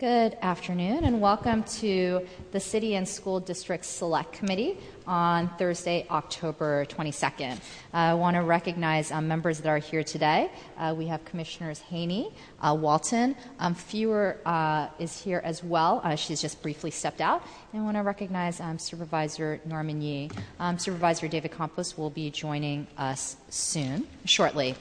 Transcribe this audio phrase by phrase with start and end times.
[0.00, 4.78] Good afternoon, and welcome to the City and School District Select Committee
[5.08, 7.58] on Thursday, October 22nd.
[7.92, 10.52] I want to recognize um, members that are here today.
[10.78, 12.32] Uh, we have Commissioners Haney,
[12.62, 13.34] uh, Walton.
[13.58, 16.00] Um, Fewer uh, is here as well.
[16.04, 17.42] Uh, she's just briefly stepped out.
[17.72, 20.30] And I want to recognize um, Supervisor Norman Yee.
[20.60, 24.76] Um, Supervisor David Campos will be joining us soon, shortly.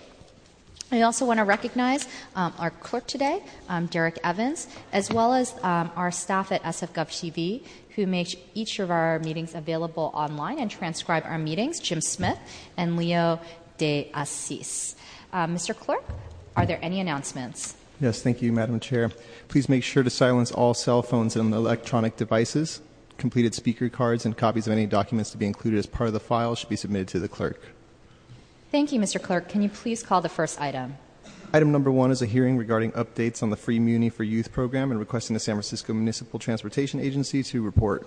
[0.92, 5.54] I also want to recognize um, our clerk today, um, Derek Evans, as well as
[5.62, 7.64] um, our staff at SFGov TV
[7.96, 12.40] who make each of our meetings available online and transcribe our meetings, Jim Smith
[12.78, 13.40] and Leo
[13.78, 14.96] De Assis.
[15.34, 15.76] Uh, Mr.
[15.76, 16.04] Clerk,
[16.56, 17.76] are there any announcements?
[18.00, 19.12] Yes, thank you, Madam Chair.
[19.48, 22.82] Please make sure to silence all cell phones and electronic devices.
[23.18, 26.20] Completed speaker cards and copies of any documents to be included as part of the
[26.20, 27.60] file should be submitted to the clerk.
[28.70, 29.22] Thank you, Mr.
[29.22, 29.48] Clerk.
[29.48, 30.98] Can you please call the first item?
[31.54, 34.92] Item number one is a hearing regarding updates on the Free Muni for Youth program
[34.92, 38.06] and requesting the San Francisco Municipal Transportation Agency to report.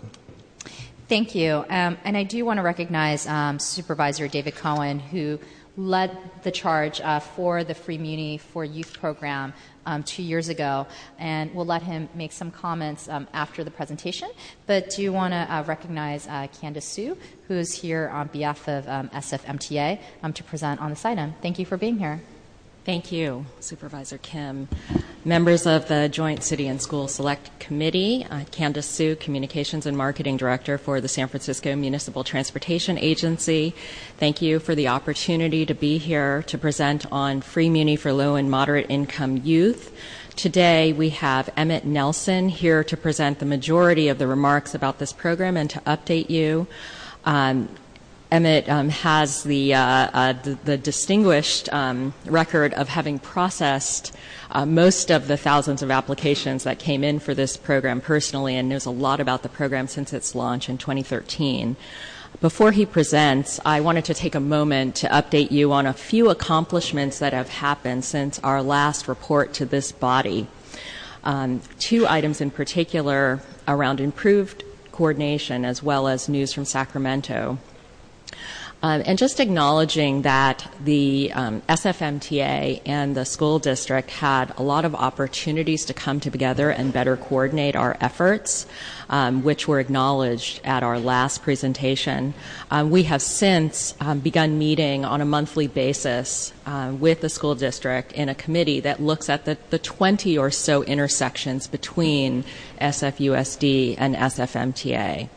[1.08, 1.64] Thank you.
[1.70, 5.40] Um, and I do want to recognize um, Supervisor David Cohen, who
[5.76, 9.54] led the charge uh, for the Free Muni for Youth program
[9.86, 10.86] um, two years ago,
[11.18, 14.30] and we'll let him make some comments um, after the presentation.
[14.66, 17.16] But do want to uh, recognize uh, Candace Sue,
[17.48, 21.34] who is here on behalf of um, SFMTA um, to present on this item.
[21.42, 22.20] Thank you for being here.
[22.86, 24.66] Thank you, Supervisor Kim.
[25.22, 30.38] Members of the Joint City and School Select Committee, uh, Candace Sue, Communications and Marketing
[30.38, 33.74] Director for the San Francisco Municipal Transportation Agency.
[34.18, 38.36] Thank you for the opportunity to be here to present on free muni for low
[38.36, 39.94] and moderate income youth.
[40.34, 45.12] Today we have Emmett Nelson here to present the majority of the remarks about this
[45.12, 46.66] program and to update you.
[47.26, 47.68] Um,
[48.30, 50.32] Emmett um, has the, uh, uh,
[50.76, 54.14] distinguished um, record of having processed
[54.52, 58.68] uh, most of the thousands of applications that came in for this program personally and
[58.68, 61.76] knows a lot about the program since its launch in 2013.
[62.40, 66.30] Before he presents, I wanted to take a moment to update you on a few
[66.30, 70.46] accomplishments that have happened since our last report to this body.
[71.24, 74.62] Um, two items in particular around improved
[74.92, 77.58] coordination as well as news from Sacramento.
[78.82, 84.86] Um, and just acknowledging that the um, SFMTA and the school district had a lot
[84.86, 88.66] of opportunities to come together and better coordinate our efforts,
[89.10, 92.32] um, which were acknowledged at our last presentation.
[92.70, 97.54] Um, we have since um, begun meeting on a monthly basis uh, with the school
[97.54, 102.44] district in a committee that looks at the, the 20 or so intersections between
[102.80, 105.28] SFUSD and SFMTA.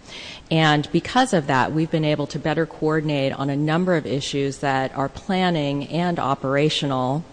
[0.52, 4.58] And because of that, we've been able to better coordinate on a number of issues
[4.60, 7.24] that are planning and operational.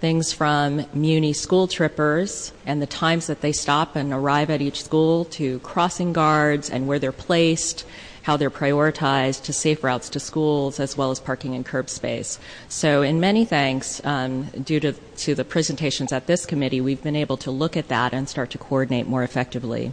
[0.00, 4.84] Things from Muni school trippers and the times that they stop and arrive at each
[4.84, 7.84] school to crossing guards and where they're placed,
[8.22, 12.38] how they're prioritized to safe routes to schools as well as parking and curb space.
[12.68, 17.16] So in many thanks, um, due to, to the presentations at this committee, we've been
[17.16, 19.92] able to look at that and start to coordinate more effectively.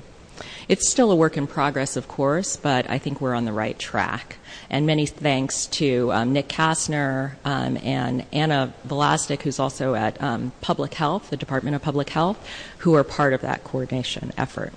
[0.67, 3.77] It's still a work in progress, of course, but I think we're on the right
[3.77, 4.37] track.
[4.69, 10.53] And many thanks to um, Nick Kastner um, and Anna Velastic, who's also at um,
[10.61, 12.37] Public Health, the Department of Public Health,
[12.79, 14.73] who are part of that coordination effort.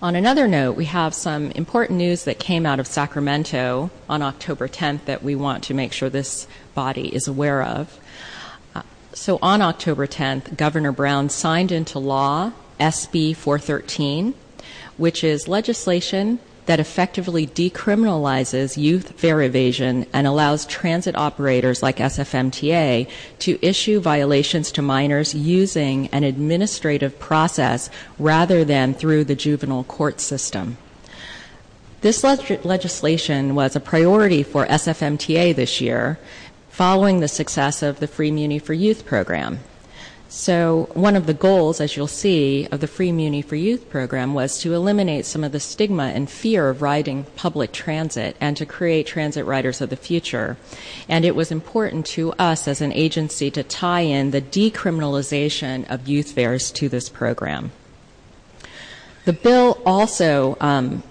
[0.00, 4.66] On another note, we have some important news that came out of Sacramento on October
[4.66, 7.98] 10th that we want to make sure this body is aware of.
[8.74, 8.82] Uh,
[9.12, 14.34] so on October 10th, Governor Brown signed into law SB 413,
[14.96, 23.08] which is legislation that effectively decriminalizes youth fare evasion and allows transit operators like SFMTA
[23.40, 30.20] to issue violations to minors using an administrative process rather than through the juvenile court
[30.20, 30.78] system.
[32.00, 36.18] This leg- legislation was a priority for SFMTA this year
[36.70, 39.60] following the success of the Free Muni for Youth program.
[40.36, 44.34] So, one of the goals, as you'll see, of the Free Muni for Youth program
[44.34, 48.66] was to eliminate some of the stigma and fear of riding public transit and to
[48.66, 50.56] create transit riders of the future.
[51.08, 56.08] And it was important to us as an agency to tie in the decriminalization of
[56.08, 57.70] youth fares to this program.
[59.26, 61.04] The bill also um,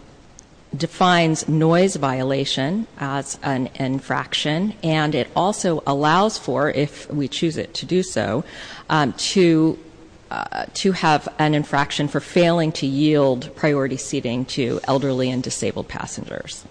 [0.76, 7.74] defines noise violation as an infraction, and it also allows for, if we choose it
[7.76, 8.44] to do so,
[8.90, 9.78] um, to
[10.32, 15.88] uh, to have an infraction for failing to yield priority seating to elderly and disabled
[15.88, 16.66] passengers.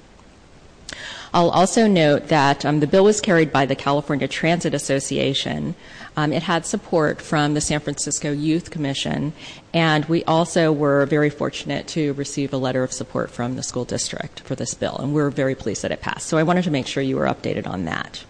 [1.33, 5.77] I'll also note that um, the bill was carried by the California Transit Association.
[6.17, 9.33] Um, it had support from the San Francisco Youth Commission,
[9.73, 13.85] and we also were very fortunate to receive a letter of support from the school
[13.85, 16.27] district for this bill, and we're very pleased that it passed.
[16.27, 18.25] So I wanted to make sure you were updated on that.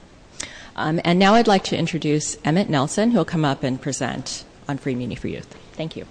[0.77, 4.79] Um, and now I'd like to introduce Emmett Nelson, who'll come up and present on
[4.79, 5.55] Free Muni for Youth.
[5.73, 6.07] Thank you.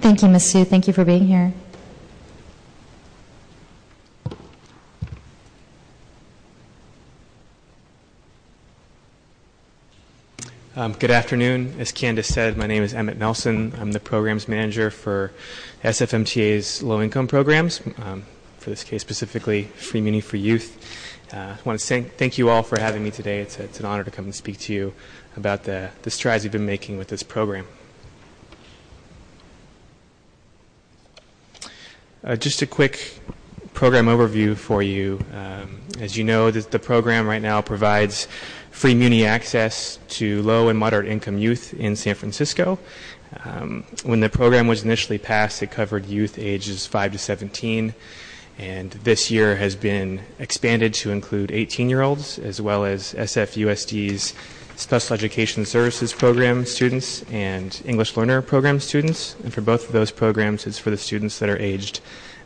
[0.00, 0.50] Thank you, Ms.
[0.50, 0.64] Sue.
[0.64, 1.52] Thank you for being here.
[10.74, 11.74] Good afternoon.
[11.80, 13.72] As Candace said, my name is Emmett Nelson.
[13.80, 15.32] I'm the programs manager for
[15.82, 18.22] SFMTA's low income programs, um,
[18.58, 20.78] for this case specifically, Free Muni for Youth.
[21.32, 23.40] Uh, I want to thank, thank you all for having me today.
[23.40, 24.94] It's, a, it's an honor to come and speak to you
[25.36, 27.66] about the, the strides we've been making with this program.
[32.22, 33.20] Uh, just a quick
[33.74, 35.18] program overview for you.
[35.34, 38.28] Um, as you know, the, the program right now provides
[38.80, 42.78] free Muni access to low and moderate income youth in San Francisco.
[43.44, 47.92] Um, when the program was initially passed, it covered youth ages 5 to 17,
[48.56, 54.32] and this year has been expanded to include 18 year olds as well as SFUSD's
[54.76, 59.36] Special Education Services Program students and English Learner Program students.
[59.44, 62.00] And for both of those programs, it's for the students that are aged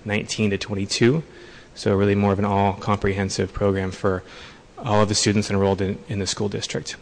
[0.05, 1.23] 19 to 22.
[1.77, 4.25] So, really, more of an all comprehensive program for
[4.85, 6.97] all of the students enrolled in, in the school district.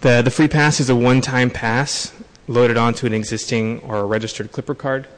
[0.00, 2.12] The, the free pass is a one time pass
[2.48, 5.08] loaded onto an existing or a registered Clipper card.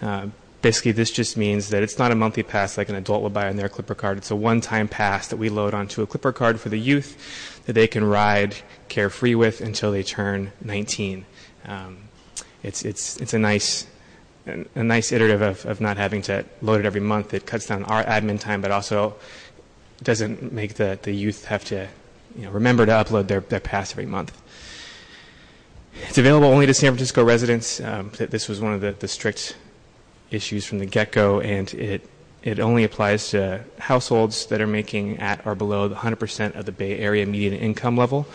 [0.00, 0.28] Uh,
[0.62, 3.48] basically, this just means that it's not a monthly pass like an adult would buy
[3.48, 4.18] on their Clipper card.
[4.18, 7.62] It's a one time pass that we load onto a Clipper card for the youth
[7.66, 8.56] that they can ride
[8.88, 11.26] carefree with until they turn 19.
[11.66, 11.98] Um,
[12.62, 13.86] it's, it's, it's a nice
[14.46, 17.34] a nice iterative of, of not having to load it every month.
[17.34, 19.16] It cuts down our admin time, but also
[20.02, 21.88] doesn't make the, the youth have to
[22.36, 24.36] you know, remember to upload their, their pass every month.
[26.08, 27.80] It's available only to San Francisco residents.
[27.80, 29.56] Um, this was one of the, the strict
[30.30, 32.06] issues from the get go, and it,
[32.42, 36.98] it only applies to households that are making at or below 100% of the Bay
[36.98, 38.26] Area median income level.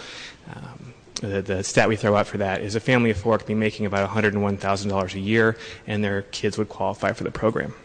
[0.53, 3.45] Um, the, the, stat we throw out for that is a family of four could
[3.45, 5.55] be making about $101,000 a year,
[5.85, 7.75] and their kids would qualify for the program.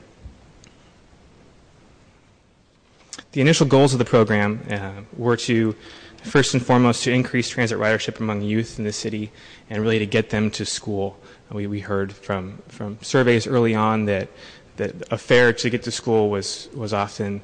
[3.36, 5.76] The initial goals of the program uh, were to,
[6.22, 9.30] first and foremost, to increase transit ridership among youth in the city
[9.68, 11.20] and really to get them to school.
[11.52, 14.30] We, we heard from, from surveys early on that,
[14.76, 17.42] that a fare to get to school was, was often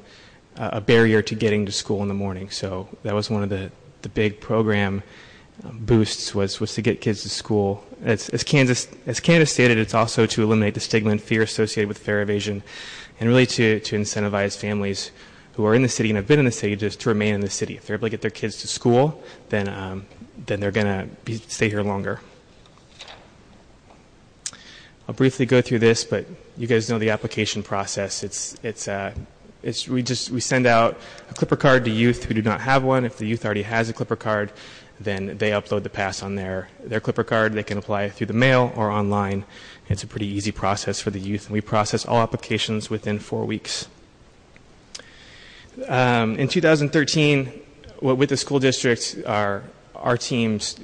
[0.57, 2.49] uh, a barrier to getting to school in the morning.
[2.49, 5.03] So that was one of the, the big program
[5.63, 7.85] um, boosts was, was to get kids to school.
[8.03, 11.87] As, as, Kansas, as Candace stated, it's also to eliminate the stigma and fear associated
[11.87, 12.63] with fare evasion
[13.19, 15.11] and really to, to incentivize families
[15.53, 17.41] who are in the city and have been in the city just to remain in
[17.41, 17.75] the city.
[17.75, 20.05] If they're able to get their kids to school, then um,
[20.45, 22.19] then they're going to stay here longer.
[25.07, 26.25] I'll briefly go through this, but
[26.57, 28.23] you guys know the application process.
[28.23, 29.13] It's it's uh,
[29.61, 30.97] it's we just we send out
[31.29, 33.05] a Clipper card to youth who do not have one.
[33.05, 34.53] If the youth already has a Clipper card,
[34.99, 37.53] then they upload the pass on their their Clipper card.
[37.53, 39.43] They can apply through the mail or online.
[39.89, 43.45] It's a pretty easy process for the youth, and we process all applications within four
[43.45, 43.87] weeks.
[45.87, 47.51] Um, in 2013,
[48.01, 49.63] with the school district, our,
[49.95, 50.79] our teams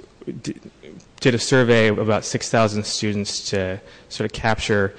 [1.19, 3.79] did a survey of about 6,000 students to
[4.09, 4.95] sort of capture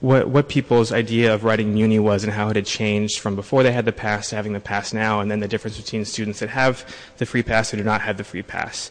[0.00, 3.62] what, what people's idea of writing Muni was and how it had changed from before
[3.62, 6.38] they had the pass to having the pass now, and then the difference between students
[6.38, 6.84] that have
[7.18, 8.90] the free pass and do not have the free pass.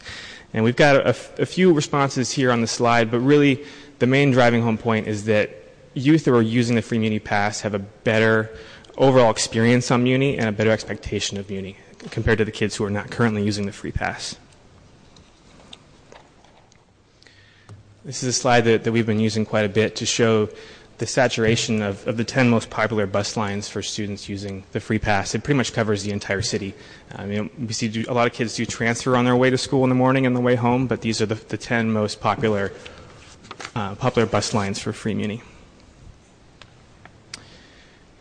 [0.52, 1.10] And we've got a,
[1.40, 3.64] a few responses here on the slide, but really
[3.98, 5.50] the main driving home point is that
[5.94, 8.50] youth who are using the free Muni pass have a better
[8.98, 11.76] overall experience on Muni and a better expectation of Muni
[12.10, 14.36] compared to the kids who are not currently using the free pass.
[18.04, 20.48] This is a slide that, that we've been using quite a bit to show
[20.98, 24.98] the saturation of, of the 10 most popular bus lines for students using the free
[24.98, 25.34] pass.
[25.34, 26.74] It pretty much covers the entire city.
[27.14, 29.84] Um, you we see a lot of kids do transfer on their way to school
[29.84, 32.72] in the morning and the way home, but these are the, the 10 most popular,
[33.76, 35.42] uh, popular bus lines for free Muni.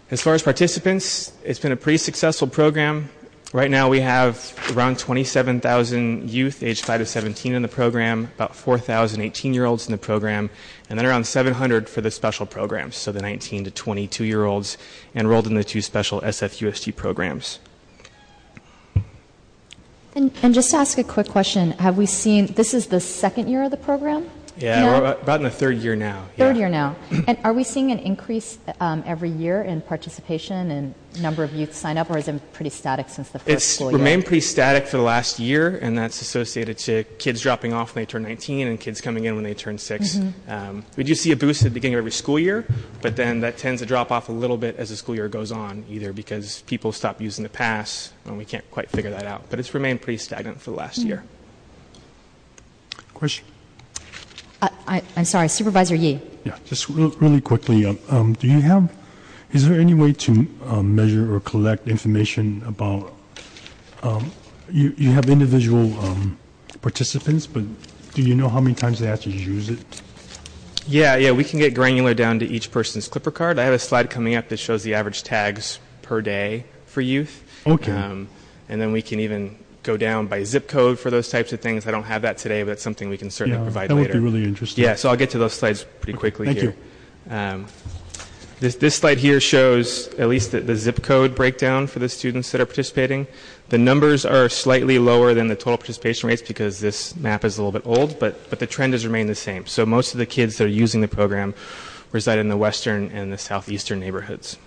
[0.09, 3.09] As far as participants, it's been a pretty successful program.
[3.51, 8.55] Right now, we have around 27,000 youth aged 5 to 17 in the program, about
[8.55, 10.49] 4,000 18 year olds in the program,
[10.89, 14.77] and then around 700 for the special programs, so the 19 to 22 year olds
[15.13, 17.59] enrolled in the two special SFUSD programs.
[20.15, 23.49] And, and, just to ask a quick question, have we seen this is the second
[23.49, 24.29] year of the program?
[24.59, 24.87] Yeah, No.
[25.01, 26.25] we're about in the third year now.
[26.37, 26.59] Third yeah.
[26.61, 26.95] year now.
[27.27, 31.73] and are we seeing an increase um, every year in participation and number of youth
[31.73, 33.95] sign up, or is it pretty static since the first It's school year?
[33.97, 37.95] It's remained pretty static for the last year, and that's associated to kids dropping off
[37.95, 40.15] when they turn 19 and kids coming in when they turn 6.
[40.15, 40.51] Mm-hmm.
[40.51, 42.65] Um, we do see a boost at the beginning of every school year,
[43.01, 45.51] but then that tends to drop off a little bit as the school year goes
[45.51, 49.49] on, either because people stop using the pass, and we can't quite figure that out.
[49.49, 51.07] But it's remained pretty stagnant for the last Mm.
[51.07, 51.23] year.
[53.13, 53.45] Question?
[54.61, 56.19] Uh, I, I'm sorry, Supervisor Yee.
[56.43, 58.91] Yeah, just really quickly, um, um, do you have,
[59.51, 63.13] is there any way to um, measure or collect information about,
[64.03, 64.31] um,
[64.71, 66.37] you, you have individual um,
[66.81, 67.63] participants, but
[68.13, 69.79] do you know how many times they actually use it?
[70.87, 73.59] Yeah, yeah, we can get granular down to each person's Clipper card.
[73.59, 77.43] I have a slide coming up that shows the average tags per day for youth.
[77.67, 77.91] Okay.
[77.91, 78.29] Um,
[78.69, 81.87] and then we can even go down by zip code for those types of things.
[81.87, 84.13] I don't have that today, but that's something we can certainly Yeah, provide that later.
[84.13, 84.83] That would be really interesting.
[84.83, 86.75] Yeah, so I'll get to those slides pretty quickly thank here.
[87.29, 87.65] Um,
[88.59, 92.51] this, this slide here shows at least the, the zip code breakdown for the students
[92.51, 93.27] that are participating.
[93.69, 97.63] The numbers are slightly lower than the total participation rates because this map is a
[97.63, 99.65] little bit old, but, but the trend has remained the same.
[99.67, 101.53] So most of the kids that are using the program
[102.11, 104.57] reside in the western and the southeastern neighborhoods.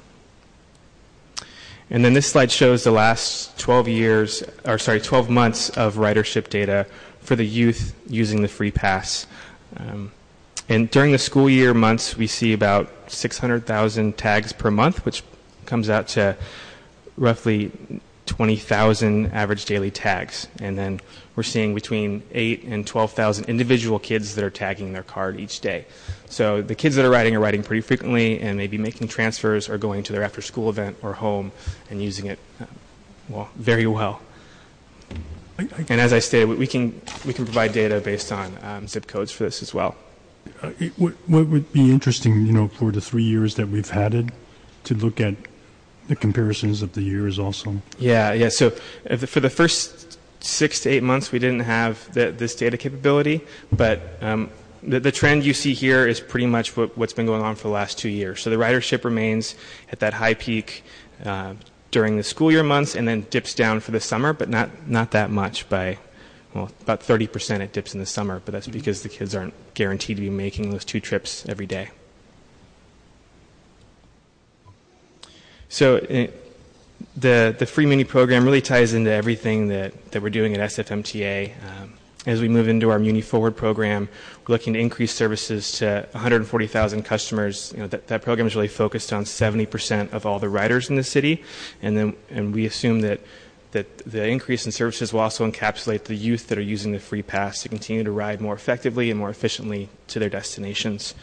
[1.91, 6.49] And then this slide shows the last 12 years, or sorry, 12 months of ridership
[6.49, 6.87] data
[7.21, 9.27] for the youth using the free pass.
[9.77, 10.13] Um,
[10.69, 15.25] and during the school year months, we see about 600,000 tags per month, which
[15.67, 16.37] comes out to
[17.17, 17.73] roughly
[18.27, 20.47] 20,000 average daily tags.
[20.61, 21.01] And then
[21.41, 25.87] we're seeing between 8 and 12,000 individual kids that are tagging their card each day.
[26.29, 29.79] So the kids that are riding are riding pretty frequently and maybe making transfers or
[29.79, 31.51] going to their after school event or home
[31.89, 32.67] and using it, uh,
[33.31, 34.21] well, very well.
[35.59, 38.87] I, I, And as I stated, we- can, we can provide data based on um,
[38.87, 39.97] zip codes for this as well.
[40.63, 43.89] uh, it, what, what would be interesting, you know, for the three years that we've
[43.89, 44.27] had it,
[44.85, 45.37] to look at
[46.09, 47.81] the comparisons of the years also.
[47.99, 48.51] Yeah, yeah.
[48.51, 48.73] So
[49.05, 50.10] if for the first
[50.41, 53.41] six to eight months, we didn't have the, this data capability,
[53.73, 54.51] but um,
[54.83, 57.63] the, the trend you see here is pretty much what, what's been going on for
[57.65, 58.41] the last two years.
[58.41, 59.55] So the ridership remains
[59.93, 60.83] at that high peak
[61.25, 61.55] uh,
[61.91, 65.11] during the school year months, and then dips down for the summer, but not not
[65.11, 65.69] that much.
[65.69, 65.99] By
[66.55, 70.17] well, about 30% it dips in the summer, but that's because the kids aren't guaranteed
[70.17, 71.91] to be making those two trips every day.
[75.69, 76.27] So uh,
[77.17, 81.53] the the free muni program really ties into everything that, that we're doing at SFMTA.
[81.65, 81.95] Um,
[82.27, 84.07] as we move into our Muni Forward program,
[84.47, 87.73] we're looking to increase services to 140,000 customers.
[87.75, 90.97] You know, that, that program is really focused on 70% of all the riders in
[90.97, 91.43] the city,
[91.81, 93.21] and then and we assume that
[93.73, 97.23] that the increase in services will also encapsulate the youth that are using the free
[97.23, 101.15] pass to continue to ride more effectively and more efficiently to their destinations.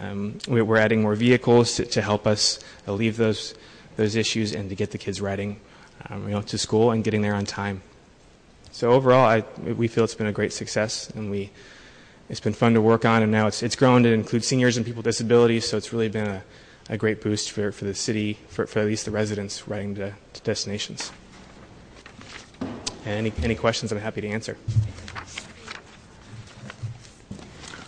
[0.00, 3.54] Um, we- we're adding more vehicles to, to help us alleviate those
[3.96, 5.60] those issues and to get the kids riding,
[6.08, 7.82] um, you know, to school and getting there on time.
[8.72, 11.50] So overall, I, we feel it's been a great success, and we
[12.28, 14.84] it's been fun to work on, and now it's it's grown to include seniors and
[14.84, 15.68] people with disabilities.
[15.68, 16.42] So it's really been a,
[16.90, 20.12] a great boost for, for the city, for, for at least the residents riding to,
[20.32, 21.12] to destinations.
[23.06, 24.56] And any any questions, I'm happy to answer.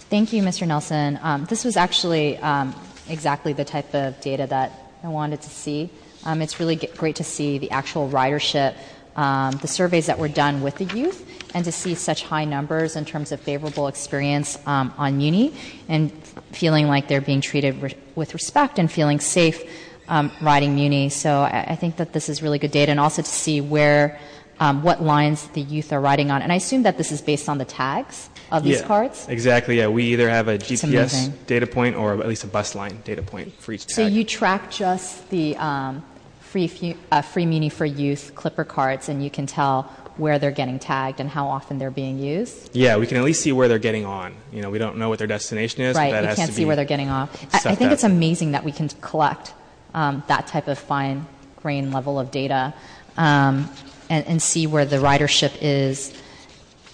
[0.08, 0.68] Thank you, Mr.
[0.68, 1.18] Nelson.
[1.20, 2.72] Um, this was actually um,
[3.08, 5.88] exactly the type of data that I wanted to see.
[6.24, 8.74] Um, it's really g- great to see the actual ridership,
[9.14, 12.96] um, the surveys that were done with the youth, and to see such high numbers
[12.96, 15.54] in terms of favorable experience um, on Muni
[15.88, 16.10] and
[16.50, 19.62] feeling like they're being treated re- with respect and feeling safe
[20.08, 21.08] um, riding Muni.
[21.08, 24.18] So I, I think that this is really good data, and also to see where,
[24.58, 26.42] um, what lines the youth are riding on.
[26.42, 29.26] And I assume that this is based on the tags of these Yeah, cards.
[29.28, 29.78] Exactly.
[29.78, 33.22] Yeah, we either have a GPS data point or at least a bus line data
[33.22, 33.94] point for each tag.
[33.94, 36.04] So you track just the um,
[36.40, 39.82] free uh, free Muni for Youth Clipper cards, and you can tell
[40.16, 42.74] where they're getting tagged and how often they're being used.
[42.74, 44.34] Yeah, we can at least see where they're getting on.
[44.52, 45.94] You know, we don't know what their destination is.
[45.96, 47.54] right, has can't see where they're getting off.
[47.54, 49.52] I, I think it's amazing that we can collect
[49.94, 51.26] um, that type of fine
[51.62, 52.72] grain level of data
[53.16, 53.68] um,
[54.08, 56.14] and, and see where the ridership is.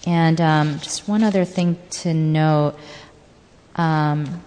[0.06, 2.74] And um, just one other thing to note.
[3.76, 4.42] Um,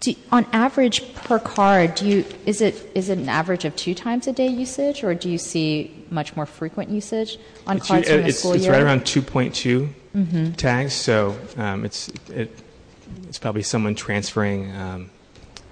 [0.00, 3.94] do, on average per card, do you is it is it an average of two
[3.94, 8.08] times a day usage, or do you see much more frequent usage on It's, cards
[8.10, 8.72] from the it's, school it's year?
[8.72, 10.52] right around 2.2 Mm-hmm.
[10.52, 12.56] tags, so um, it's it,
[13.26, 15.10] it's probably someone transferring um,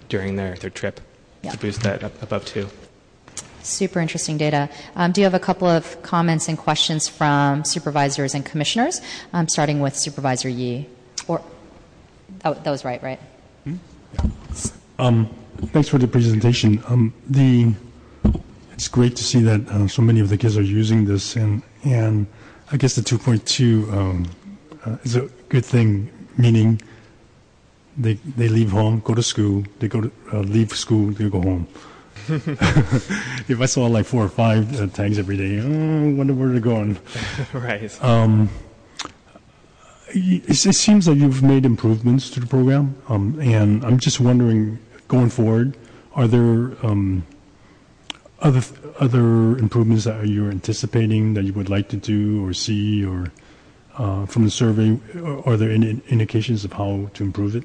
[0.09, 1.01] during their, their trip
[1.43, 1.53] Yeah.
[1.53, 2.69] to boost that up above two.
[3.63, 4.69] Super interesting data.
[4.97, 9.01] Um, do you have a couple of comments and questions from supervisors and commissioners?
[9.33, 10.89] Um, starting with Supervisor Yee.
[11.29, 11.41] Or,
[12.41, 13.21] that that was right, right?
[15.71, 16.83] Thanks for the presentation.
[16.89, 17.73] Um, the
[18.73, 21.63] it's great to see that uh, so many of the kids are using this, and
[21.85, 22.27] and
[22.73, 24.27] I guess the 2.2 um,
[24.85, 26.83] uh, is a good thing, meaning
[27.97, 31.41] they they leave home, go to school, they go to uh, leave school, they go
[31.41, 31.69] home.
[33.49, 36.49] if I saw like four or five uh, tags every day, oh, I wonder where
[36.51, 36.99] they're going.
[37.53, 37.99] right.
[40.15, 44.79] It, it seems like you've made improvements to the program, um, and I'm just wondering,
[45.09, 45.77] going forward,
[46.15, 47.25] are there um,
[48.41, 48.63] other
[49.01, 53.33] other improvements that you're anticipating that you would like to do or see, or
[53.97, 54.99] uh, from the survey,
[55.47, 57.65] are there any indications of how to improve it?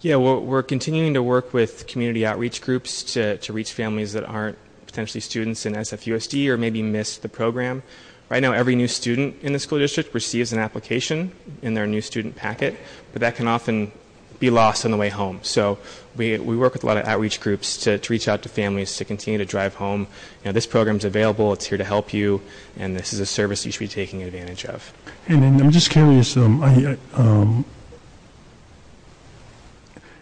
[0.00, 4.56] Yeah, we're, continuing to work with community outreach groups to, to reach families that aren't
[4.86, 7.82] potentially students in SFUSD or maybe missed the program.
[8.28, 12.00] Right now, every new student in the school district receives an application in their new
[12.00, 12.76] student packet,
[13.12, 13.90] but that can often
[14.38, 15.40] be lost on the way home.
[15.42, 15.78] So
[16.16, 18.96] we, we work with a lot of outreach groups to, to reach out to families
[18.98, 20.02] to continue to drive home.
[20.42, 22.40] You know, this program is available, it's here to help you,
[22.76, 24.92] and this is a service you should be taking advantage of.
[25.26, 27.64] And then I'm just curious, um, I, I, um,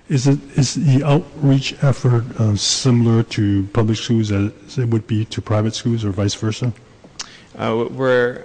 [0.09, 5.25] is it is the outreach effort uh, similar to public schools as it would be
[5.27, 6.73] to private schools, or vice versa?
[7.57, 8.45] Uh, we're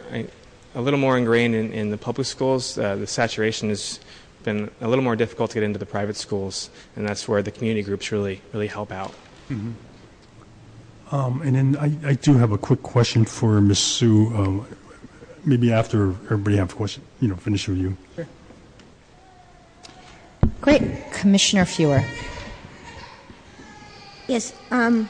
[0.74, 2.78] a little more ingrained in, in the public schools.
[2.78, 4.00] Uh, the saturation has
[4.44, 7.52] been a little more difficult to get into the private schools, and that's where the
[7.52, 9.14] community groups really really help out.
[11.12, 13.80] Um, and then I, I do have a quick question for Ms.
[13.80, 14.28] Sue.
[14.34, 14.66] Um,
[15.44, 17.98] maybe after everybody have a question, you know, finish with you.
[20.62, 21.12] Great.
[21.12, 22.04] Commissioner Fewer.
[24.28, 25.10] Yes, um,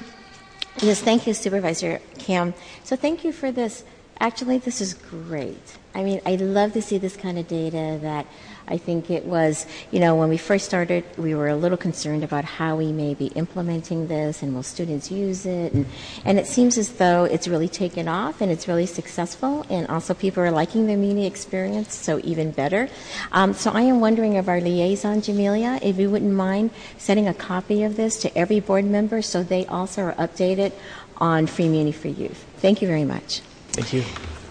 [0.81, 2.53] yes, thank you, Supervisor Kim.
[2.83, 3.83] So thank you for this.
[4.19, 5.77] Actually, this is great.
[5.93, 8.25] I mean, I love to see this kind of data that
[8.71, 12.23] I think it was, you know, when we first started, we were a little concerned
[12.23, 15.73] about how we may be implementing this and will students use it.
[15.73, 15.85] And,
[16.23, 19.65] and it seems as though it's really taken off and it's really successful.
[19.69, 22.87] And also, people are liking the media experience, so even better.
[23.33, 27.33] Um, so I am wondering of our liaison, Jamelia, if you wouldn't mind sending a
[27.33, 30.71] copy of this to every board member so they also are updated
[31.17, 32.45] on Free Muni for Youth.
[32.57, 33.41] Thank you very much.
[33.73, 34.01] Thank you.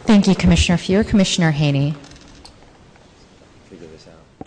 [0.05, 1.05] Thank you, Commissioner Fewer.
[1.05, 1.95] Commissioner Haney.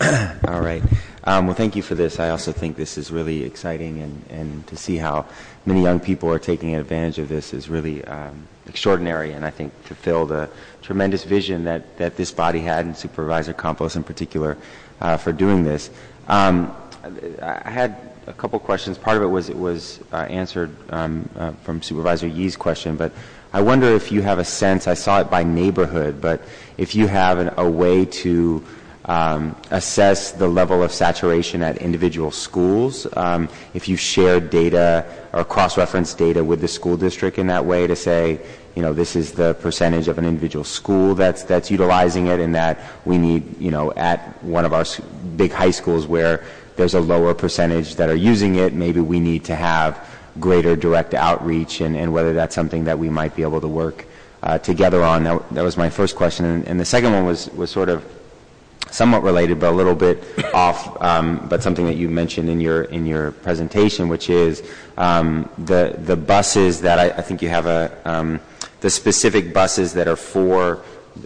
[0.48, 0.82] All right.
[1.22, 2.18] Um, well, thank you for this.
[2.18, 5.24] I also think this is really exciting, and, and to see how
[5.66, 9.32] many young people are taking advantage of this is really um, extraordinary.
[9.32, 10.50] And I think to fill the
[10.82, 14.56] tremendous vision that, that this body had, and Supervisor Campos in particular,
[15.00, 15.90] uh, for doing this.
[16.26, 16.74] Um,
[17.40, 18.98] I had a couple questions.
[18.98, 23.12] Part of it was it was uh, answered um, uh, from Supervisor Yee's question, but
[23.52, 24.88] I wonder if you have a sense.
[24.88, 26.42] I saw it by neighborhood, but
[26.78, 28.64] if you have an, a way to
[29.06, 35.44] um, assess the level of saturation at individual schools, um, if you shared data or
[35.44, 38.40] cross-reference data with the school district in that way to say,
[38.74, 42.54] you know, this is the percentage of an individual school that's that's utilizing it, and
[42.54, 44.84] that we need, you know, at one of our
[45.36, 46.42] big high schools where
[46.76, 50.04] there's a lower percentage that are using it, maybe we need to have
[50.40, 54.06] greater direct outreach, and, and whether that's something that we might be able to work
[54.42, 55.22] uh, together on.
[55.22, 58.04] That, that was my first question, and, and the second one was was sort of
[58.94, 60.22] somewhat related, but a little bit
[60.54, 64.62] off, um, but something that you mentioned in your in your presentation, which is
[64.96, 68.40] um, the the buses that I, I think you have a um,
[68.80, 70.82] the specific buses that are for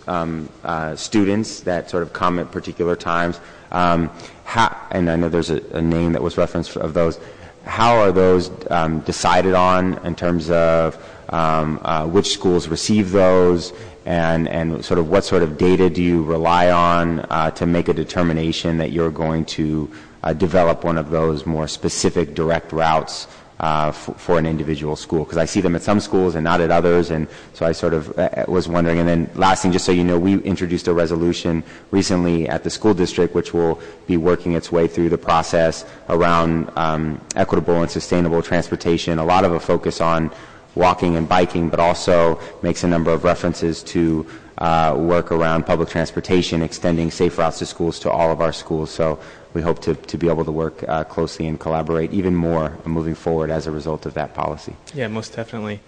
[0.07, 3.39] um, uh, students that sort of come at particular times.
[3.71, 4.11] Um,
[4.45, 7.21] how, and I know there's a, a, name that was referenced of those.
[7.65, 10.97] How are those um, decided on in terms of
[11.29, 13.75] uh, which schools receive those?
[14.09, 17.89] And, and sort of what sort of data do you rely on uh, to make
[17.89, 19.91] a determination that you're going to
[20.23, 23.29] uh, develop one of those more specific direct routes
[23.61, 25.25] uh, f- for an individual school?
[25.25, 27.93] Because I see them at some schools and not at others, and so I sort
[27.93, 28.99] of uh, was wondering.
[28.99, 32.71] And then last thing, just so you know, we introduced a resolution recently at the
[32.71, 37.91] school district which will be working its way through the process around um, equitable and
[37.91, 39.19] sustainable transportation.
[39.19, 40.31] A lot of a focus on
[40.79, 44.25] walking and biking, but also makes a number of references to
[44.59, 48.91] uh, work around public transportation, extending safe routes to schools to all of our schools.
[48.91, 49.19] So
[49.55, 53.15] we hope to, to be able to work uh, closely and collaborate even more moving
[53.15, 54.75] forward as a result of that policy.
[54.95, 55.81] Yeah, most definitely.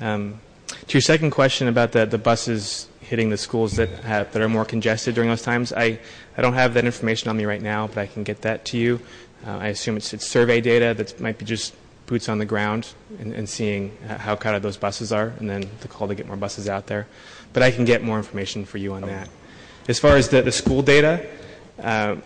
[0.00, 4.42] Um, to your second question about the, the buses hitting the schools that have, that
[4.42, 5.98] are more congested during those times, I,
[6.36, 8.78] I don't have that information on me right now, but I can get that to
[8.78, 9.00] you.
[9.46, 11.74] Uh, I assume it's, it's survey data that might be just
[12.06, 15.88] boots on the ground and, and, seeing how crowded those buses are, and then the
[15.88, 17.06] call to get more buses out there.
[17.52, 19.28] But I can get more information for you on that.
[19.88, 21.26] As far as the, the school data,
[21.78, 22.16] Uh,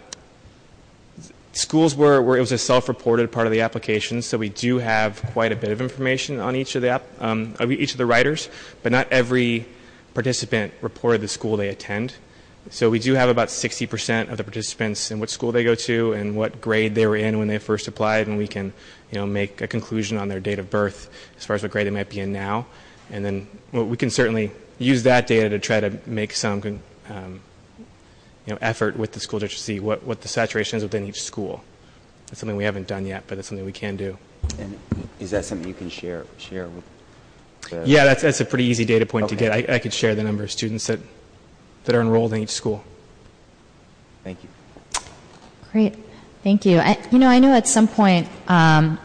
[1.52, 5.20] schools were, were it was a self-reported part of the application, so we do have
[5.32, 8.06] quite a bit of information on each of the app, um, of each of the
[8.06, 8.48] writers,
[8.82, 9.66] but not every
[10.14, 12.14] participant reported the school they attend.
[12.70, 16.12] So we do have about 60% of the participants and what school they go to
[16.12, 18.72] and what grade they were in when they first applied, and we can,
[19.10, 21.86] you know, make a conclusion on their date of birth as far as what grade
[21.86, 22.66] they might be in now,
[23.10, 27.40] and then well, we can certainly use that data to try to make some, um,
[28.46, 31.06] you know, effort with the school district to see what, what the saturation is within
[31.06, 31.62] each school.
[32.26, 34.16] That's something we haven't done yet, but that's something we can do.
[34.58, 34.78] And
[35.18, 36.84] is that something you can share share with?
[37.68, 39.52] The Yeah, that's, that's a pretty easy data point to get.
[39.52, 41.00] I, I could share the number of students that,
[41.84, 42.82] that are enrolled in each school.
[44.24, 44.48] Thank you.
[45.72, 45.94] Great,
[46.42, 46.78] thank you.
[46.78, 48.98] I, you know, I know at some point, um,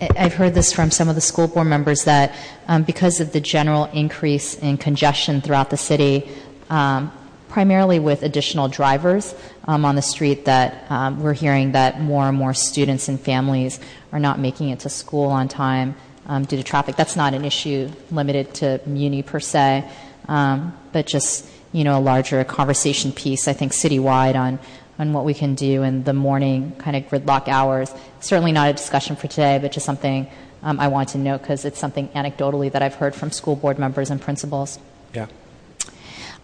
[0.00, 2.34] I've heard this from some of the school board members that
[2.68, 6.28] um, because of the general increase in congestion throughout the city,
[6.68, 7.10] um,
[7.48, 12.36] primarily with additional drivers um, on the street, that um, we're hearing that more and
[12.36, 13.80] more students and families
[14.12, 15.94] are not making it to school on time
[16.26, 16.96] um, due to traffic.
[16.96, 19.90] That's not an issue limited to Muni per se,
[20.26, 23.48] but just you know a larger conversation piece.
[23.48, 24.58] I think citywide on
[24.98, 27.92] on what we can do in the morning kind of gridlock hours.
[28.20, 30.26] Certainly not a discussion for today, but just something
[30.62, 33.78] um, I want to note because it's something anecdotally that I've heard from school board
[33.78, 34.78] members and principals.
[35.14, 35.26] Yeah.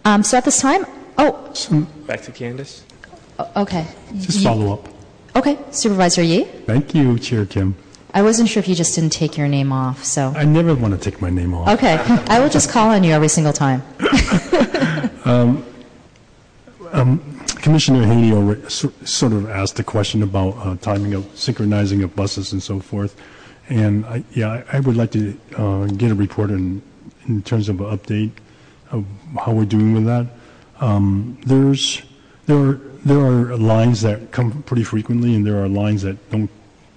[0.05, 0.85] Um, so at this time,
[1.17, 1.31] oh,
[2.07, 2.83] Back to Candace.
[3.55, 3.85] okay.
[4.17, 4.89] Just You- follow up.
[5.35, 6.43] Okay, Supervisor Yee.
[6.43, 7.75] Thank you, Chair Kim.
[8.13, 10.31] I wasn't sure if you just didn't take your name off, so.
[10.35, 11.69] I never want to take my name off.
[11.69, 11.95] Okay,
[12.27, 13.81] I will just call on you every single time.
[17.63, 22.61] Commissioner Haney sort of asked a question about uh, timing of synchronizing of buses and
[22.61, 23.15] so forth.
[23.69, 26.81] And yeah, I would like to uh, get a report in,
[27.45, 28.31] terms of an update
[28.91, 29.05] of
[29.39, 30.27] how we're doing with that.
[30.81, 32.01] Um, there's,
[32.47, 32.73] there are,
[33.05, 36.51] there are lines that come pretty frequently and there are lines that don't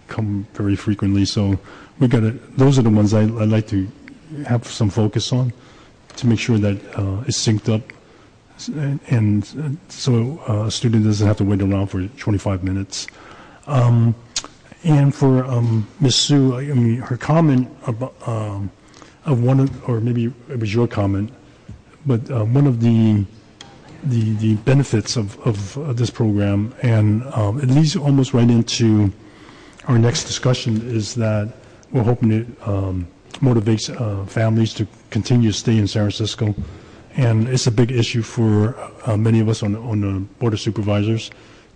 [0.09, 1.27] come very frequently.
[1.27, 1.61] So
[2.01, 2.25] we got
[2.59, 3.87] those are the ones I, I'd like to
[4.45, 5.53] have some focus on
[6.17, 7.93] to make sure that uh, it's synced up
[8.69, 13.07] and, so uh, a student doesn't have to wait around for 25 minutes.
[13.66, 14.14] Um,
[14.85, 16.14] and for um, Ms.
[16.14, 18.71] Sue, I mean, her comment about um,
[19.25, 21.33] of one of, or maybe it was your comment,
[22.07, 23.25] but uh, one of the
[24.05, 29.12] the, the benefits of, of uh, this program, and um, it leads almost right into
[29.88, 31.53] our next discussion, is that
[31.90, 33.09] we're hoping it um,
[33.40, 33.90] motivates
[34.29, 36.55] families to continue to stay in San Francisco.
[37.17, 38.77] And it's a big issue for
[39.07, 41.31] uh, many of us on, on the Board of Supervisors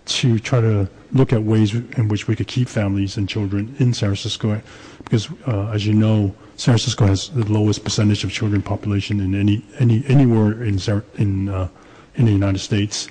[0.05, 3.93] to try to look at ways in which we could keep families and children in
[3.93, 4.61] San Francisco.
[5.03, 9.33] Because, uh, as you know, San Francisco has the lowest percentage of children population in
[9.33, 10.79] any, any anywhere in,
[11.17, 11.67] in, uh,
[12.15, 13.07] in the United States.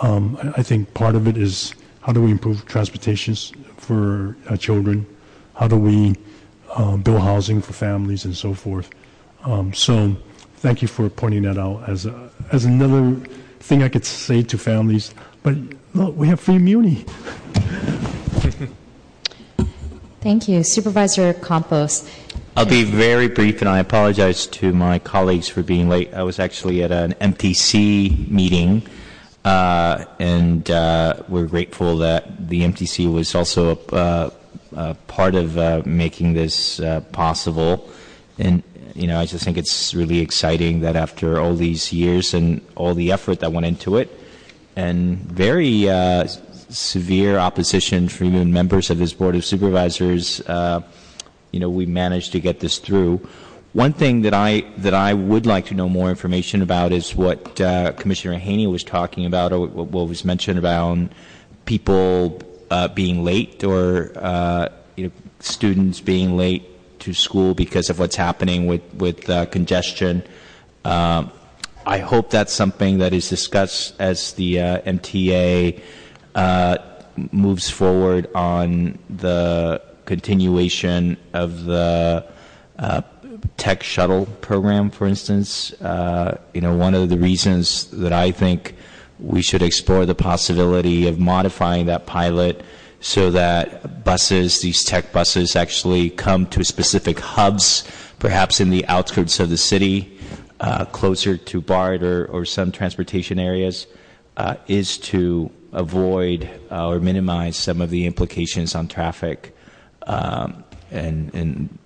[0.00, 3.34] Um, I, think part of it is how do we improve transportation
[3.76, 5.06] for uh, children?
[5.54, 6.16] How do we
[6.70, 8.90] uh, build housing for families and so forth?
[9.44, 10.16] Um, so,
[10.64, 13.16] thank you for pointing that out as a, as another
[13.60, 15.14] thing I could say to families.
[15.42, 15.56] But
[15.92, 17.04] look, we have free Muni.
[20.22, 20.62] Thank you.
[20.62, 22.10] Supervisor Campos.
[22.56, 26.14] I'll be very brief, and I apologize to my colleagues for being late.
[26.14, 28.86] I was actually at an MTC meeting,
[29.44, 34.30] uh, and uh, we're grateful that the MTC was also a, uh,
[34.76, 37.90] a part of uh, making this uh, possible.
[38.38, 38.62] And
[38.94, 42.94] you know, I just think it's really exciting that after all these years and all
[42.94, 44.08] the effort that went into it,
[44.76, 46.26] and very uh,
[46.68, 50.40] severe opposition from even members of this board of supervisors.
[50.42, 50.82] Uh,
[51.50, 53.20] you know, we managed to get this through.
[53.72, 57.60] One thing that I that I would like to know more information about is what
[57.60, 61.10] uh, Commissioner Haney was talking about, or what what was mentioned about
[61.64, 66.64] people uh, being late, or uh, you know, students being late
[67.04, 70.22] to school because of what's happening with with uh, congestion.
[70.84, 71.30] Um,
[71.86, 75.82] I hope that's something that is discussed as the uh, MTA
[76.34, 76.78] uh,
[77.30, 82.24] moves forward on the continuation of the
[82.78, 83.02] uh,
[83.58, 85.72] tech shuttle program, for instance.
[85.82, 88.74] Uh, you know, one of the reasons that I think
[89.20, 92.62] we should explore the possibility of modifying that pilot
[93.04, 97.84] so that buses, these tech buses, actually come to specific hubs,
[98.18, 100.18] perhaps in the outskirts of the city,
[100.60, 103.86] uh, closer to BART or, or some transportation areas,
[104.38, 109.54] uh, is to avoid uh, or minimize some of the implications on traffic.
[110.06, 111.78] Um, and, and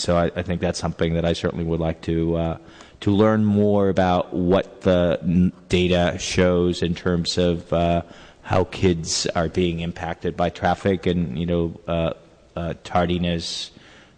[0.00, 2.58] so I, I think that's something that I certainly would like to uh,
[3.00, 8.02] to learn more about what the data shows in terms of uh,
[8.42, 12.12] how kids are being impacted by traffic and you know uh,
[12.56, 13.70] uh, tardiness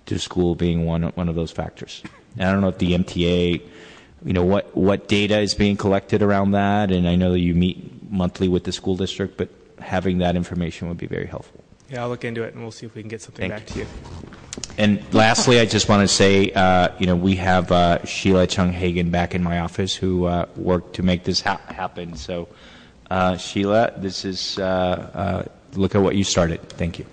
[0.06, 2.02] to school being one one of those factors.
[2.36, 3.62] And I don't know if the MTA,
[4.24, 7.54] you know, what what data is being collected around that, and I know that you
[7.54, 11.62] meet monthly with the school district, but having that information would be very helpful.
[11.90, 13.74] Yeah, I'll look into it and we'll see if we can get something Thank back
[13.74, 13.86] to you.
[14.78, 18.72] And lastly, I just want to say, uh, you know, we have uh, Sheila Chung
[18.72, 22.16] Hagen back in my office who uh, worked to make this ha- happen.
[22.16, 22.48] So,
[23.10, 26.60] uh, Sheila, this is uh, uh, look at what you started.
[26.70, 27.06] Thank you.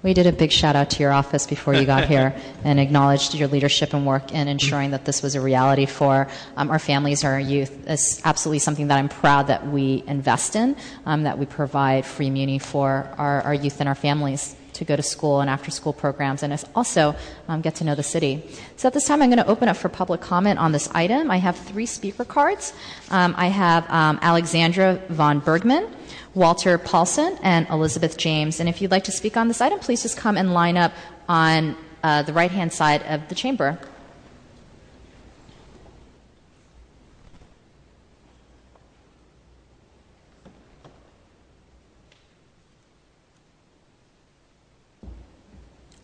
[0.00, 3.34] We did a big shout out to your office before you got here and acknowledged
[3.34, 7.24] your leadership and work in ensuring that this was a reality for um, our families
[7.24, 7.88] our youth.
[7.88, 12.30] It's absolutely something that I'm proud that we invest in, um, that we provide free
[12.30, 15.92] muni for our, our youth and our families to go to school and after school
[15.92, 17.14] programs and also
[17.46, 18.42] um, get to know the city.
[18.76, 21.30] So at this time, I'm going to open up for public comment on this item.
[21.30, 22.72] I have three speaker cards.
[23.10, 25.86] Um, I have um, Alexandra von Bergman.
[26.34, 28.60] Walter Paulson and Elizabeth James.
[28.60, 30.92] And if you'd like to speak on this item, please just come and line up
[31.28, 33.76] on uh, the right hand side of the chamber.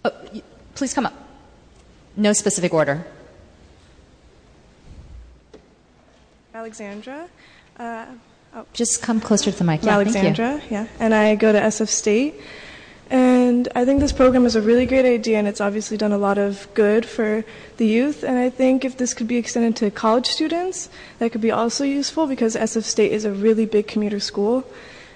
[0.05, 0.43] Oh, y-
[0.75, 1.15] please come up.
[2.17, 3.05] No specific order.
[6.55, 7.29] Alexandra.
[7.77, 8.07] Uh,
[8.73, 9.83] Just come closer to the mic.
[9.83, 10.15] Yeah, thank you.
[10.15, 12.35] Alexandra, yeah, and I go to SF State.
[13.11, 16.19] And I think this program is a really great idea, and it's obviously done a
[16.19, 17.45] lot of good for
[17.77, 18.23] the youth.
[18.23, 21.85] And I think if this could be extended to college students, that could be also
[21.85, 24.65] useful because SF State is a really big commuter school.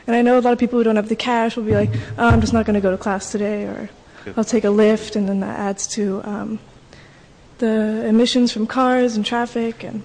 [0.07, 1.90] And I know a lot of people who don't have the cash will be like,
[2.18, 3.88] oh, I'm just not going to go to class today, or
[4.37, 6.59] I'll take a Lyft, and then that adds to um,
[7.59, 9.83] the emissions from cars and traffic.
[9.83, 10.03] And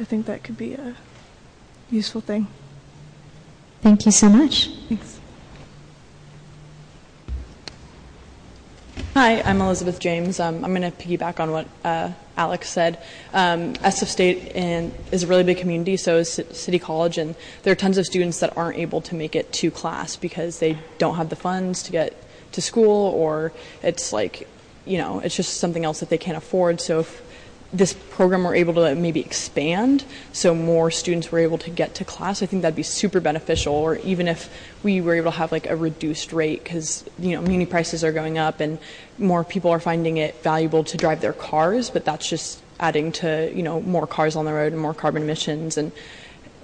[0.00, 0.94] I think that could be a
[1.90, 2.46] useful thing.
[3.82, 4.70] Thank you so much.
[4.88, 5.18] Thanks.
[9.14, 10.38] Hi, I'm Elizabeth James.
[10.38, 13.02] Um, I'm going to piggyback on what uh, Alex said.
[13.32, 17.34] Um, SF State in, is a really big community, so is Ci- City College, and
[17.64, 20.78] there are tons of students that aren't able to make it to class because they
[20.98, 22.27] don't have the funds to get
[22.58, 24.48] to school, or it's like,
[24.84, 26.80] you know, it's just something else that they can't afford.
[26.80, 27.22] So if
[27.72, 32.04] this program were able to maybe expand so more students were able to get to
[32.04, 33.74] class, I think that'd be super beneficial.
[33.74, 34.50] Or even if
[34.82, 38.12] we were able to have like a reduced rate because you know muni prices are
[38.12, 38.78] going up and
[39.18, 43.52] more people are finding it valuable to drive their cars, but that's just adding to
[43.54, 45.92] you know more cars on the road and more carbon emissions and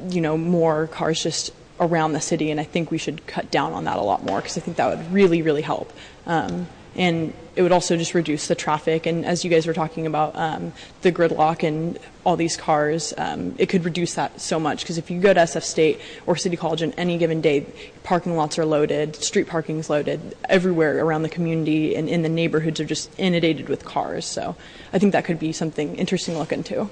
[0.08, 2.50] you know more cars just around the city.
[2.50, 4.76] And I think we should cut down on that a lot more because I think
[4.76, 5.92] that would really really help.
[6.26, 9.06] Um, and it would also just reduce the traffic.
[9.06, 13.54] And as you guys were talking about um, the gridlock and all these cars, um,
[13.58, 14.82] it could reduce that so much.
[14.82, 17.66] Because if you go to SF State or City College on any given day,
[18.02, 22.28] parking lots are loaded, street parking is loaded, everywhere around the community and in the
[22.28, 24.24] neighborhoods are just inundated with cars.
[24.24, 24.56] So
[24.92, 26.88] I think that could be something interesting to look into.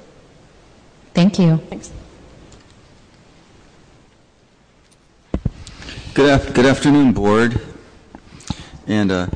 [1.15, 1.59] Thank you.
[1.69, 1.91] Thanks.
[6.15, 7.59] Good, good afternoon, board.
[8.87, 9.29] And uh,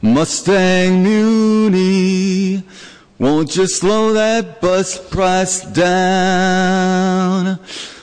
[0.00, 2.62] Mustang Muni,
[3.18, 7.58] won't you slow that bus price down?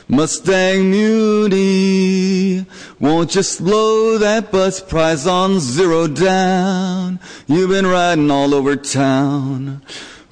[0.10, 2.66] Mustang Muni,
[3.00, 7.22] won't you slow that bus price on zero down?
[7.48, 9.82] You've been riding all over town.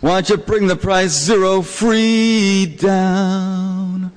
[0.01, 4.11] Why'd you bring the price zero free down?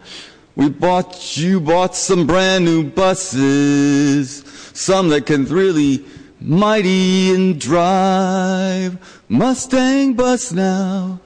[0.58, 4.42] We bought, you bought some brand new buses,
[4.74, 6.04] some that can really
[6.40, 8.98] mighty and drive.
[9.28, 11.20] Mustang bus now,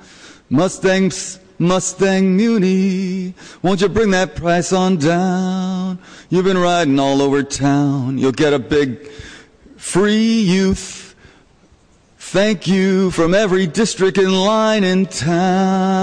[0.51, 1.11] Mustang,
[1.59, 3.33] Mustang Muni.
[3.62, 5.99] Won't you bring that price on down?
[6.29, 8.18] You've been riding all over town.
[8.18, 9.09] You'll get a big
[9.79, 11.14] free youth.
[12.18, 16.03] Thank you from every district in line in town.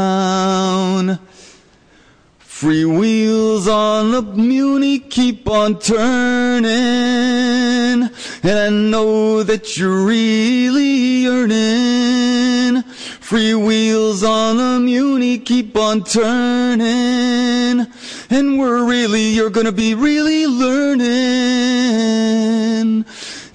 [2.59, 6.67] Free wheels on the Muni keep on turning.
[6.67, 8.09] And
[8.43, 12.83] I know that you're really earning.
[12.83, 17.87] Free wheels on the Muni keep on turning.
[18.29, 21.05] And we're really, you're gonna be really learning.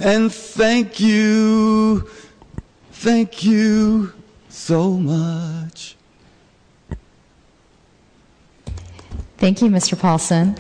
[0.01, 2.09] And thank you,
[2.91, 4.15] thank you
[4.49, 5.94] so much.
[9.39, 9.99] Thank you, Mr.
[9.99, 10.57] Paulson.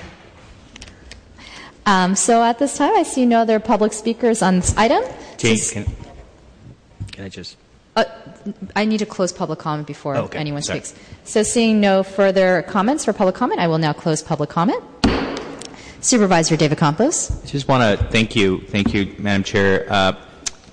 [1.86, 5.02] Um, so at this time, I see no other public speakers on this item.
[5.36, 5.96] Jane, So- can,
[7.12, 7.56] can I just?
[7.96, 8.04] Uh,
[8.74, 10.38] I need to close public comment before Oh, okay.
[10.38, 10.80] anyone Sorry.
[10.80, 11.00] speaks.
[11.24, 14.82] So seeing no further comments for public comment, I will now close public comment.
[16.00, 17.30] Supervisor David Campos.
[17.30, 20.12] I just want to thank you, thank you, Madam Chair, uh,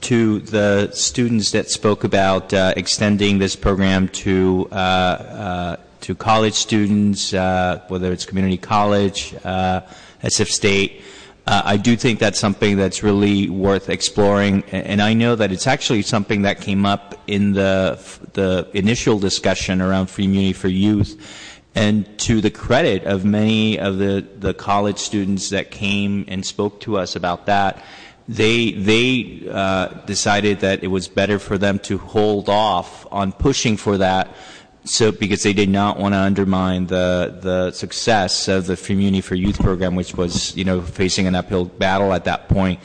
[0.01, 6.53] to the students that spoke about uh, extending this program to uh, uh to college
[6.53, 9.81] students, uh, whether it's community college, uh,
[10.23, 11.01] SF State.
[11.47, 16.03] I do think that's something that's really worth exploring, and I know that it's actually
[16.03, 17.99] something that came up in the
[18.33, 21.19] the initial discussion around free muni for youth
[21.75, 26.81] and to the credit of many of the, the college students that came and spoke
[26.81, 27.81] to us about that,
[28.27, 33.77] they, they uh, decided that it was better for them to hold off on pushing
[33.77, 34.29] for that
[34.83, 39.35] so because they did not want to undermine the the success of the Free for
[39.35, 42.79] Youth program, which was you know facing an uphill battle at that point.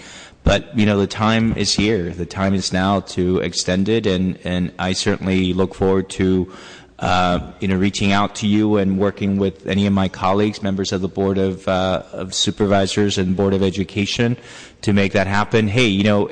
[0.45, 2.11] But you know the time is here.
[2.11, 6.53] The time is now to extend it, and and I certainly look forward to
[6.99, 10.93] uh, you know, reaching out to you and working with any of my colleagues, members
[10.93, 14.37] of the Board of, uh, of Supervisors and Board of Education
[14.81, 15.69] to make that happen.
[15.69, 16.31] Hey, you know,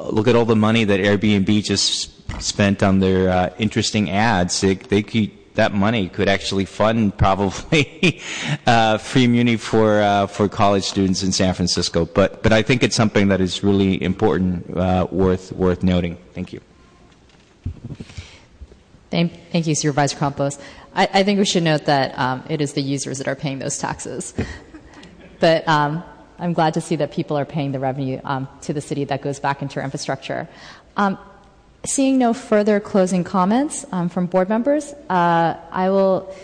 [0.00, 4.60] look at all the money that Airbnb just spent on their uh, interesting ads.
[4.60, 8.20] They, they could, that money could actually fund probably
[8.66, 12.06] uh, free muni for uh, for college students in San Francisco.
[12.06, 16.16] But but I think it's something that is really important, uh, worth worth noting.
[16.32, 16.60] Thank you.
[19.10, 20.58] Thank, thank you, Supervisor Campos.
[20.94, 23.58] I, I, think we should note that um, it is the users that are paying
[23.58, 24.32] those taxes.
[25.38, 26.02] but um,
[26.38, 29.20] I'm glad to see that people are paying the revenue um, to the city that
[29.20, 30.48] goes back into our infrastructure.
[30.96, 31.18] Um,
[31.84, 36.34] seeing no further closing comments um, from board members, uh, I will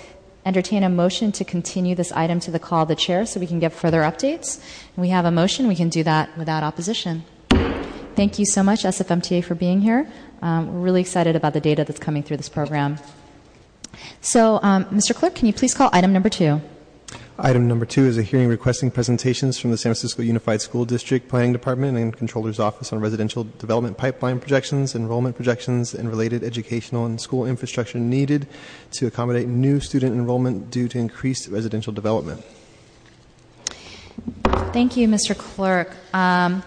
[0.45, 3.47] entertain a motion to continue this item to the call of the chair so we
[3.47, 4.61] can get further updates.
[4.97, 5.69] We have a motion.
[5.69, 7.25] We can do that without opposition.
[8.17, 10.11] Thank you so much, SFMTA, for being here.
[10.43, 12.99] Um, we're really excited about the data that's coming through this program.
[14.21, 15.15] So, um, Mr.
[15.15, 16.61] Clerk, can you please call item number two?
[17.41, 21.29] Item number two is a hearing requesting presentations from the San Francisco Unified School District
[21.29, 27.07] Planning Department and Controller's Office on residential development pipeline projections, enrollment projections, and related educational
[27.07, 28.49] and school infrastructure needed
[28.91, 32.45] to accommodate new student enrollment due to increased residential development.
[34.73, 35.39] Thank you, Mr.
[35.39, 35.95] Clerk.
[36.13, 36.65] Um,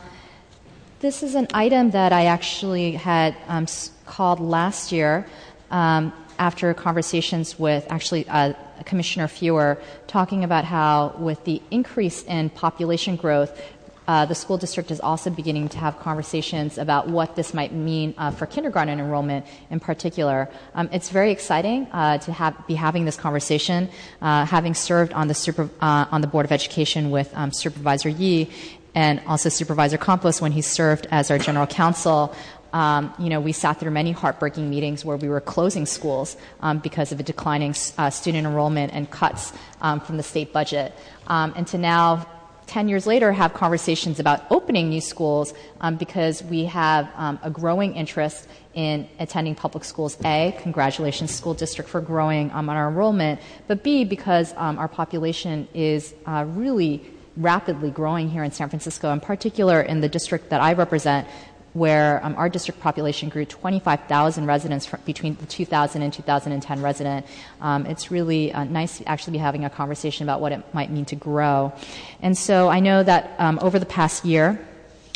[1.01, 3.65] this is an item that I actually had um,
[4.05, 5.27] called last year
[5.69, 8.53] um, after conversations with actually uh,
[8.85, 9.77] Commissioner Fewer
[10.07, 13.61] talking about how, with the increase in population growth,
[14.07, 18.15] uh, the school district is also beginning to have conversations about what this might mean
[18.17, 20.49] uh, for kindergarten enrollment in particular.
[20.73, 23.87] Um, it's very exciting uh, to have, be having this conversation,
[24.19, 28.09] uh, having served on the, super, uh, on the Board of Education with um, Supervisor
[28.09, 28.49] Yee
[28.95, 32.35] and also Supervisor Campos when he served as our general counsel.
[32.73, 36.79] Um, you know, we sat through many heartbreaking meetings where we were closing schools um,
[36.79, 40.93] because of a declining uh, student enrollment and cuts um, from the state budget.
[41.27, 42.25] Um, and to now,
[42.67, 47.49] 10 years later, have conversations about opening new schools um, because we have um, a
[47.49, 50.17] growing interest in attending public schools.
[50.23, 56.13] A, congratulations, school district, for growing on our enrollment, but B, because our population is
[56.25, 57.03] uh, really
[57.37, 61.27] rapidly growing here in San Francisco, in particular in the district that I represent,
[61.73, 67.25] where um, our district population grew 25,000 residents between the 2000 and 2010 resident.
[67.61, 70.91] Um, it's really uh, nice to actually be having a conversation about what it might
[70.91, 71.73] mean to grow.
[72.21, 74.59] And so I know that um, over the past year,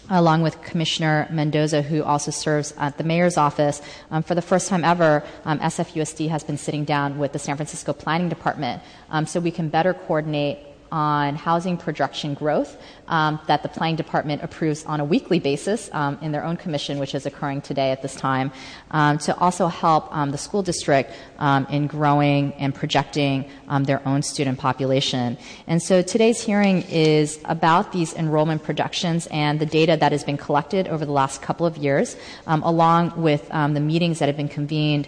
[0.10, 3.82] along with Commissioner Mendoza, who also serves at the mayor's office.
[4.12, 7.56] Um, for the first time ever, um, SFUSD has been sitting down with the San
[7.56, 10.60] Francisco Planning Department um, so we can better coordinate
[10.92, 16.18] on housing projection growth um, that the planning department approves on a weekly basis um,
[16.22, 18.52] in their own commission, which is occurring today at this time,
[18.92, 24.06] um, to also help um, the school district um, in growing and projecting um, their
[24.08, 25.38] own student population.
[25.68, 30.38] And so today's hearing is about these enrollment projections and the data that has been
[30.38, 32.16] collected over the last couple of years,
[32.48, 35.08] along with the meetings that have been convened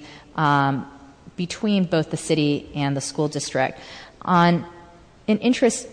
[1.35, 3.79] between both the city and the school district.
[4.23, 4.65] On
[5.27, 5.87] an interest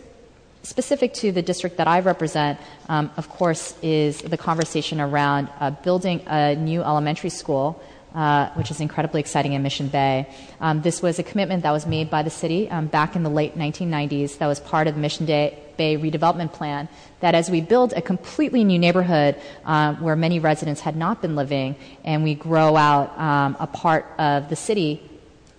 [0.62, 5.70] specific to the district that I represent, um, of course, is the conversation around uh,
[5.70, 7.82] building a new elementary school.
[8.14, 10.28] Uh, which is incredibly exciting in Mission Bay.
[10.60, 13.28] Um, this was a commitment that was made by the city um, back in the
[13.28, 16.88] late 1990s that was part of the Mission Bay, Bay redevelopment plan.
[17.18, 19.34] That as we build a completely new neighborhood
[19.64, 24.06] uh, where many residents had not been living and we grow out um, a part
[24.16, 25.02] of the city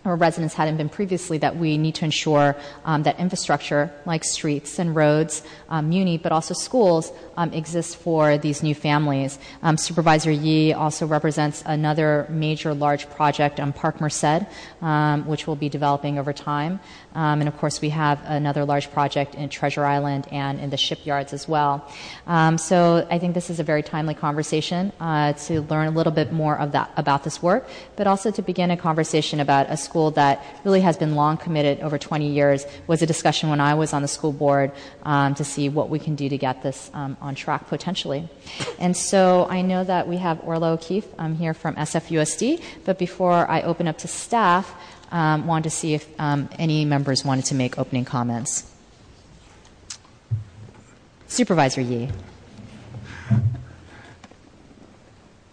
[0.06, 4.80] or residents hadn't been previously that we need to ensure um, that infrastructure like streets
[4.80, 9.40] and roads, um, Muni, but also schools um, exists for these new families.
[9.64, 14.46] Um, Supervisor Yee also represents another major large project on Park Merced,
[14.82, 16.80] um, which we'll be developing over time.
[17.16, 20.78] Um, and of course, we have another large project in Treasure Island and in the
[20.78, 21.90] shipyards as well.
[22.28, 26.12] Um, so I think this is a very timely conversation uh, to learn a little
[26.12, 29.78] bit more of that about this work, but also to begin a conversation about a
[29.78, 32.66] school that really has been long committed over 20 years.
[32.88, 34.72] Was a discussion when I was on the school board
[35.04, 38.28] um, to see what we can do to get this um, on track potentially.
[38.78, 43.50] And so I know that we have Orla O'Keefe um, here from SFUSD, but before
[43.50, 44.76] I open up to staff
[45.12, 48.72] um, wanted to see if um, any members wanted to make opening comments.
[51.28, 52.10] Supervisor Yee.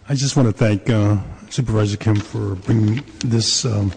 [0.07, 1.17] I just want to thank uh,
[1.49, 3.91] Supervisor Kim for bringing this um,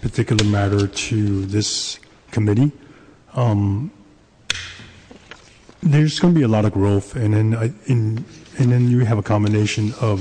[0.00, 1.98] particular matter to this
[2.30, 2.72] committee.
[3.34, 3.90] Um,
[5.82, 8.24] there's going to be a lot of growth, and then I, in,
[8.58, 10.20] and then you have a combination of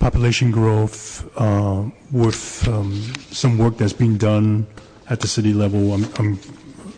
[0.00, 2.90] population growth uh, with um,
[3.30, 4.66] some work that's being done
[5.08, 5.92] at the city level.
[5.92, 6.40] I'm, I'm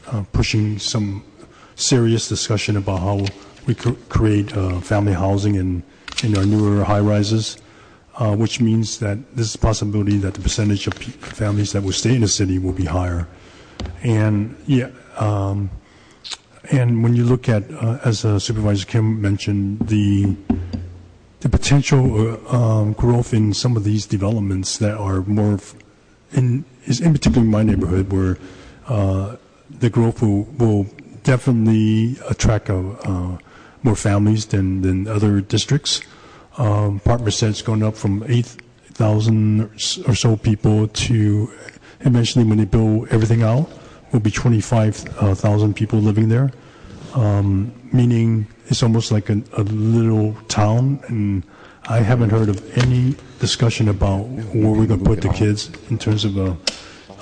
[0.07, 1.24] uh, pushing some
[1.74, 3.26] serious discussion about how
[3.66, 5.82] we create uh, family housing in,
[6.22, 7.59] in our newer high rises,
[8.16, 12.14] uh, which means that there's a possibility that the percentage of families that will stay
[12.14, 13.26] in the city will be higher.
[14.05, 15.70] And yeah, um,
[16.70, 20.36] and when you look at, uh, as uh, Supervisor Kim mentioned, the
[21.43, 25.59] the potential uh, um, growth in some of these developments that are more
[26.32, 28.38] in is in particular in my neighborhood where
[28.86, 29.36] uh,
[29.70, 30.86] the growth will,
[31.22, 33.38] definitely attract uh,
[33.84, 36.01] more families than, other districts.
[36.59, 39.61] Um, Park Merced's going up from 8,000
[40.09, 41.53] or so people to
[42.01, 43.70] eventually when they build everything out
[44.12, 46.51] will be 25,000 people living there,
[47.14, 51.42] um, meaning it's almost like a, a little town, and
[51.88, 54.22] I haven't heard of any discussion about
[54.54, 56.54] where we're to put the kids in terms of uh,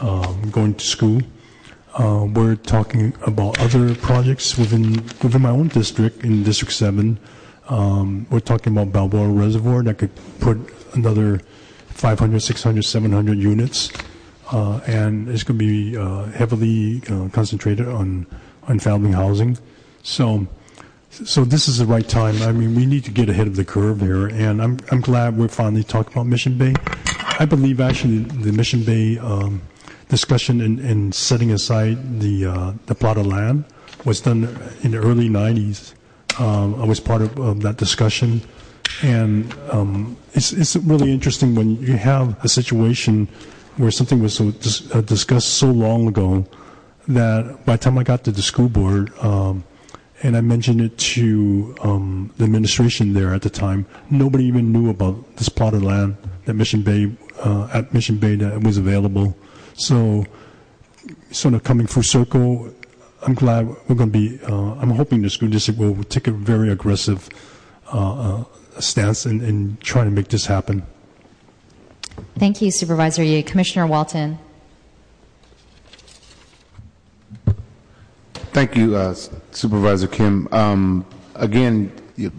[0.00, 1.20] um, going to school.
[1.94, 7.18] Uh, we're talking about other projects within within my own district in District Seven.
[7.68, 10.10] Um, we're talking about Balboa Reservoir that could
[10.40, 10.58] put
[10.94, 11.40] another
[11.88, 13.90] 500, 600, 700 units,
[14.52, 18.26] uh, and it's going to be uh, heavily uh, concentrated on
[18.68, 19.58] on family housing.
[20.02, 20.46] So
[21.10, 22.40] so this is the right time.
[22.42, 25.36] I mean, we need to get ahead of the curve here, and I'm I'm glad
[25.36, 26.74] we're finally talking about Mission Bay.
[27.38, 29.60] I believe actually the Mission Bay um,
[30.08, 33.64] discussion in, in setting aside the uh, the plot of land
[34.04, 34.44] was done
[34.82, 35.94] in the early '90s.
[36.38, 38.40] Um, I was part of, of that discussion,
[39.02, 43.26] and um, it's it's really interesting when you have a situation
[43.78, 46.46] where something was so dis- uh, discussed so long ago
[47.08, 49.12] that by the time I got to the school board.
[49.18, 49.64] Um,
[50.22, 53.86] and I mentioned it to um, the administration there at the time.
[54.10, 58.36] Nobody even knew about this plot of land that Mission Bay uh, at Mission Bay
[58.36, 59.36] that was available.
[59.74, 60.26] So,
[61.30, 62.72] sort of coming full circle,
[63.22, 64.40] I'm glad we're going to be.
[64.44, 67.28] Uh, I'm hoping the school district will take a very aggressive
[67.92, 68.44] uh, uh
[68.78, 70.82] stance in, in trying to make this happen.
[72.38, 73.42] Thank you, Supervisor Yee.
[73.42, 74.38] Commissioner Walton.
[78.52, 79.14] Thank you, uh,
[79.52, 80.48] Supervisor Kim.
[80.50, 81.92] Um, again,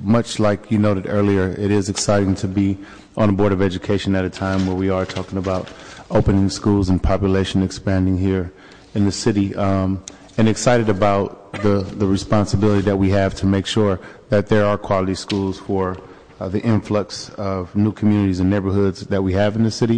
[0.03, 2.77] much like you noted earlier, it is exciting to be
[3.15, 5.69] on the Board of Education at a time where we are talking about
[6.09, 8.51] opening schools and population expanding here
[8.93, 10.03] in the city, um,
[10.37, 13.97] and excited about the, responsibility that we have to make sure
[14.27, 15.97] that there are quality schools for
[16.41, 19.97] uh, the influx of new communities and neighborhoods that we have in the city.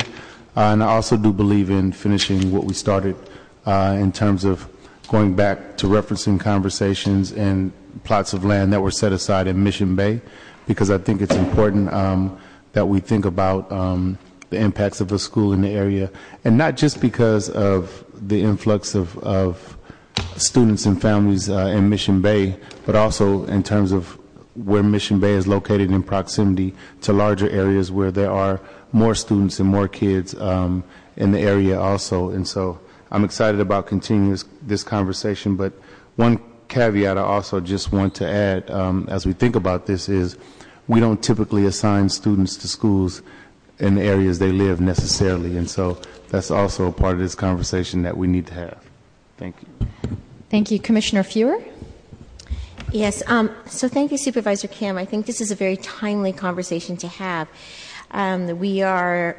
[0.55, 3.15] Uh, and I also do believe in finishing what we started
[3.65, 4.67] in terms of
[5.07, 7.71] going back to referencing conversations and
[8.03, 10.21] plots of land that were set aside in Mission Bay,
[10.67, 12.37] because I think it's important um,
[12.73, 14.17] that we think about um,
[14.49, 16.09] the impacts of a school in the area,
[16.45, 19.77] and not just because of the influx of,
[20.37, 24.17] students and families uh, in Mission Bay, but also in terms of
[24.55, 28.59] where Mission Bay is located in proximity to larger areas where there are
[28.91, 30.83] more students and more kids um,
[31.17, 32.29] in the area also.
[32.29, 32.79] And so
[33.11, 34.37] I'm excited about continuing
[34.67, 35.73] this, this conversation, but
[36.15, 40.37] one caveat I also just want to add um, as we think about this is
[40.87, 43.21] we don't typically assign students to schools
[43.79, 45.99] in the areas they live necessarily, and so
[46.29, 48.83] that's also a part of this conversation that we need to have.
[49.37, 49.87] Thank you.
[50.49, 50.79] Thank you.
[50.79, 51.63] Commissioner Fewer?
[52.91, 54.97] Yes, um, so thank you, Supervisor Kim.
[54.97, 57.47] I think this is a very timely conversation to have.
[58.11, 59.35] Um, we are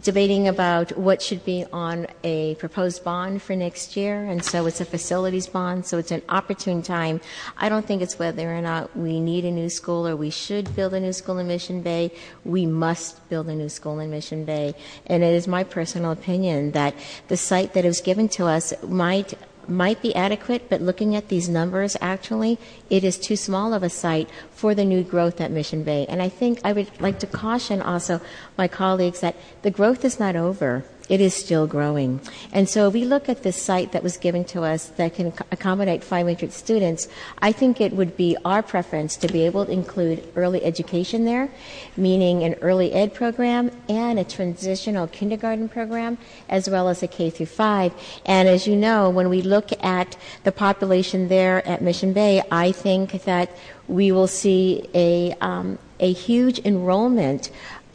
[0.00, 4.80] debating about what should be on a proposed bond for next year, and so it's
[4.80, 7.20] a facilities bond, so it's an opportune time.
[7.56, 10.74] I don't think it's whether or not we need a new school or we should
[10.74, 12.10] build a new school in Mission Bay.
[12.44, 14.74] We must build a new school in Mission Bay,
[15.06, 16.94] and it is my personal opinion that
[17.28, 19.34] the site that was given to us might
[19.68, 22.58] might be adequate, but looking at these numbers, actually,
[22.90, 26.06] it is too small of a site for the new growth at Mission Bay.
[26.08, 28.20] And I think I would like to caution also
[28.56, 32.20] my colleagues that the growth is not over it is still growing.
[32.52, 35.32] And so if we look at this site that was given to us that can
[35.50, 37.08] accommodate 500 students,
[37.40, 41.50] I think it would be our preference to be able to include early education there,
[41.96, 46.16] meaning an early ed program and a transitional kindergarten program,
[46.48, 47.92] as well as a K through 5.
[48.24, 52.72] And as you know, when we look at the population there at Mission Bay, I
[52.72, 53.50] think that
[53.88, 57.50] we will see a, um, a huge enrollment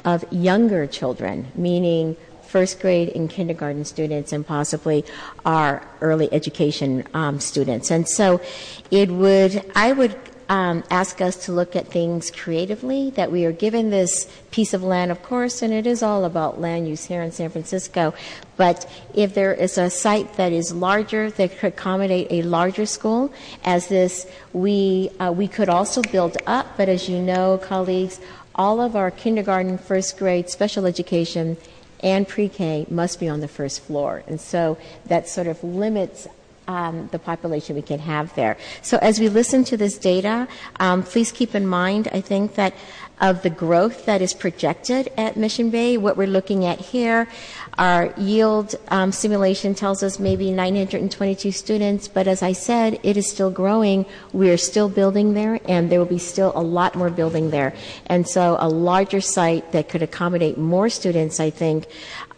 [0.06, 2.16] of younger children, meaning
[2.50, 5.06] first grade and kindergarten students and possibly
[5.46, 7.92] our early education um, students.
[7.92, 8.42] And so
[8.92, 10.16] it would, I would
[10.50, 14.82] um, ask us to look at things creatively, that we are given this piece of
[14.82, 18.16] land, of course, and it is all about land use here in San Francisco.
[18.58, 23.32] But if there is a site that is larger, that could accommodate a larger school,
[23.64, 28.20] as this, we, uh, we could also build up, but as you know, colleagues,
[28.56, 31.58] all of our kindergarten, first grade, special education,
[32.02, 34.24] and pre-K must be on the first floor.
[34.28, 36.28] And so that sort of limits
[36.70, 38.56] um, the population we can have there.
[38.84, 40.48] So as we listen to this data,
[40.80, 42.76] um, please keep in mind, I think that
[43.22, 47.28] of the growth that is projected at Mission Bay, what we're looking at here,
[47.78, 53.30] our yield um, simulation tells us maybe 922 students, but as I said, it is
[53.30, 54.06] still growing.
[54.34, 57.74] We are still building there, and there will be still a lot more building there.
[58.08, 61.88] And so a larger site that could accommodate more students, I think,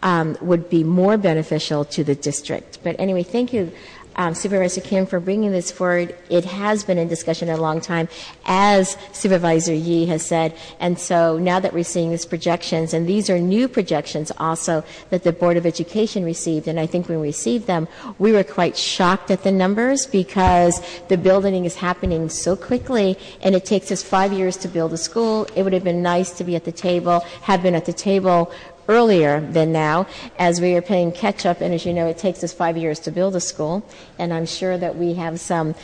[0.02, 2.78] um, would be more beneficial to the district.
[2.82, 3.72] But anyway, thank you
[4.16, 6.16] um, Supervisor Kim for bringing this forward.
[6.28, 8.08] It has been in discussion a long time,
[8.44, 10.54] as Supervisor Yee has said.
[10.80, 15.22] And so now that we're seeing these projections, and these are new projections also that
[15.22, 17.88] the Board of Education received, and I think when we received them,
[18.18, 23.54] we were quite shocked at the numbers because the building is happening so quickly, and
[23.54, 25.46] it takes us five years to build a school.
[25.56, 28.52] It would have been nice to be at the table, have been at the table
[28.88, 30.06] earlier than now
[30.38, 31.60] as we are playing catch up.
[31.60, 33.86] And as you know, it takes us five years to build a school.
[34.18, 35.74] And I'm sure that we have some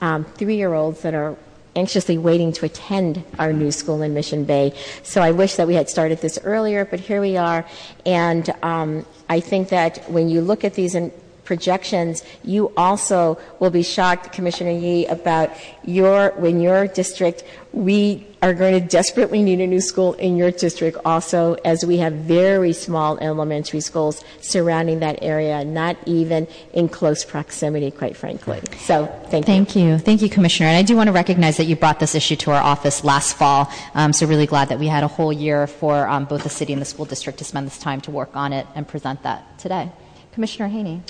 [0.00, 1.36] um, three year olds that are
[1.74, 4.72] anxiously waiting to attend our new school in Mission Bay.
[5.02, 7.66] So I wish that we had started this earlier, but here we are.
[8.06, 11.12] And um, I think that when you look at these in
[11.46, 15.50] projections, you also will be shocked, Commissioner Yee, about
[15.84, 17.44] your when your district
[17.76, 21.98] we are going to desperately need a new school in your district also as we
[21.98, 28.62] have very small elementary schools surrounding that area, not even in close proximity, quite frankly.
[28.78, 29.54] So thank you.
[29.54, 29.98] Thank you.
[29.98, 30.70] Thank you, Commissioner.
[30.70, 33.36] And I do want to recognize that you brought this issue to our office last
[33.36, 33.70] fall.
[33.94, 36.72] Um, so really glad that we had a whole year for um, both the city
[36.72, 39.58] and the school district to spend this time to work on it and present that
[39.58, 39.92] today.
[40.32, 41.02] Commissioner Haney.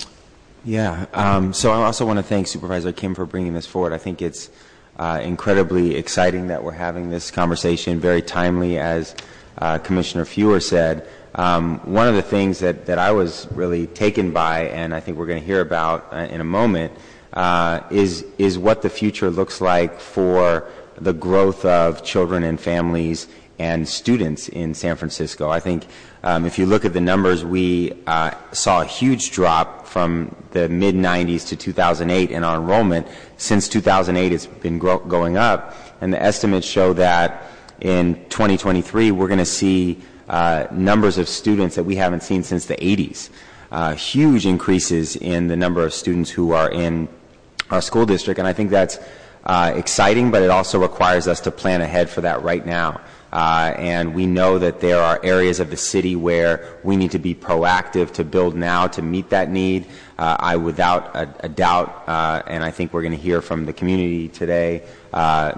[0.67, 1.05] Yeah.
[1.13, 3.93] Um, so I also want to thank Supervisor Kim for bringing this forward.
[3.93, 4.49] I think it's
[4.97, 9.15] uh, incredibly exciting that we're having this conversation, very timely, as
[9.59, 11.07] uh, Commissioner Fewer said.
[11.35, 15.27] Um, one of the things that, I was really taken by, and I think we're
[15.27, 16.91] going to hear about uh, in a moment,
[17.89, 23.87] is is what the future looks like for the growth of children and families and
[23.87, 25.49] students in San Francisco.
[25.49, 25.85] I think
[26.45, 30.93] if you look at the numbers, we uh, saw a huge drop from the mid
[30.93, 33.07] 90s to 2008 in our enrollment.
[33.37, 37.43] Since 2008, it's been going up, and the estimates show that
[37.79, 42.65] in 2023 we're going to see uh, numbers of students that we haven't seen since
[42.65, 43.29] the 80s.
[43.71, 47.07] Uh, huge increases in the number of students who are in
[47.69, 48.99] our school district, and I think that's
[49.47, 52.99] exciting, but it also requires us to plan ahead for that right now.
[53.31, 57.19] Uh, and we know that there are areas of the city where we need to
[57.19, 59.85] be proactive to build now to meet that need.
[60.17, 63.65] Uh, I, without a, a doubt, uh, and I think we're going to hear from
[63.65, 64.83] the community today,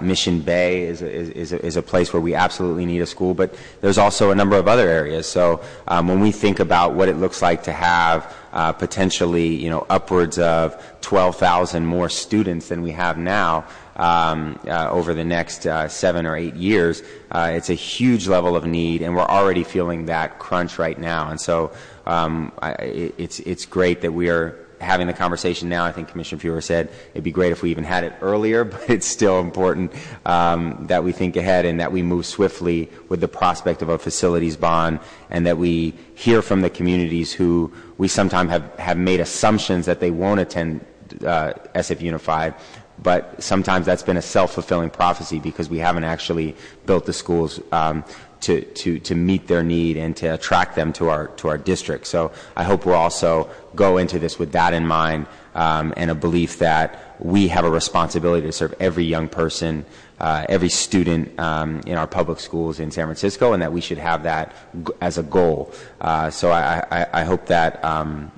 [0.00, 3.34] Mission Bay is a, is, a, is a place where we absolutely need a school,
[3.34, 5.26] but there's also a number of other areas.
[5.26, 9.70] So um, when we think about what it looks like to have uh, potentially, you
[9.70, 13.64] know, upwards of 12,000 more students than we have now,
[14.00, 17.02] um, uh, over the next uh, seven or eight years.
[17.30, 21.28] Uh, it's a huge level of need, and we're already feeling that crunch right now.
[21.28, 21.70] And so
[22.06, 25.84] um, I, it's it's great that we are having the conversation now.
[25.84, 28.88] I think Commissioner Fewer said it'd be great if we even had it earlier, but
[28.88, 29.92] it's still important
[30.24, 33.98] um, that we think ahead and that we move swiftly with the prospect of a
[33.98, 34.98] facilities bond
[35.28, 40.00] and that we hear from the communities who we sometimes have, have made assumptions that
[40.00, 40.86] they won't attend
[41.26, 42.54] uh, SF Unified,
[43.02, 46.54] but sometimes that's been a self-fulfilling prophecy because we haven't actually
[46.86, 48.04] built the schools um,
[48.40, 52.06] to, to, to meet their need and to attract them to our, to our district.
[52.06, 56.14] So I hope we'll also go into this with that in mind um, and a
[56.14, 59.84] belief that we have a responsibility to serve every young person,
[60.18, 63.98] uh, every student um, in our public schools in San Francisco, and that we should
[63.98, 64.54] have that
[65.00, 65.72] as a goal.
[66.00, 68.30] Uh, so I, I, I hope that um,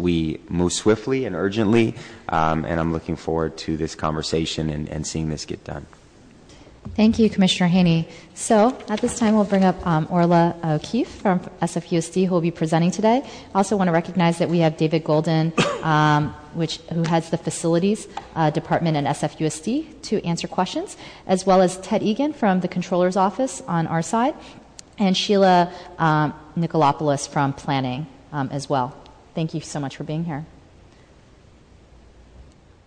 [0.00, 1.94] we move swiftly and urgently,
[2.28, 5.86] um, and I'm looking forward to this conversation and, and seeing this get done.
[6.96, 8.08] Thank you, Commissioner Haney.
[8.34, 12.50] So at this time, we'll bring up um, Orla O'Keefe from SFUSD, who will be
[12.50, 13.22] presenting today.
[13.54, 17.38] I also want to recognize that we have David Golden, um, which who heads the
[17.38, 20.96] facilities uh, department at SFUSD, to answer questions,
[21.26, 24.34] as well as Ted Egan from the Controller's Office on our side,
[24.98, 28.99] and Sheila um, Nicolopoulos from planning um, as well.
[29.34, 30.44] Thank you so much for being here.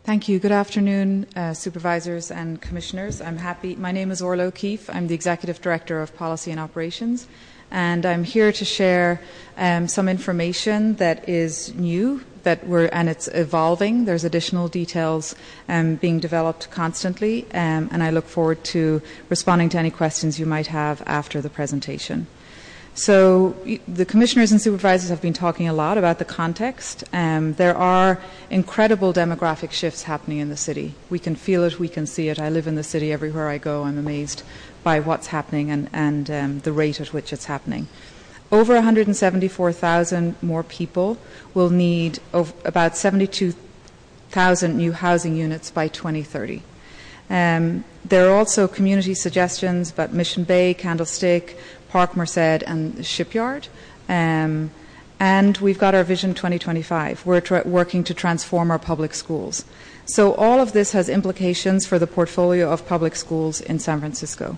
[0.03, 0.37] Thank you.
[0.37, 3.21] Good afternoon, uh, supervisors and commissioners.
[3.21, 3.77] I'm happy.
[3.77, 4.89] My name is Orla O'Keefe.
[4.89, 7.25] I'm the Executive Director of Policy and Operations,
[7.71, 9.21] and I'm here to share
[9.57, 14.03] um, some information that is new that we're, and it's evolving.
[14.03, 15.35] There's additional details
[15.69, 20.45] um, being developed constantly, um, and I look forward to responding to any questions you
[20.45, 22.27] might have after the presentation.
[22.95, 23.55] So
[23.87, 27.03] the commissioners and supervisors have been talking a lot about the context.
[27.11, 28.21] Um, there are
[28.51, 30.93] incredible demographic shifts happening in the city.
[31.09, 32.39] We can feel it, we can see it.
[32.39, 33.83] I live in the city everywhere I go.
[33.83, 34.43] I'm amazed
[34.83, 37.87] by what's happening and, and um, the rate at which it's happening.
[38.51, 41.17] Over 174,000 more people
[41.55, 46.61] will need about 72,000 new housing units by 2030.
[47.29, 51.57] Um, there are also community suggestions about Mission Bay, Candlestick,
[51.93, 53.67] Park Merced, and Shipyard.
[54.09, 54.71] Um,
[55.19, 57.23] and we've got our Vision 2025.
[57.23, 59.63] We're tra- working to transform our public schools.
[60.05, 64.57] So all of this has implications for the portfolio of public schools in San Francisco.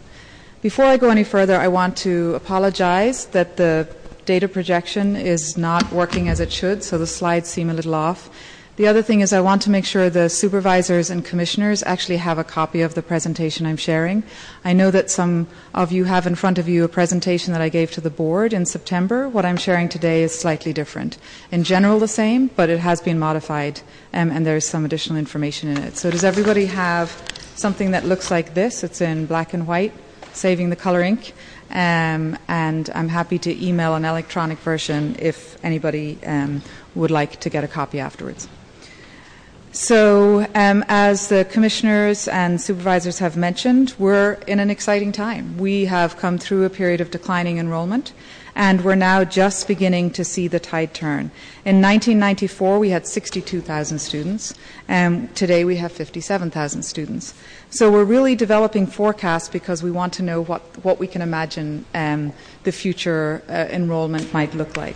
[0.62, 3.86] Before I go any further, I want to apologize that the
[4.24, 8.30] data projection is not working as it should, so the slides seem a little off.
[8.78, 12.38] The other thing is I want to make sure the supervisors and commissioners actually have
[12.38, 14.22] a copy of the presentation I'm sharing.
[14.66, 17.70] I know that some of you have in front of you a presentation that I
[17.70, 19.30] gave to the board in September.
[19.30, 21.18] What I'm sharing today is slightly different.
[21.54, 23.80] In general the same, but it has been modified
[24.14, 25.96] um, and there's some additional information in it.
[25.96, 27.10] So does everybody have
[27.56, 28.84] something that looks like this?
[28.84, 29.94] It's in black and white,
[30.34, 31.32] saving the color ink.
[31.72, 36.62] Um, and I'm happy to email an electronic version if anybody um,
[36.94, 38.50] would like to get a copy afterwards.
[39.76, 45.58] So, um, as the commissioners and supervisors have mentioned, we're in an exciting time.
[45.58, 48.14] We have come through a period of declining enrollment,
[48.56, 51.30] and we're now just beginning to see the tide turn.
[51.66, 54.54] In 1994, we had 62,000 students,
[54.88, 57.34] and today we have 57,000 students.
[57.70, 61.84] So, we're really developing forecasts because we want to know what, what we can imagine
[61.94, 62.32] um,
[62.64, 64.96] the future uh, enrollment might look like.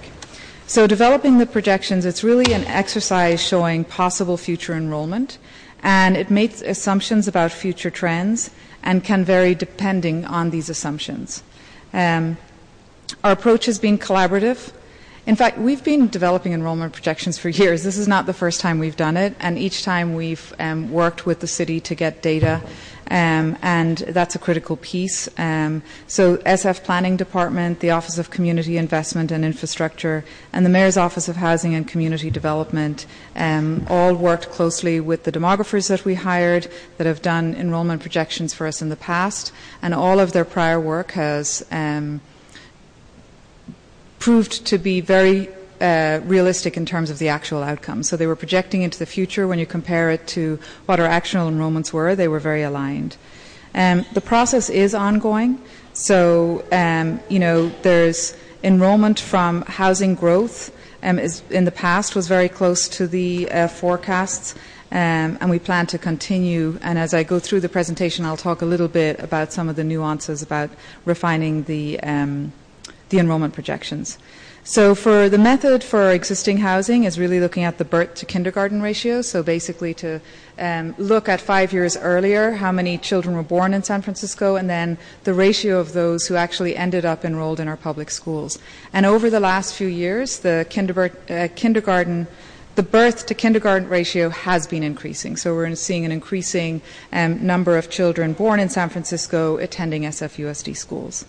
[0.69, 5.39] So, developing the projections, it's really an exercise showing possible future enrollment,
[5.81, 8.51] and it makes assumptions about future trends
[8.83, 11.41] and can vary depending on these assumptions.
[11.91, 12.37] Um,
[13.23, 14.71] our approach has been collaborative.
[15.29, 17.83] In fact, we've been developing enrollment projections for years.
[17.83, 21.27] This is not the first time we've done it, and each time we've um, worked
[21.27, 22.63] with the city to get data
[23.11, 25.29] um, and that's a critical piece.
[25.37, 30.97] Um, so, SF Planning Department, the Office of Community Investment and Infrastructure, and the Mayor's
[30.97, 33.05] Office of Housing and Community Development
[33.35, 36.67] um, all worked closely with the demographers that we hired
[36.97, 39.51] that have done enrolment projections for us in the past,
[39.83, 42.19] and all of their prior work has um,
[44.19, 45.49] proved to be very
[45.81, 48.03] uh, realistic in terms of the actual outcome.
[48.03, 49.47] So they were projecting into the future.
[49.47, 53.15] When you compare it to what our actual enrollments were, they were very aligned.
[53.73, 55.61] Um, the process is ongoing.
[55.93, 62.27] So, um, you know, there's enrollment from housing growth um, is, in the past was
[62.27, 64.55] very close to the uh, forecasts.
[64.91, 66.79] Um, and we plan to continue.
[66.81, 69.75] And as I go through the presentation, I'll talk a little bit about some of
[69.75, 70.71] the nuances about
[71.05, 72.51] refining the, um,
[73.09, 74.17] the enrollment projections.
[74.63, 78.81] So for the method for existing housing is really looking at the birth to kindergarten
[78.81, 79.21] ratio.
[79.21, 80.21] So basically to
[80.59, 84.69] um, look at five years earlier how many children were born in San Francisco and
[84.69, 88.59] then the ratio of those who actually ended up enrolled in our public schools.
[88.93, 92.27] And over the last few years, the uh, kindergarten
[92.75, 95.35] the birth to kindergarten ratio has been increasing.
[95.35, 96.81] So we're seeing an increasing
[97.11, 101.25] um, number of children born in San Francisco attending SFUSD schools.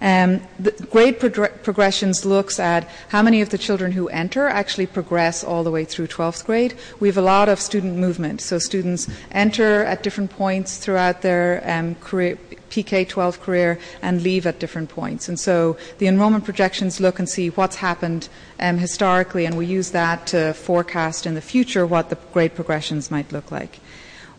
[0.00, 4.86] Um, the grade pro- progressions looks at how many of the children who enter actually
[4.86, 6.74] progress all the way through 12th grade.
[7.00, 11.62] We have a lot of student movement, so students enter at different points throughout their
[11.64, 12.38] um, career,
[12.74, 15.28] PK 12 career and leave at different points.
[15.28, 18.28] And so the enrollment projections look and see what's happened
[18.58, 23.10] um, historically, and we use that to forecast in the future what the grade progressions
[23.10, 23.78] might look like.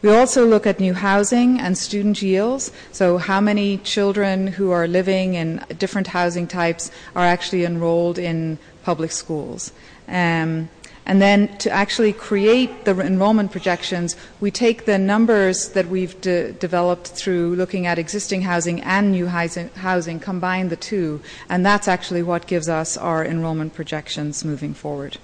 [0.06, 2.72] We also look at new housing and student yields.
[2.92, 8.60] So, how many children who are living in different housing types are actually enrolled in
[8.84, 9.72] public schools?
[10.08, 10.70] Um,
[11.08, 16.52] and then to actually create the enrollment projections, we take the numbers that we've de-
[16.52, 21.88] developed through looking at existing housing and new housing, housing, combine the two, and that's
[21.88, 25.18] actually what gives us our enrollment projections moving forward.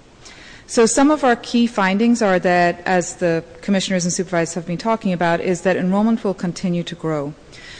[0.71, 4.77] So some of our key findings are that, as the commissioners and supervisors have been
[4.77, 7.33] talking about, is that enrollment will continue to grow.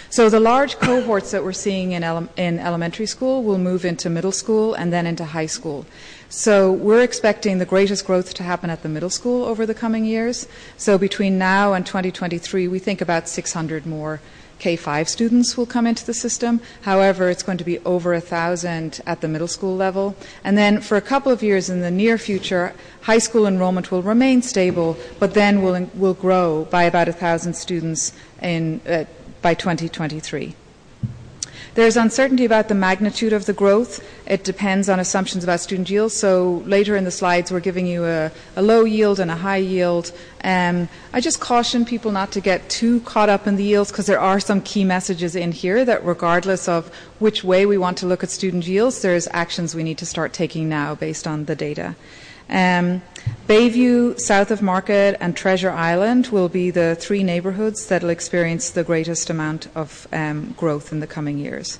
[0.09, 4.09] So the large cohorts that we're seeing in, ele- in elementary school will move into
[4.09, 5.85] middle school and then into high school.
[6.27, 10.03] So we're expecting the greatest growth to happen at the middle school over the coming
[10.03, 10.45] years.
[10.75, 14.19] So between now and 2023, we think about 600 more
[14.61, 16.61] K5 students will come into the system.
[16.83, 20.15] However, it's going to be over a thousand at the middle school level.
[20.43, 24.03] And then for a couple of years in the near future, high school enrollment will
[24.03, 29.05] remain stable, but then will, will grow by about a thousand students in, uh,
[29.41, 30.55] by 2023.
[31.73, 34.05] There's uncertainty about the magnitude of the growth.
[34.27, 36.11] It depends on assumptions about student yield.
[36.11, 39.63] So later in the slides, we're giving you a, a low yield and a high
[39.63, 40.11] yield.
[40.43, 44.05] Um, I just caution people not to get too caught up in the yields because
[44.05, 48.05] there are some key messages in here that, regardless of which way we want to
[48.05, 51.55] look at student yields, there's actions we need to start taking now based on the
[51.55, 51.95] data.
[52.51, 53.01] Um,
[53.47, 58.69] Bayview, south of Market, and Treasure Island will be the three neighbourhoods that will experience
[58.69, 61.79] the greatest amount of um, growth in the coming years.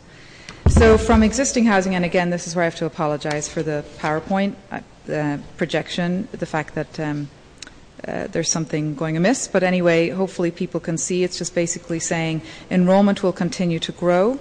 [0.70, 3.84] So, from existing housing, and again, this is where I have to apologise for the
[3.98, 4.56] PowerPoint
[5.12, 7.30] uh, projection, the fact that um,
[8.08, 9.48] uh, there's something going amiss.
[9.48, 14.40] But anyway, hopefully people can see it's just basically saying enrolment will continue to grow.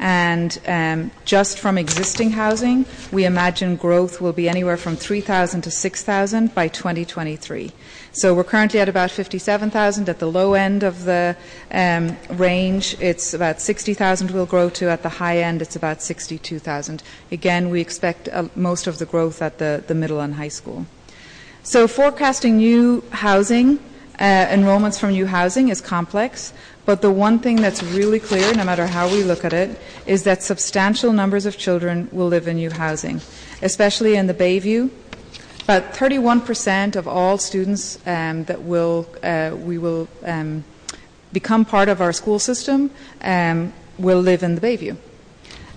[0.00, 5.70] And um, just from existing housing, we imagine growth will be anywhere from 3,000 to
[5.70, 7.70] 6,000 by 2023.
[8.12, 11.36] So we're currently at about 57,000 at the low end of the
[11.70, 12.96] um, range.
[12.98, 14.88] It's about 60,000 we'll grow to.
[14.88, 17.02] At the high end, it's about 62,000.
[17.30, 20.86] Again, we expect uh, most of the growth at the, the middle and high school.
[21.62, 23.78] So forecasting new housing,
[24.18, 26.52] uh, enrollments from new housing is complex.
[26.86, 30.24] But the one thing that's really clear, no matter how we look at it, is
[30.24, 33.20] that substantial numbers of children will live in new housing,
[33.62, 34.90] especially in the Bayview.
[35.64, 40.64] About 31% of all students um, that will uh, we will um,
[41.32, 42.90] become part of our school system
[43.22, 44.96] um, will live in the Bayview.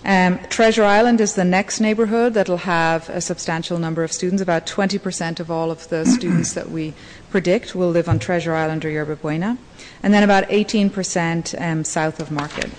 [0.05, 4.41] Um, Treasure Island is the next neighbourhood that will have a substantial number of students.
[4.41, 6.93] About 20% of all of the students that we
[7.33, 9.57] predict will live on Treasure Island or Yerba Buena
[10.03, 12.69] and then about 18% um, south of Market.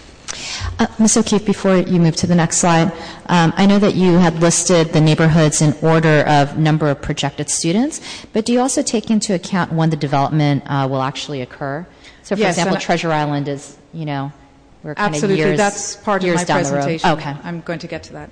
[0.79, 1.17] Uh, Ms.
[1.17, 2.93] O'Keefe, before you move to the next slide,
[3.27, 7.51] um, I know that you had listed the neighborhoods in order of number of projected
[7.51, 8.01] students,
[8.33, 11.85] but do you also take into account when the development uh, will actually occur?
[12.23, 14.33] So, for yes, example, Treasure Island is, you know,
[14.85, 15.43] we're kind absolutely.
[15.43, 17.11] of years, That's part years of my presentation.
[17.11, 17.35] Okay.
[17.43, 18.31] I'm going to get to that.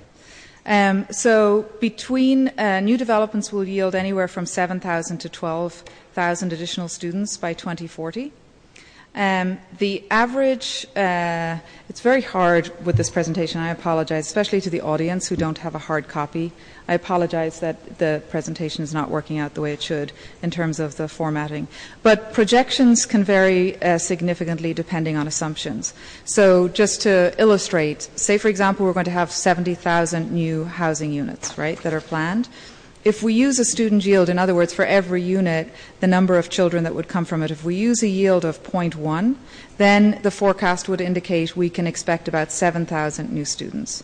[0.65, 7.35] Um, so, between uh, new developments will yield anywhere from 7,000 to 12,000 additional students
[7.35, 8.31] by 2040.
[9.15, 13.61] Um, the average, uh, it's very hard with this presentation.
[13.61, 16.51] I apologize, especially to the audience who don't have a hard copy.
[16.87, 20.11] I apologize that the presentation is not working out the way it should
[20.41, 21.67] in terms of the formatting.
[22.01, 25.93] But projections can vary uh, significantly depending on assumptions.
[26.25, 31.57] So, just to illustrate, say for example, we're going to have 70,000 new housing units,
[31.57, 32.49] right, that are planned
[33.03, 35.69] if we use a student yield, in other words, for every unit,
[35.99, 38.63] the number of children that would come from it, if we use a yield of
[38.63, 39.35] 0.1,
[39.77, 44.03] then the forecast would indicate we can expect about 7,000 new students.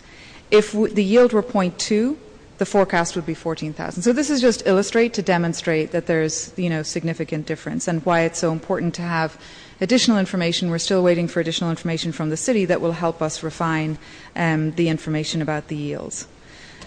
[0.51, 2.17] If the yield were 0.2,
[2.59, 4.03] the forecast would be 14,000.
[4.03, 8.21] So this is just illustrate to demonstrate that there's, you know, significant difference and why
[8.21, 9.41] it's so important to have
[9.81, 10.69] additional information.
[10.69, 13.97] We're still waiting for additional information from the city that will help us refine
[14.35, 16.27] um, the information about the yields.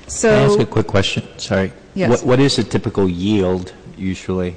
[0.07, 1.27] So, Can I ask a quick question?
[1.39, 1.73] Sorry.
[1.95, 2.11] Yes.
[2.11, 4.57] What, what is a typical yield usually?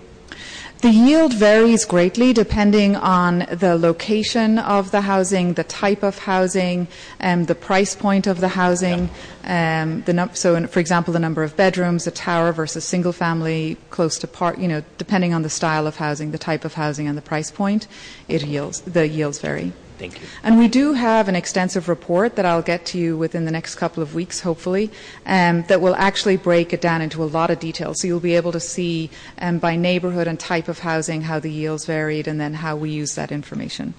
[0.85, 6.87] The yield varies greatly depending on the location of the housing, the type of housing,
[7.19, 9.09] um, the price point of the housing.
[9.45, 13.13] Um, the num- so, in, for example, the number of bedrooms, a tower versus single
[13.13, 14.59] family, close to part.
[14.59, 17.49] You know, depending on the style of housing, the type of housing, and the price
[17.49, 17.87] point,
[18.27, 18.81] it yields.
[18.81, 19.73] The yields vary.
[19.97, 20.27] Thank you.
[20.43, 23.75] And we do have an extensive report that I'll get to you within the next
[23.75, 24.91] couple of weeks, hopefully,
[25.25, 27.93] um, that will actually break it down into a lot of detail.
[27.93, 31.51] So you'll be able to see um, by neighbourhood and type of housing how the
[31.51, 33.93] yields varied and then how we use that information.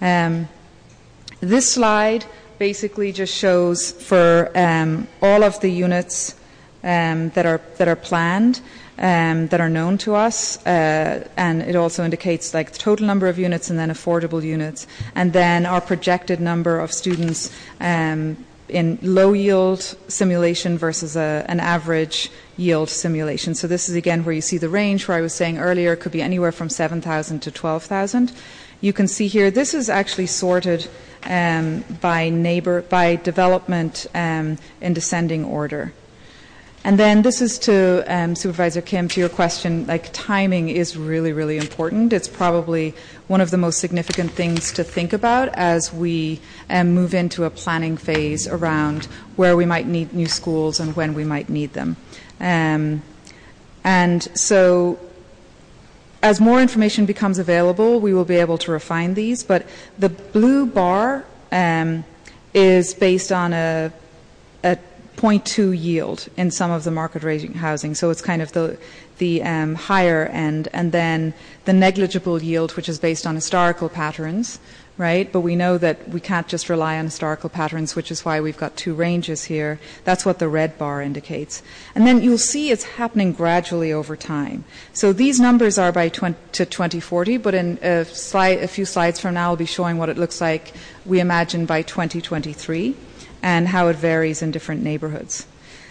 [0.00, 0.48] Um,
[1.40, 2.24] this slide
[2.58, 6.34] basically just shows for um, all of the units
[6.82, 8.60] um, that are that are planned
[8.98, 13.28] um, that are known to us, uh, and it also indicates like the total number
[13.28, 18.36] of units and then affordable units, and then our projected number of students um,
[18.68, 23.54] in low yield simulation versus a, an average yield simulation.
[23.54, 26.12] So this is again where you see the range where I was saying earlier could
[26.12, 28.32] be anywhere from 7,000 to 12,000.
[28.80, 30.88] You can see here this is actually sorted
[31.24, 35.92] um, by neighbor by development um, in descending order.
[36.84, 39.86] And then this is to um, Supervisor Kim to your question.
[39.86, 42.12] Like timing is really, really important.
[42.12, 42.94] It's probably
[43.26, 47.50] one of the most significant things to think about as we um, move into a
[47.50, 49.06] planning phase around
[49.36, 51.96] where we might need new schools and when we might need them.
[52.40, 53.02] Um,
[53.84, 54.98] and so
[56.22, 59.42] as more information becomes available, we will be able to refine these.
[59.42, 59.66] But
[59.98, 62.04] the blue bar um,
[62.54, 63.92] is based on a,
[64.64, 64.78] a
[65.18, 67.94] 0.2 yield in some of the market rate housing.
[67.96, 68.78] So it's kind of the
[69.18, 74.60] the um, higher end, and then the negligible yield, which is based on historical patterns,
[74.96, 75.32] right?
[75.32, 78.56] But we know that we can't just rely on historical patterns, which is why we've
[78.56, 79.80] got two ranges here.
[80.04, 81.64] That's what the red bar indicates.
[81.96, 84.64] And then you'll see it's happening gradually over time.
[84.92, 89.34] So these numbers are by 20, to 2040, but in a, a few slides from
[89.34, 92.94] now, I'll be showing what it looks like we imagine by 2023
[93.42, 95.46] and how it varies in different neighborhoods.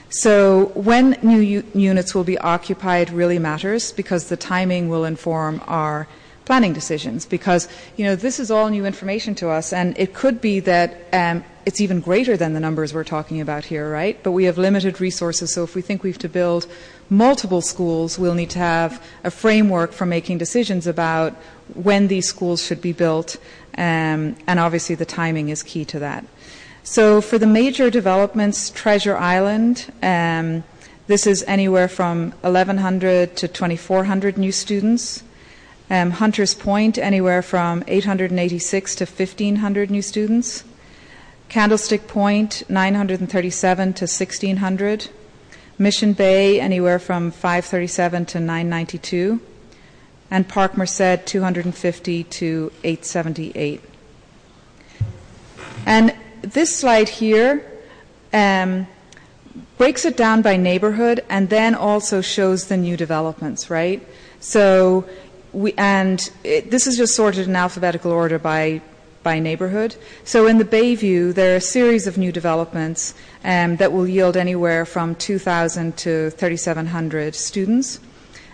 [0.10, 5.62] So when new u- units will be occupied really matters because the timing will inform
[5.68, 6.08] our
[6.48, 7.68] planning decisions because
[7.98, 11.44] you know this is all new information to us and it could be that um,
[11.66, 15.02] it's even greater than the numbers we're talking about here right but we have limited
[15.02, 16.66] resources so if we think we have to build
[17.10, 21.34] multiple schools we'll need to have a framework for making decisions about
[21.74, 23.36] when these schools should be built
[23.78, 26.24] um, and obviously the timing is key to that
[26.90, 30.64] so for the major developments, Treasure Island, um,
[31.08, 35.22] this is anywhere from 1,100 to 2,400 new students.
[35.90, 40.64] Um, Hunters Point, anywhere from 886 to 1,500 new students.
[41.50, 45.10] Candlestick Point, 937 to 1,600.
[45.78, 49.42] Mission Bay, anywhere from 537 to 992.
[50.32, 53.82] And Park Merced, 250 to 878.
[55.86, 57.66] And this slide here
[58.34, 58.88] um,
[59.78, 64.06] breaks it down by neighborhood and then also shows the new developments, right?
[64.40, 65.08] So
[65.54, 68.82] we, and it, this is just sorted in alphabetical order by
[69.24, 69.94] by neighborhood.
[70.24, 73.14] So in the Bayview, there are a series of new developments
[73.44, 78.00] um, that will yield anywhere from 2,000 to 3,700 students.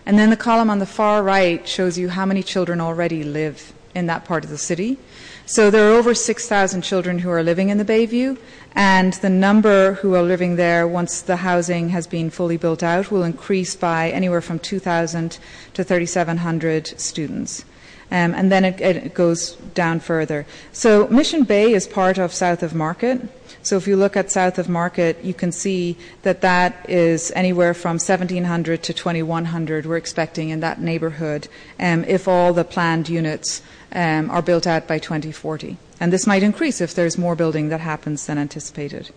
[0.07, 3.71] And then the column on the far right shows you how many children already live
[3.93, 4.97] in that part of the city.
[5.45, 8.37] So there are over 6,000 children who are living in the Bayview,
[8.75, 13.11] and the number who are living there once the housing has been fully built out
[13.11, 15.37] will increase by anywhere from 2,000
[15.73, 17.65] to 3,700 students.
[18.13, 20.45] Um, and then it, goes down further.
[20.71, 23.21] So Mission Bay is part of South of Market.
[23.63, 27.73] So if you look at South of Market, you can see that that is anywhere
[27.73, 31.47] from 1,700 to 2,100 we're expecting in that neighbourhood
[31.79, 35.77] um, if all the planned units um, are built out by 2040.
[35.99, 39.09] And this might increase if there's more building that happens than anticipated.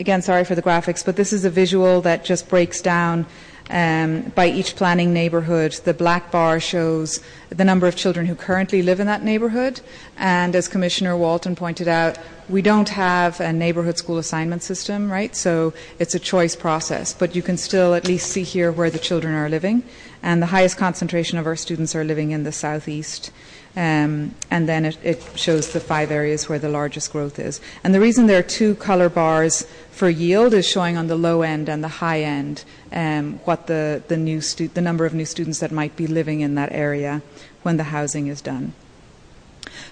[0.00, 3.26] Again, sorry for the graphics, but this is a visual that just breaks down
[3.70, 5.72] um, by each planning neighbourhood.
[5.84, 9.80] The black bar shows the number of children who currently live in that neighbourhood.
[10.16, 12.18] And as Commissioner Walton pointed out,
[12.48, 15.34] we don't have a neighbourhood school assignment system, right?
[15.34, 17.14] So it's a choice process.
[17.14, 19.84] But you can still at least see here where the children are living.
[20.22, 23.30] And the highest concentration of our students are living in the southeast.
[23.76, 27.60] Um, and then it, it, shows the five areas where the largest growth is.
[27.84, 31.42] And the reason there are two color bars for yield is showing on the low
[31.42, 35.24] end and the high end um, what the, the, new stu- the number of new
[35.24, 37.22] students that might be living in that area
[37.62, 38.72] when the housing is done.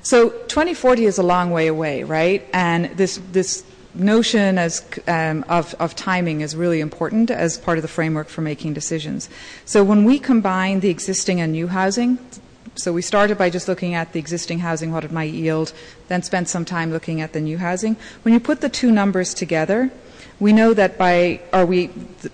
[0.03, 2.45] So 2040 is a long way away, right?
[2.53, 3.65] And this, this
[3.95, 8.41] notion as um, of, of timing is really important as part of the framework for
[8.41, 9.29] making decisions.
[9.65, 12.19] So when we combine the existing and new housing,
[12.79, 15.73] so we started by just looking at the existing housing, what it might yield,
[16.07, 17.97] then spent some time looking at the new housing.
[18.23, 19.91] When you put the two numbers together,
[20.41, 21.89] we know that by, or we,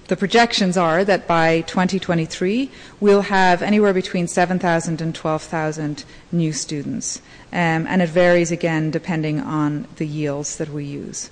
[0.09, 2.71] the projections are that by 2023,
[3.01, 7.23] we'll have anywhere between 7,000 and 12,000 new students.
[7.51, 11.31] Um, and it varies again depending on the yields that we use.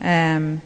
[0.00, 0.62] Um,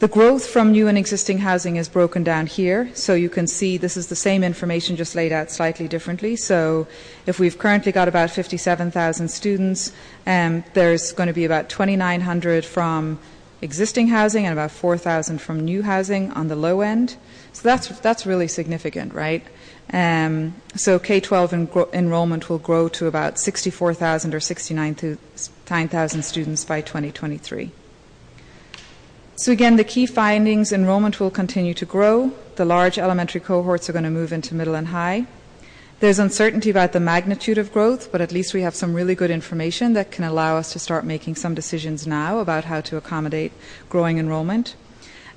[0.00, 2.90] the growth from new and existing housing is broken down here.
[2.94, 6.34] So you can see this is the same information just laid out slightly differently.
[6.36, 6.88] So
[7.26, 9.92] if we've currently got about 57,000 students,
[10.26, 13.20] um, there's going to be about 2,900 from
[13.62, 17.16] existing housing and about 4,000 from new housing on the low end.
[17.52, 19.46] So that's, that's really significant, right?
[19.92, 27.70] Um, so K-12 en- enrollment will grow to about 64,000 or 69,000 students by 2023.
[29.36, 32.32] So again, the key findings, enrollment will continue to grow.
[32.54, 35.26] The large elementary cohorts are going to move into middle and high.
[35.98, 39.32] There's uncertainty about the magnitude of growth, but at least we have some really good
[39.32, 43.52] information that can allow us to start making some decisions now about how to accommodate
[43.88, 44.76] growing enrollment.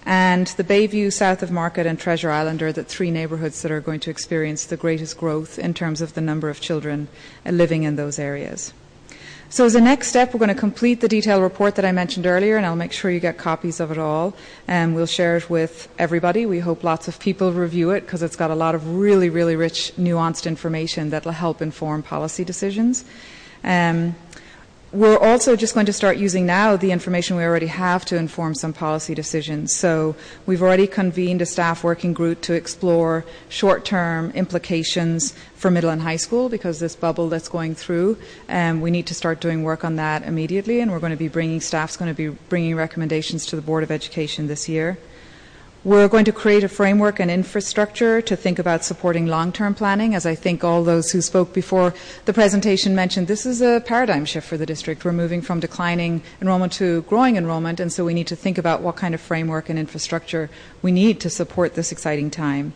[0.06, 3.82] And the Bayview, South of Market, and Treasure Island are the three neighbourhoods that are
[3.82, 7.08] going to experience the greatest growth in terms of the number of children
[7.46, 8.74] living in those areas.
[9.50, 12.26] So as a next step, we're going to complete the detailed report that I mentioned
[12.26, 14.36] earlier, and I'll make sure you get copies of it all.
[14.68, 16.46] And we'll share it with everybody.
[16.46, 19.56] We hope lots of people review it because it's got a lot of really, really
[19.56, 23.06] rich, nuanced information that will help inform policy decisions.
[23.64, 24.16] Um,
[24.94, 28.56] we're also just going to start using now the information we already have to inform
[28.56, 29.76] some policy decisions.
[29.76, 30.16] So
[30.46, 36.16] we've already convened a staff working group to explore short-term implications for middle and high
[36.16, 38.18] school because this bubble that's going through,
[38.48, 40.80] um, we need to start doing work on that immediately.
[40.80, 43.84] And we're going to be bringing staff's going to be bringing recommendations to the Board
[43.84, 44.98] of Education this year.
[45.88, 50.16] We're going to create a framework and infrastructure to think about supporting long term planning.
[50.16, 51.94] As I think all those who spoke before
[52.26, 55.06] the presentation mentioned, this is a paradigm shift for the district.
[55.06, 58.82] We're moving from declining enrollment to growing enrollment, and so we need to think about
[58.82, 60.50] what kind of framework and infrastructure
[60.82, 62.74] we need to support this exciting time.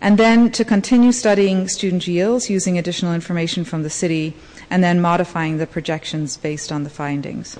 [0.00, 4.36] And then to continue studying student yields using additional information from the city
[4.70, 7.58] and then modifying the projections based on the findings.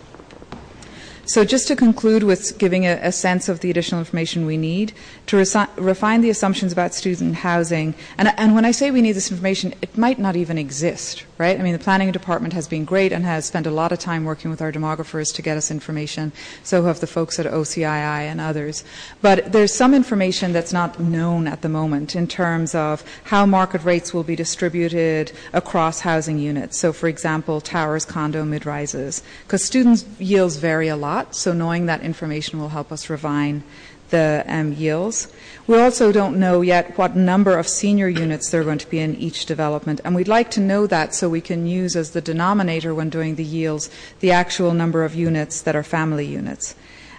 [1.27, 4.93] So, just to conclude with giving a, a sense of the additional information we need
[5.27, 9.12] to resi- refine the assumptions about student housing, and, and when I say we need
[9.12, 11.59] this information, it might not even exist, right?
[11.59, 14.24] I mean, the planning department has been great and has spent a lot of time
[14.24, 16.32] working with our demographers to get us information.
[16.62, 18.84] So have the folks at OCII and others.
[19.20, 23.84] But there's some information that's not known at the moment in terms of how market
[23.84, 26.78] rates will be distributed across housing units.
[26.78, 31.87] So, for example, towers, condo, mid rises, because students' yields vary a lot so knowing
[31.87, 33.62] that information will help us refine
[34.11, 35.33] the um, yields.
[35.67, 39.01] We also don't know yet what number of senior units there are going to be
[39.01, 42.21] in each development, and we'd like to know that so we can use as the
[42.21, 43.91] denominator when doing the yields
[44.21, 46.75] the actual number of units that are family units.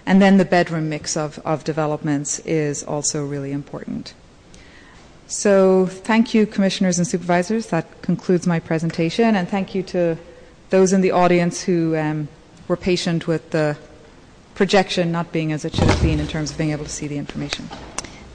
[0.06, 4.14] And then the bedroom mix of, of developments is also really important.
[5.26, 7.66] So, thank you, commissioners and supervisors.
[7.66, 10.16] That concludes my presentation, and thank you to
[10.70, 12.28] those in the audience who um,
[12.66, 13.76] were patient with the
[14.58, 17.06] projection not being as it should have been in terms of being able to see
[17.06, 17.64] the information.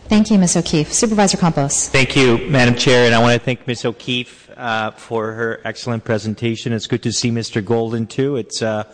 [0.07, 0.55] Thank you, Ms.
[0.55, 0.91] O'Keefe.
[0.91, 1.89] Supervisor Campos.
[1.89, 3.83] Thank you, Madam Chair, and I want to thank Ms.
[3.83, 6.71] O'Keefe uh, for her excellent presentation.
[6.71, 7.63] It's good to see Mr.
[7.63, 8.37] Golden too.
[8.37, 8.85] It's uh,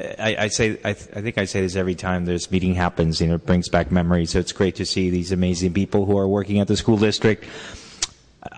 [0.00, 3.20] I, I, say I, th- I, think I say this every time this meeting happens.
[3.20, 4.30] You know, it brings back memories.
[4.30, 7.44] So it's great to see these amazing people who are working at the school district.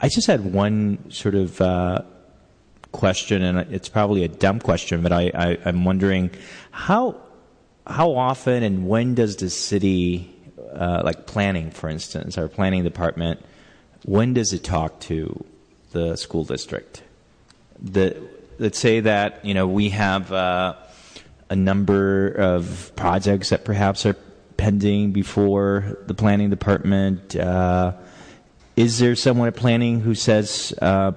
[0.03, 2.03] I just had one sort of uh,
[2.93, 6.31] question, and it's probably a dumb question, but I, I, I'm wondering
[6.71, 7.28] how
[7.89, 10.35] how often and when does the city,
[10.75, 13.45] uh, like planning, for instance, our planning department,
[14.05, 15.45] when does it talk to
[15.93, 17.03] the school district?
[17.81, 18.17] The,
[18.59, 20.75] let's say that you know we have uh,
[21.49, 24.17] a number of projects that perhaps are
[24.57, 27.37] pending before the planning department.
[27.37, 27.93] Uh,
[28.77, 31.13] is there someone at planning who says, uh,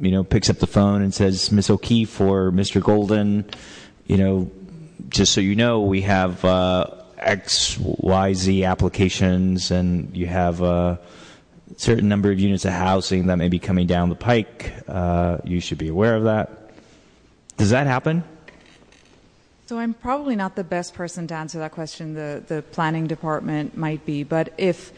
[0.00, 2.82] you know, picks up the phone and says, Miss O'Keefe or Mr.
[2.82, 3.44] Golden,
[4.06, 4.50] you know,
[5.08, 6.86] just so you know, we have uh,
[7.18, 11.00] X, Y, Z applications, and you have a
[11.76, 14.72] certain number of units of housing that may be coming down the pike.
[14.88, 16.70] Uh, you should be aware of that.
[17.56, 18.22] Does that happen?
[19.66, 22.14] So I'm probably not the best person to answer that question.
[22.14, 24.92] The the planning department might be, but if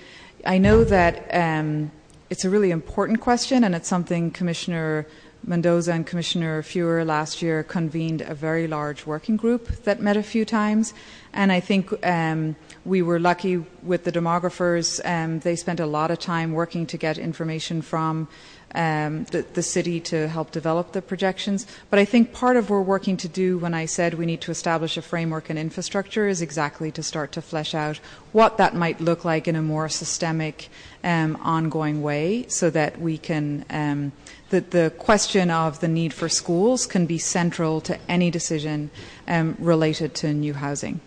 [0.44, 1.90] I know that um,
[2.28, 5.06] it's a really important question, and it's something Commissioner
[5.44, 10.22] Mendoza and Commissioner Fewer last year convened a very large working group that met a
[10.22, 10.92] few times.
[11.32, 15.00] And I think um, we were lucky with the demographers.
[15.04, 18.28] Um, they spent a lot of time working to get information from
[18.74, 21.66] um, the, the, city to help develop the projections.
[21.88, 24.42] But I think part of what we're working to do when I said we need
[24.42, 27.98] to establish a framework and infrastructure is exactly to start to flesh out
[28.32, 30.68] what that might look like in a more systemic,
[31.04, 34.12] ongoing way so that we can, um,
[34.50, 38.90] that the question of the need for schools can be central to any decision
[39.26, 41.00] um, related to new housing.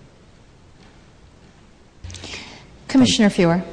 [2.88, 3.64] Commissioner Fewer.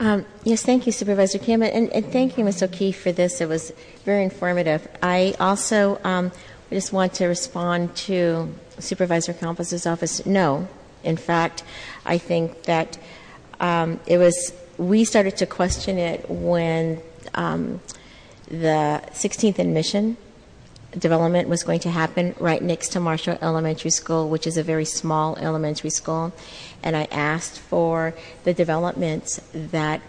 [0.00, 2.62] Um, yes, thank you, Supervisor Kim, and, and, thank you, Ms.
[2.62, 3.42] O'Keefe, for this.
[3.42, 3.70] It was
[4.06, 4.88] very informative.
[5.02, 6.32] I also um,
[6.70, 10.24] just want to respond to Supervisor Campos' office.
[10.24, 10.66] No,
[11.04, 11.64] in fact,
[12.06, 12.96] I think that
[13.60, 14.54] um, it was.
[14.80, 17.02] We started to question it when
[17.34, 17.82] um,
[18.48, 20.16] the 16th and Mission
[20.98, 24.86] development was going to happen right next to Marshall Elementary School, which is a very
[24.86, 26.32] small elementary school.
[26.82, 28.14] And I asked for
[28.44, 30.00] the developments that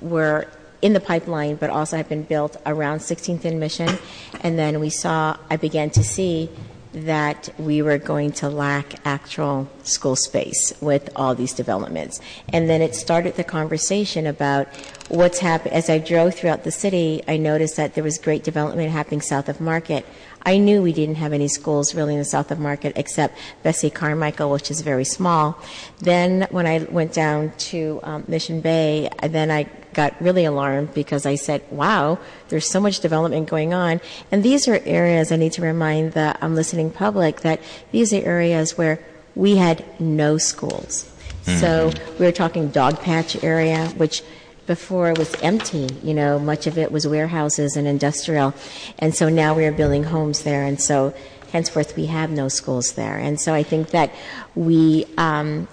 [0.00, 0.46] were
[0.82, 3.98] in the pipeline but also had been built around 16th and Mission.
[4.40, 6.48] And then we saw, I began to see
[6.92, 12.20] that we were going to lack actual school space with all these developments.
[12.50, 14.68] And then it started the conversation about
[15.08, 15.74] what's happening.
[15.74, 19.48] As I drove throughout the city, I noticed that there was great development happening south
[19.48, 20.06] of Market.
[20.44, 23.90] I knew we didn't have any schools really in the south of Market except Bessie
[23.90, 25.58] Carmichael, which is very small.
[26.00, 31.26] Then when I went down to um, Mission Bay, then I got really alarmed because
[31.26, 32.18] I said, wow,
[32.48, 34.00] there's so much development going on.
[34.30, 38.22] And these are areas I need to remind the um, listening public that these are
[38.22, 38.98] areas where
[39.34, 41.10] we had no schools.
[41.44, 41.58] Mm-hmm.
[41.58, 44.22] So we were talking Dogpatch area, which
[44.66, 45.88] before it was empty.
[46.02, 48.54] You know, much of it was warehouses and industrial.
[48.98, 50.64] And so now we are building homes there.
[50.64, 51.14] And so
[51.50, 53.18] henceforth we have no schools there.
[53.18, 54.12] And so I think that
[54.54, 55.68] we, um,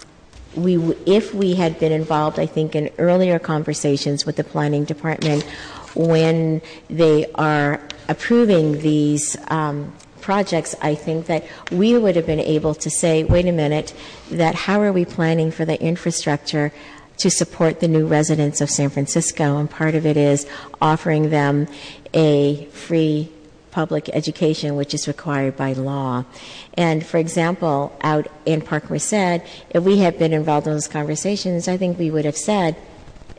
[0.63, 5.43] we, if we had been involved, I think, in earlier conversations with the planning department
[5.95, 12.75] when they are approving these um, projects, I think that we would have been able
[12.75, 13.93] to say, wait a minute,
[14.31, 16.71] that how are we planning for the infrastructure
[17.17, 19.57] to support the new residents of San Francisco?
[19.57, 20.47] And part of it is
[20.81, 21.67] offering them
[22.13, 23.31] a free
[23.71, 26.25] public education, which is required by law.
[26.73, 31.67] And for example, out in Park Merced, if we had been involved in those conversations,
[31.67, 32.75] I think we would have said,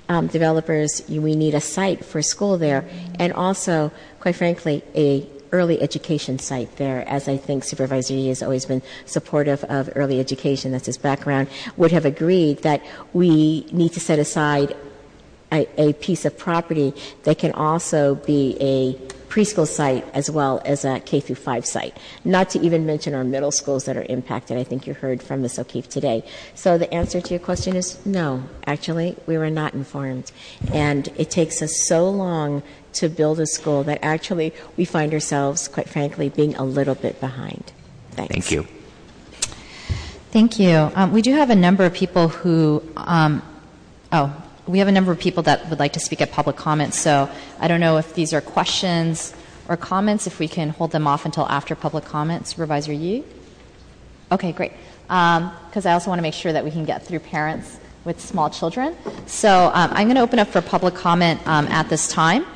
[0.08, 2.84] um, developers, we need a site for school there,
[3.18, 8.42] and also, quite frankly, a early education site there, as I think Supervisor Yee has
[8.42, 13.92] always been supportive of early education, that's his background, would have agreed that we need
[13.92, 14.76] to set aside
[15.52, 18.96] a, a piece of property that can also be a
[19.30, 21.96] preschool site as well as a K through 5 site.
[22.24, 24.58] Not to even mention our middle schools that are impacted.
[24.58, 25.58] I think you heard from Ms.
[25.58, 26.24] O'Keefe today.
[26.54, 28.42] So the answer to your question is no.
[28.66, 30.32] Actually, we were not informed.
[30.74, 32.62] And it takes us so long
[32.94, 37.20] to build a school that actually we find ourselves, quite frankly, being a little bit
[37.20, 37.72] behind.
[38.10, 38.32] Thanks.
[38.32, 38.66] Thank you.
[40.32, 40.90] Thank you.
[40.94, 43.42] Um, we do have a number of people who, um,
[44.12, 44.34] oh,
[44.70, 47.28] we have a number of people that would like to speak at public comments, so
[47.58, 49.34] I don't know if these are questions
[49.68, 52.46] or comments, if we can hold them off until after public comment.
[52.46, 53.24] Supervisor Yee?
[54.32, 54.72] Okay, great.
[55.02, 58.20] Because um, I also want to make sure that we can get through parents with
[58.20, 58.96] small children.
[59.26, 62.46] So um, I'm going to open up for public comment um, at this time,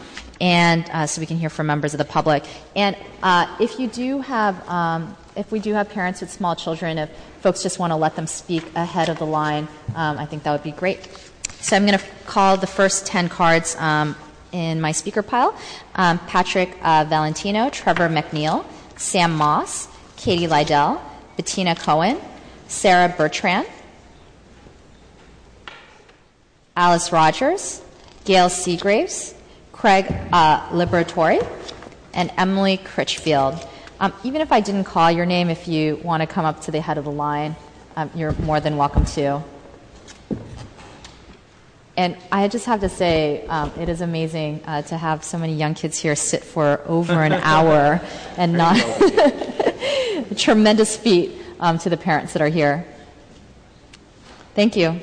[0.40, 2.44] and uh, so we can hear from members of the public.
[2.76, 6.98] And uh, if you do have, um, if we do have parents with small children,
[6.98, 7.10] if
[7.40, 10.52] folks just want to let them speak ahead of the line, um, I think that
[10.52, 11.08] would be great.
[11.64, 14.16] So I'm going to call the first 10 cards um,
[14.52, 15.58] in my speaker pile
[15.94, 18.66] um, Patrick uh, Valentino, Trevor McNeil,
[18.98, 19.88] Sam Moss,
[20.18, 21.00] Katie Lydell,
[21.38, 22.20] Bettina Cohen,
[22.68, 23.66] Sarah Bertrand,
[26.76, 27.80] Alice Rogers,
[28.26, 29.32] Gail Seagraves,
[29.72, 30.04] Craig
[30.34, 31.40] uh, Liberatori,
[32.12, 33.66] and Emily Critchfield.
[34.00, 36.70] Um, even if I didn't call your name, if you want to come up to
[36.70, 37.56] the head of the line,
[37.96, 39.42] um, you're more than welcome to.
[41.96, 45.54] And I just have to say, um, it is amazing uh, to have so many
[45.54, 48.00] young kids here sit for over an hour
[48.37, 48.76] and not.
[48.76, 52.84] a tremendous feat um, to the parents that are here.
[54.57, 55.00] Thank you.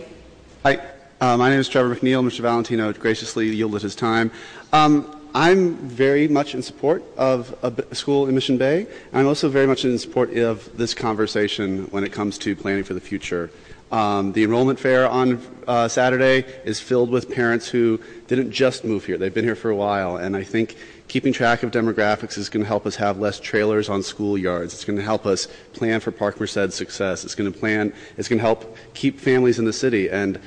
[0.63, 0.81] Hi,
[1.21, 2.25] uh, my name is Trevor McNeil.
[2.25, 2.41] Mr.
[2.41, 4.31] Valentino graciously yielded his time.
[4.73, 8.85] Um, I'm very much in support of a school in Mission Bay.
[9.11, 12.83] and I'm also very much in support of this conversation when it comes to planning
[12.83, 13.49] for the future.
[13.91, 19.05] Um, the enrollment fair on uh, Saturday is filled with parents who didn't just move
[19.05, 19.17] here.
[19.17, 20.15] They've been here for a while.
[20.15, 20.77] And I think
[21.09, 24.73] keeping track of demographics is going to help us have less trailers on school yards.
[24.73, 27.25] It's going to help us plan for Park Merced's success.
[27.25, 27.93] It's going to plan.
[28.17, 30.09] It's going to help keep families in the city.
[30.09, 30.39] And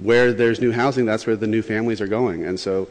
[0.00, 2.44] where there's new housing, that's where the new families are going.
[2.44, 2.88] And so,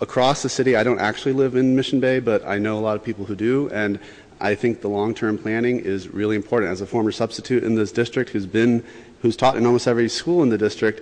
[0.00, 2.96] across the city, I don't actually live in Mission Bay, but I know a lot
[2.96, 3.68] of people who do.
[3.70, 3.98] And
[4.40, 6.72] I think the long-term planning is really important.
[6.72, 8.84] As a former substitute in this district, who's been,
[9.22, 11.00] who's taught in almost every school in the district,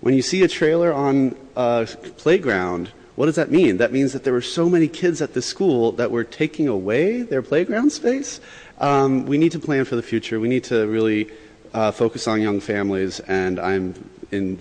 [0.00, 1.86] when you see a trailer on a
[2.16, 3.76] playground what does that mean?
[3.76, 7.22] That means that there were so many kids at the school that were taking away
[7.22, 8.40] their playground space.
[8.78, 10.40] Um, we need to plan for the future.
[10.40, 11.30] We need to really
[11.74, 13.94] uh, focus on young families, and I'm
[14.30, 14.58] in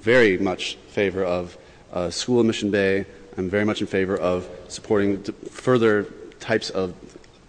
[0.00, 1.58] very much favor of
[1.92, 3.04] uh, school in Mission Bay.
[3.36, 6.04] I'm very much in favor of supporting further
[6.40, 6.94] types of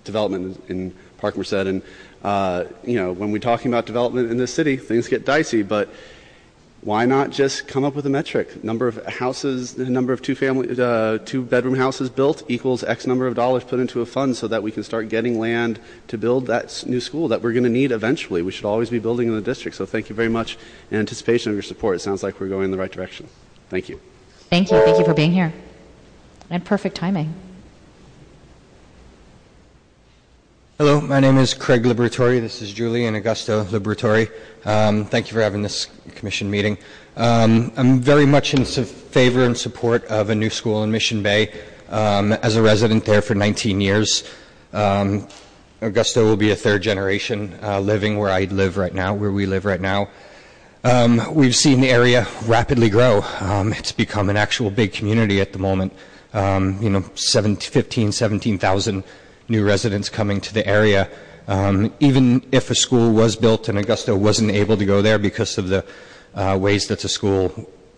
[0.09, 1.53] development in, Park Merced.
[1.53, 1.81] And
[2.23, 5.89] uh, you know, when we're talking about development in this city, things get dicey, but
[6.81, 8.63] why not just come up with a metric?
[8.63, 13.27] Number of houses, number of two family, uh, two bedroom houses built equals X number
[13.27, 16.47] of dollars put into a fund so that we can start getting land to build
[16.47, 18.41] that new school that we're going to need eventually.
[18.41, 19.75] We should always be building in the district.
[19.75, 20.57] So thank you very much
[20.89, 21.97] in anticipation of your support.
[21.97, 23.27] It sounds like we're going in the right direction.
[23.69, 23.99] Thank you.
[24.49, 24.79] Thank you.
[24.79, 25.51] Thank you for being here.
[26.49, 27.33] And perfect timing.
[30.81, 32.39] Hello, my name is Craig Liberatore.
[32.39, 34.31] This is Julie and Augusto Liberatore.
[34.65, 36.77] Um, thank you for having this commission meeting.
[37.17, 41.51] Um, I'm very much in favor and support of a new school in Mission Bay.
[41.89, 44.23] Um, as a resident there for 19 years,
[44.71, 45.27] um,
[45.81, 49.45] Augusto will be a third generation uh, living where I live right now, where we
[49.47, 50.07] live right now.
[50.85, 53.21] Um, we've seen the area rapidly grow.
[53.41, 55.91] Um, it's become an actual big community at the moment.
[56.33, 59.03] you know, 17, 15, 17,000
[59.49, 61.09] new residents coming to the area.
[61.47, 65.57] Um, even if a school was built and Augusto wasn't able to go there because
[65.57, 65.83] of the
[66.35, 67.51] uh, ways that the school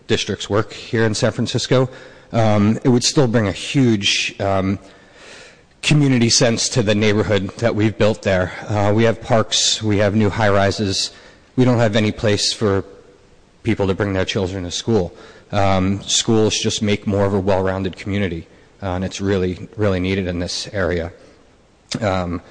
[0.06, 1.90] districts work here in San Francisco,
[2.32, 4.78] um, it would still bring a huge um,
[5.82, 8.52] community sense to the neighborhood that we've built there.
[8.68, 11.12] Uh, we have parks, we have new high rises.
[11.56, 12.84] We don't have any place for
[13.62, 15.14] people to bring their children to school.
[16.06, 18.48] Schools just make more of a well rounded community,
[18.82, 21.12] uh, and it's really, really needed in this area.
[22.00, 22.42] Um,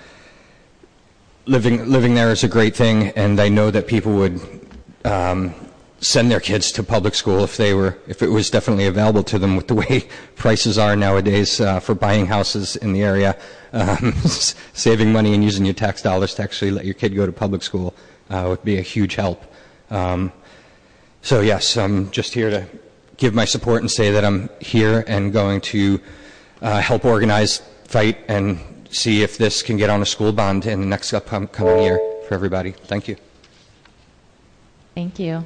[1.46, 4.40] living living there is a great thing, and I know that people would
[5.06, 5.54] um,
[6.00, 9.40] send their kids to public school if they were if it was definitely available to
[9.40, 13.38] them with the way prices are nowadays uh, for buying houses in the area.
[13.74, 14.14] Um,
[14.74, 17.64] saving money and using your tax dollars to actually let your kid go to public
[17.64, 17.94] school
[18.30, 19.44] uh, would be a huge help.
[19.90, 20.32] Um,
[21.22, 22.68] so yes, I'm just here to
[23.18, 26.02] give my support and say that I'm here and going to
[26.62, 30.82] uh, help organize, fight, and see if this can get on a school bond in
[30.82, 31.50] the next upcoming
[31.82, 32.72] year for everybody.
[32.72, 33.16] Thank you.
[34.96, 35.46] Thank you.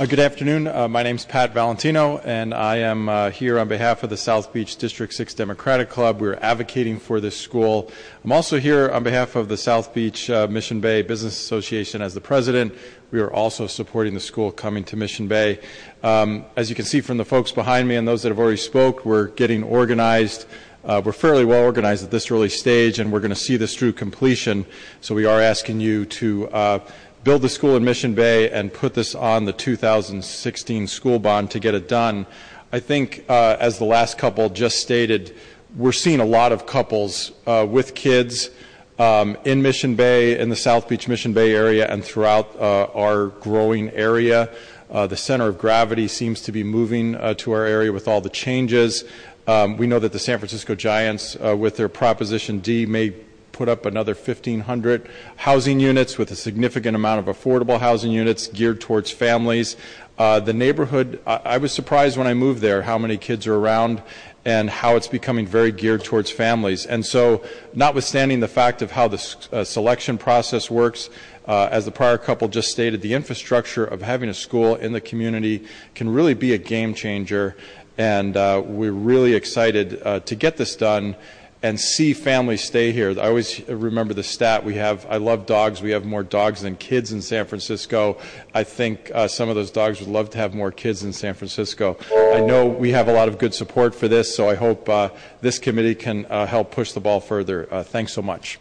[0.00, 0.66] Uh, good afternoon.
[0.66, 4.16] Uh, my name is Pat Valentino, and I am uh, here on behalf of the
[4.16, 6.22] South Beach District 6 Democratic Club.
[6.22, 7.92] We're advocating for this school.
[8.24, 12.20] I'm also here on behalf of the South Beach Mission Bay Business Association as the
[12.22, 12.74] president.
[13.10, 15.60] We are also supporting the school coming to Mission Bay.
[16.02, 18.56] Um, as you can see from the folks behind me and those that have already
[18.56, 20.46] spoke, we're getting organized.
[20.82, 23.76] Uh, we're fairly well organized at this early stage, and we're going to see this
[23.76, 24.64] through completion.
[25.02, 26.78] So we are asking you to uh,
[27.22, 31.60] build the school in Mission Bay and put this on the 2016 school bond to
[31.60, 32.26] get it done.
[32.72, 35.36] I think, uh, as the last couple just stated,
[35.76, 38.50] we're seeing a lot of couples uh, with kids
[38.98, 43.26] um, in Mission Bay, in the South Beach Mission Bay area, and throughout uh, our
[43.26, 44.50] growing area.
[44.90, 48.20] Uh, the center of gravity seems to be moving uh, to our area with all
[48.20, 49.04] the changes.
[49.46, 53.14] Um, we know that the San Francisco Giants, uh, with their Proposition D, may
[53.60, 55.06] put up another 1,500
[55.36, 59.76] housing units with a significant amount of affordable housing units geared towards families.
[60.16, 64.02] Uh, the neighborhood, I, was surprised when I moved there how many kids are around
[64.46, 66.86] and how it's becoming very geared towards families.
[66.86, 71.10] And so, notwithstanding the fact of how the uh, selection process works,
[71.46, 75.02] uh, as the prior couple just stated, the infrastructure of having a school in the
[75.02, 77.54] community can really be a game changer.
[77.98, 81.16] And we're really excited to get this done
[81.62, 83.10] and see families stay here.
[83.10, 85.06] I always remember the stat we have.
[85.10, 85.82] I love dogs.
[85.82, 88.18] We have more dogs than kids in San Francisco.
[88.54, 91.34] I think uh, some of those dogs would love to have more kids in San
[91.34, 91.98] Francisco.
[92.34, 95.10] I know we have a lot of good support for this, so I hope uh,
[95.42, 97.68] this committee can uh, help push the ball further.
[97.70, 98.58] Uh, thanks so much.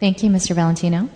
[0.00, 0.54] Thank you, Mr.
[0.54, 1.08] Valentino.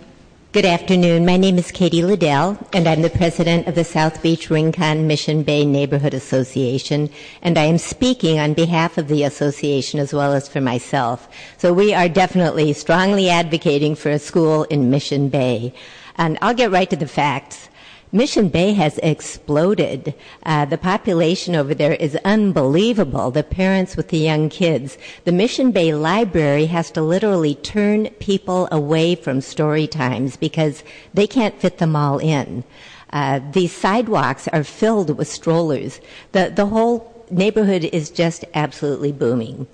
[0.53, 1.25] Good afternoon.
[1.25, 5.43] My name is Katie Liddell, and I'm the president of the South Beach Rincon Mission
[5.43, 7.09] Bay Neighborhood Association,
[7.41, 11.27] and I am speaking on behalf of the association as well as for myself.
[11.57, 15.73] So we are definitely strongly advocating for a school in Mission Bay.
[16.15, 17.67] And I'll get right to the facts.
[18.11, 20.15] Mission Bay has exploded.
[20.43, 23.31] Uh, the population over there is unbelievable.
[23.31, 24.97] The parents with the young kids.
[25.25, 31.27] The Mission Bay Library has to literally turn people away from story times because they
[31.27, 32.63] can't fit them all in.
[33.11, 35.99] Uh, these sidewalks are filled with strollers.
[36.31, 39.67] The, the whole neighborhood is just absolutely booming.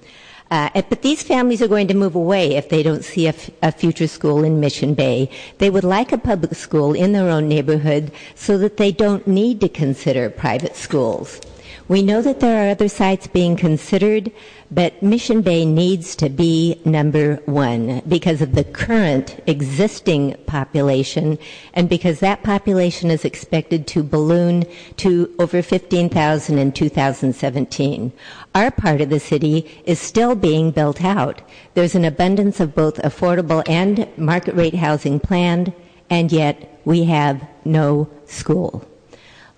[0.54, 4.06] Uh, but these families are going to move away if they don't see a, future
[4.06, 5.28] school in Mission Bay.
[5.58, 9.62] They would like a public school in their own neighborhood so that they don't need
[9.62, 11.42] to consider private schools.
[11.90, 14.32] We know that there are other sites being considered,
[14.72, 21.38] but Mission Bay needs to be number one because of the current existing population
[21.74, 24.64] and because that population is expected to balloon
[24.98, 28.14] to over 15,000 in 2017.
[28.56, 31.42] Our part of the city is still being built out.
[31.74, 35.74] There's an abundance of both affordable and market rate housing planned,
[36.10, 38.88] and yet we have no school.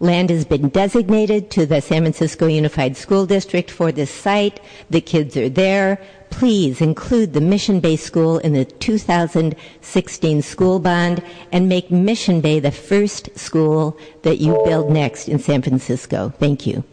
[0.06, 4.60] Land has been designated to the San Francisco Unified School District for this site.
[4.90, 5.99] The kids are there.
[6.30, 12.60] Please include the Mission Bay School in the 2016 school bond and make Mission Bay
[12.60, 16.32] the first school that you build next in San Francisco.
[16.38, 16.84] Thank you.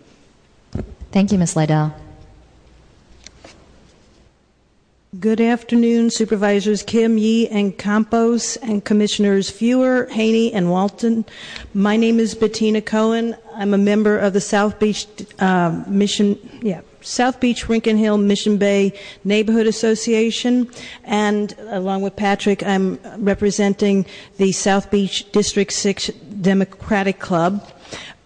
[1.11, 1.55] Thank you, Ms.
[1.55, 1.93] Lydell.
[5.21, 11.27] Good afternoon, Supervisors Kim, Yee, and Campos, and Commissioners Fewer, Haney, and Walton.
[11.75, 13.37] My name is Bettina Cohen.
[13.55, 15.07] I'm a member of the South Beach
[15.39, 20.71] uh, Mission, yeah, South Beach Rincon Hill Mission Bay Neighborhood Association,
[21.05, 24.07] and along with Patrick, I'm representing
[24.39, 26.07] the South Beach District 6
[26.41, 27.71] Democratic Club.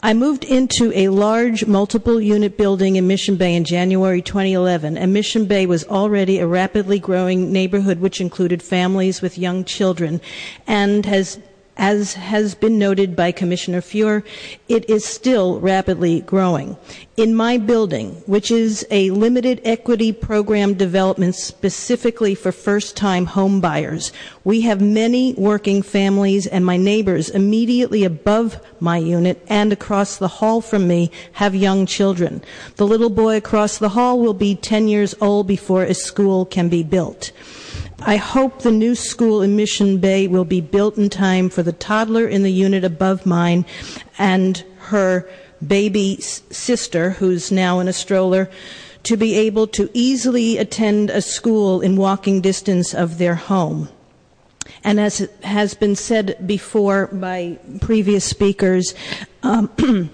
[0.02, 5.12] I moved into a large multiple unit building in Mission Bay in January 2011, and
[5.12, 10.20] Mission Bay was already a rapidly growing neighborhood which included families with young children
[10.66, 11.38] and has
[11.76, 14.24] as has been noted by Commissioner Fewer,
[14.68, 16.76] it is still rapidly growing.
[17.16, 23.60] In my building, which is a limited equity program development specifically for first time home
[23.60, 24.12] buyers,
[24.44, 30.28] we have many working families and my neighbors immediately above my unit and across the
[30.28, 32.42] hall from me have young children.
[32.76, 36.68] The little boy across the hall will be 10 years old before a school can
[36.68, 37.32] be built.
[38.00, 41.72] I hope the new school in Mission Bay will be built in time for the
[41.72, 43.64] toddler in the unit above mine
[44.18, 45.28] and her
[45.66, 48.50] baby sister, who's now in a stroller,
[49.04, 53.88] to be able to easily attend a school in walking distance of their home.
[54.84, 58.94] And as has been said before by previous speakers,
[59.42, 59.70] um,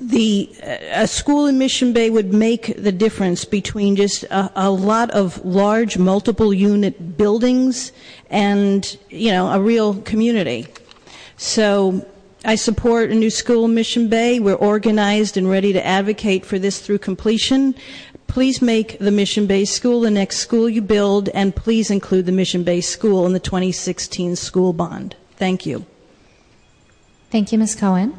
[0.00, 5.98] a school in Mission Bay would make the difference between just a, lot of large
[5.98, 7.92] multiple unit buildings
[8.30, 10.66] and you know a real community.
[11.36, 12.06] So
[12.44, 14.40] I support a new school in Mission Bay.
[14.40, 17.74] We're organized and ready to advocate for this through completion.
[18.26, 22.32] Please make the Mission Bay School the next school you build, and please include the
[22.32, 25.16] Mission Bay School in the 2016 school bond.
[25.36, 25.84] Thank you.
[27.30, 27.74] Thank you, Ms.
[27.74, 28.16] Cohen.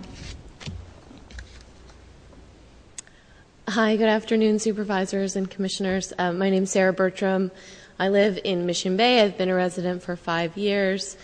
[3.72, 6.12] Hi, good afternoon, supervisors and commissioners.
[6.18, 7.52] Uh, my name is Sarah Bertram.
[7.98, 9.22] I live in Mission Bay.
[9.22, 11.16] I've been a resident for five years.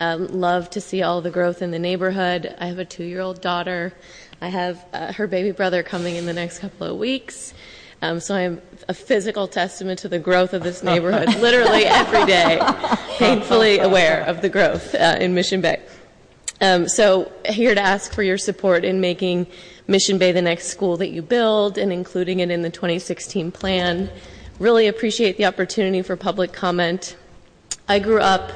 [0.00, 2.54] Um, love to see all the growth in the neighborhood.
[2.58, 3.94] I have a two year old daughter.
[4.42, 7.54] I have uh, her baby brother coming in the next couple of weeks.
[8.02, 12.60] Um, so I'm a physical testament to the growth of this neighborhood, literally every day,
[13.16, 15.80] painfully aware of the growth uh, in Mission Bay.
[16.60, 19.46] Um, so here to ask for your support in making
[19.86, 24.10] Mission Bay the next school that you build and including it in the 2016 plan.
[24.58, 27.16] Really appreciate the opportunity for public comment.
[27.88, 28.50] I grew up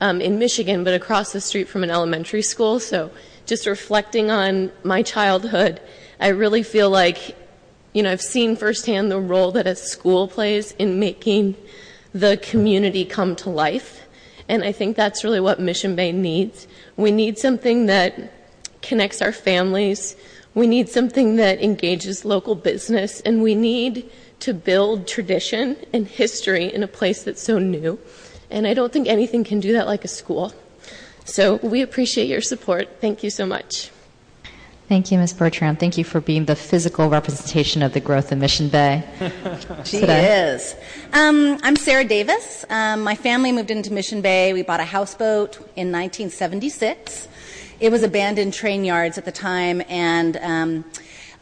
[0.00, 3.10] um, in Michigan, but across the street from an elementary school, so
[3.44, 5.80] just reflecting on my childhood,
[6.18, 7.36] I really feel like,
[7.92, 11.56] you know, I've seen firsthand the role that a school plays in making
[12.14, 14.06] the community come to life.
[14.48, 16.66] And I think that's really what Mission Bay needs.
[16.96, 18.32] We need something that
[18.82, 20.16] connects our families
[20.54, 24.10] we need something that engages local business, and we need
[24.40, 27.98] to build tradition and history in a place that's so new.
[28.50, 30.52] And I don't think anything can do that like a school.
[31.24, 33.00] So we appreciate your support.
[33.00, 33.90] Thank you so much.
[34.88, 35.34] Thank you, Ms.
[35.34, 35.76] Bertram.
[35.76, 39.04] Thank you for being the physical representation of the growth in Mission Bay.
[39.84, 40.50] she today.
[40.52, 40.74] is.
[41.12, 42.64] Um, I'm Sarah Davis.
[42.68, 44.52] Um, my family moved into Mission Bay.
[44.52, 47.28] We bought a houseboat in 1976.
[47.80, 50.84] It was abandoned train yards at the time, and um,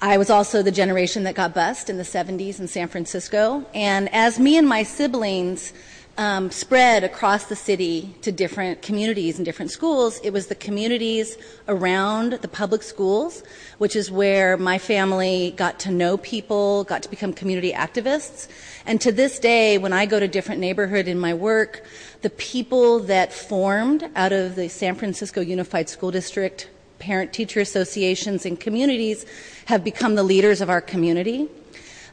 [0.01, 3.66] I was also the generation that got bused in the 70s in San Francisco.
[3.74, 5.73] And as me and my siblings
[6.19, 10.20] um, spread across the city to different communities and different schools.
[10.24, 11.39] It was the communities
[11.69, 13.45] around the public schools,
[13.78, 18.49] which is where my family got to know people, got to become community activists.
[18.85, 21.85] And to this day, when I go to different neighborhood in my work,
[22.23, 26.69] the people that formed out of the San Francisco Unified School District
[26.99, 29.24] parent teacher associations and communities
[29.66, 31.49] have become the leaders of our community.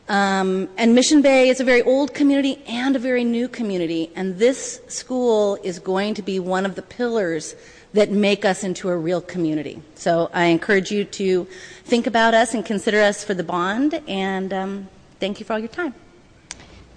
[0.07, 4.38] Um, and Mission Bay is a very old community and a very new community, and
[4.38, 7.56] this school is going to be one of the pillars
[7.94, 9.82] that make us into a real community.
[9.95, 11.48] So I encourage you to
[11.86, 15.60] think about us and consider us for the bond, and um, thank you for all
[15.60, 15.95] your time.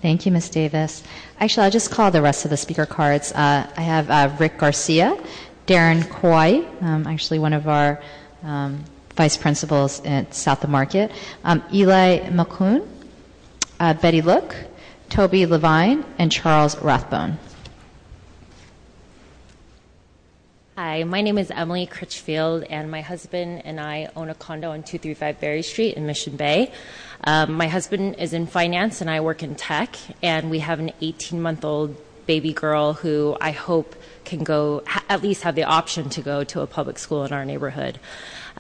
[0.03, 0.51] Thank you, Ms.
[0.51, 1.03] Davis.
[1.41, 3.33] Actually, I'll just call the rest of the speaker cards.
[3.33, 5.19] Uh, I have uh, Rick Garcia,
[5.67, 8.03] Darren Coy, um, actually one of our
[8.43, 8.85] um,
[9.17, 11.11] vice principals at South of Market,
[11.45, 12.87] um, Eli McCoon,
[13.81, 14.57] uh, Betty Look,
[15.09, 17.39] Toby Levine, and Charles Rathbone.
[20.77, 24.85] Hi, my name is Emily Critchfield, and my husband and I own a condo on
[24.85, 26.71] 235 Berry Street in Mission Bay.
[27.25, 30.93] Um, my husband is in finance, and I work in tech, and we have an
[31.01, 31.97] 18 month old
[32.27, 36.45] baby girl who I hope can go, ha- at least have the option to go
[36.45, 37.99] to a public school in our neighborhood.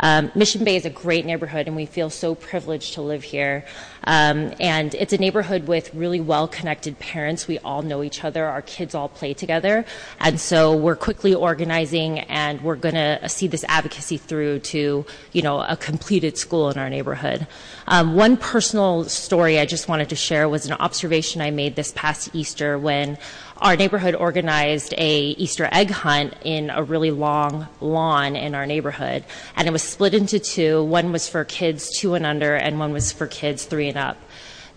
[0.00, 3.64] Um, Mission Bay is a great neighborhood, and we feel so privileged to live here.
[4.04, 7.46] Um, and it's a neighborhood with really well-connected parents.
[7.48, 8.46] We all know each other.
[8.46, 9.84] Our kids all play together,
[10.20, 15.42] and so we're quickly organizing, and we're going to see this advocacy through to, you
[15.42, 17.46] know, a completed school in our neighborhood.
[17.86, 21.92] Um, one personal story I just wanted to share was an observation I made this
[21.92, 23.18] past Easter when
[23.58, 29.24] our neighborhood organized a Easter egg hunt in a really long lawn in our neighborhood,
[29.56, 30.84] and it was split into two.
[30.84, 34.16] One was for kids two and under, and one was for kids three and up.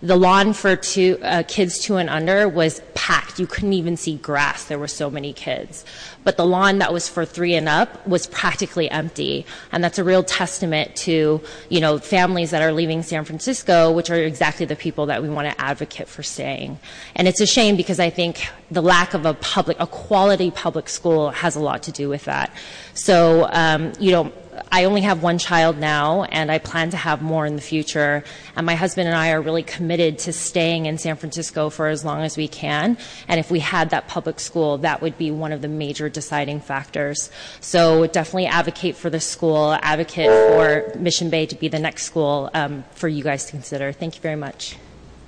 [0.04, 3.38] The lawn for two, uh, kids two and under was packed.
[3.38, 4.64] You couldn't even see grass.
[4.64, 5.84] There were so many kids.
[6.24, 9.46] But the lawn that was for three and up was practically empty.
[9.70, 14.10] And that's a real testament to, you know, families that are leaving San Francisco, which
[14.10, 16.80] are exactly the people that we want to advocate for staying.
[17.14, 20.88] And it's a shame because I think the lack of a public, a quality public
[20.88, 22.52] school has a lot to do with that.
[22.94, 24.32] So, um, you know,
[24.70, 28.22] I only have one child now, and I plan to have more in the future.
[28.54, 32.04] And my husband and I are really committed to staying in San Francisco for as
[32.04, 32.98] long as we can.
[33.28, 36.60] And if we had that public school, that would be one of the major deciding
[36.60, 37.30] factors.
[37.60, 42.50] So definitely advocate for the school, advocate for Mission Bay to be the next school
[42.52, 43.92] um, for you guys to consider.
[43.92, 44.76] Thank you very much.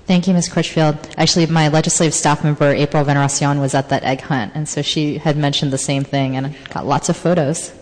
[0.05, 0.49] Thank you, Ms.
[0.49, 1.15] Critchfield.
[1.17, 5.17] Actually, my legislative staff member, April Veneracion, was at that egg hunt, and so she
[5.17, 7.73] had mentioned the same thing and got lots of photos.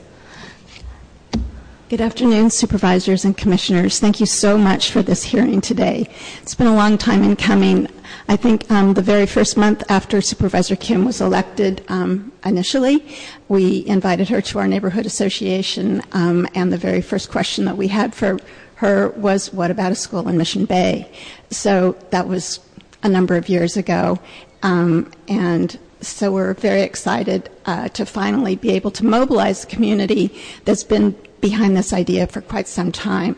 [1.89, 3.99] Good afternoon, supervisors and commissioners.
[3.99, 6.09] Thank you so much for this hearing today.
[6.41, 7.87] It's been a long time in coming.
[8.29, 13.05] I think um, the very first month after Supervisor Kim was elected um, initially,
[13.49, 17.89] we invited her to our neighborhood association, um, and the very first question that we
[17.89, 18.39] had for
[18.75, 21.11] her was, What about a school in Mission Bay?
[21.51, 22.61] So that was
[23.03, 24.19] a number of years ago.
[24.63, 30.33] Um, and so we're very excited uh, to finally be able to mobilize the community
[30.63, 33.35] that's been behind this idea for quite some time.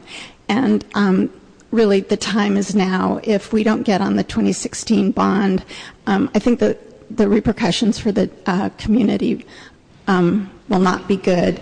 [0.48, 1.32] And um,
[1.72, 3.20] really, the time is now.
[3.24, 5.66] If we don't get on the 2016 bond,
[6.06, 6.78] um, I think that
[7.10, 9.44] the repercussions for the uh, community
[10.08, 11.60] um, will not be good.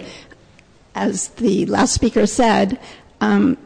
[0.96, 2.78] As the last speaker said,
[3.22, 3.58] um,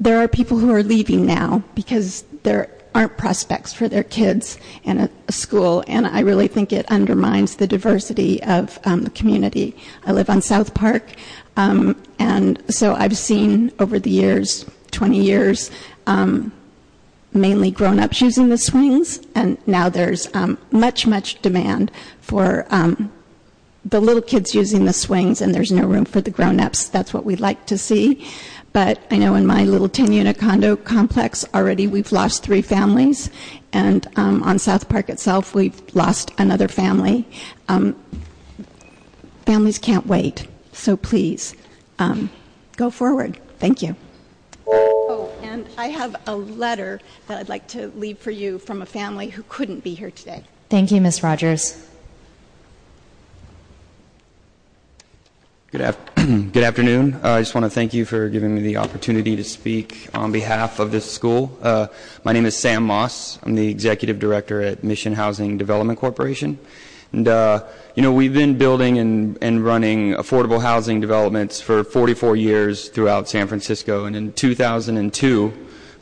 [0.00, 4.98] there are people who are leaving now because there aren't prospects for their kids in
[4.98, 9.76] a, a school, and I really think it undermines the diversity of um, the community.
[10.06, 11.12] I live on South Park.
[11.58, 15.70] Um, and so I've seen over the years, 20 years,
[16.06, 16.52] um,
[17.34, 21.92] mainly grown ups using the swings, and now there's um, much, much demand
[22.22, 23.12] for um,
[23.84, 26.88] the little kids using the swings, and there's no room for the grown ups.
[26.88, 28.26] That's what we'd like to see.
[28.76, 33.30] But I know in my little 10 unit condo complex already we've lost three families,
[33.72, 37.26] and um, on South Park itself we've lost another family.
[37.68, 37.96] Um,
[39.46, 40.46] families can't wait.
[40.74, 41.56] So please,
[41.98, 42.28] um,
[42.76, 43.40] go forward.
[43.58, 43.96] Thank you.
[44.66, 48.86] Oh, and I have a letter that I'd like to leave for you from a
[48.86, 50.44] family who couldn't be here today.
[50.68, 51.22] Thank you, Ms.
[51.22, 51.82] Rogers.
[56.16, 57.20] Good, afternoon.
[57.22, 60.32] Uh, I just want to thank you for giving me the opportunity to speak on
[60.32, 61.54] behalf of this school.
[61.60, 61.88] Uh,
[62.24, 63.38] my name is Sam Moss.
[63.42, 66.58] I'm the executive director at Mission Housing Development Corporation.
[67.12, 72.88] And, uh, you know, we've been building and, running affordable housing developments for 44 years
[72.88, 74.06] throughout San Francisco.
[74.06, 75.52] And in 2002,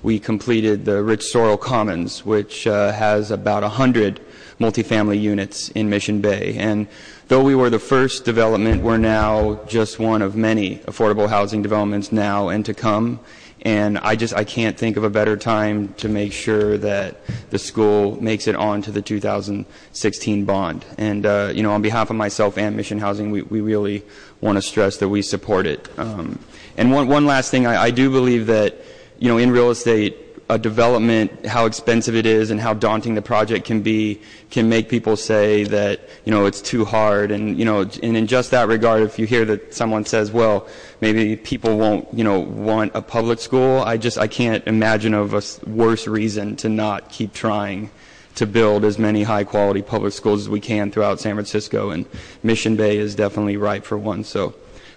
[0.04, 4.20] we completed the Rich Sorro Commons, which has about 100
[4.64, 6.56] multifamily units in Mission Bay.
[6.58, 6.86] And
[7.28, 12.10] though we were the first development, we're now just one of many affordable housing developments
[12.12, 13.20] now and to come.
[13.62, 17.16] And I just I can't think of a better time to make sure that
[17.48, 20.84] the school makes it on to the 2016 bond.
[20.98, 24.02] And uh, you know, on behalf of myself and Mission Housing, we, we really
[24.42, 25.88] want to stress that we support it.
[25.98, 26.38] Um,
[26.76, 28.76] and one one last thing, I, I do believe that
[29.18, 33.22] you know in real estate a development, how expensive it is and how daunting the
[33.22, 37.30] project can be, can make people say that, you know, it's too hard.
[37.30, 40.68] And, you know, and in just that regard, if you hear that someone says, well,
[41.00, 45.32] maybe people won't, you know, want a public school, I just, I can't imagine of
[45.32, 47.90] a worse reason to not keep trying
[48.34, 51.90] to build as many high quality public schools as we can throughout San Francisco.
[51.90, 52.04] And
[52.42, 54.24] Mission Bay is definitely ripe for one.
[54.24, 54.54] So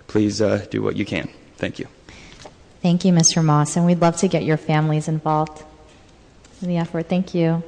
[0.07, 1.29] please uh, do what you can.
[1.55, 1.87] Thank you.
[2.81, 3.43] Thank you, Mr.
[3.43, 5.63] Moss, and we'd love to get your families involved
[6.61, 7.09] in the effort.
[7.09, 7.63] Thank you.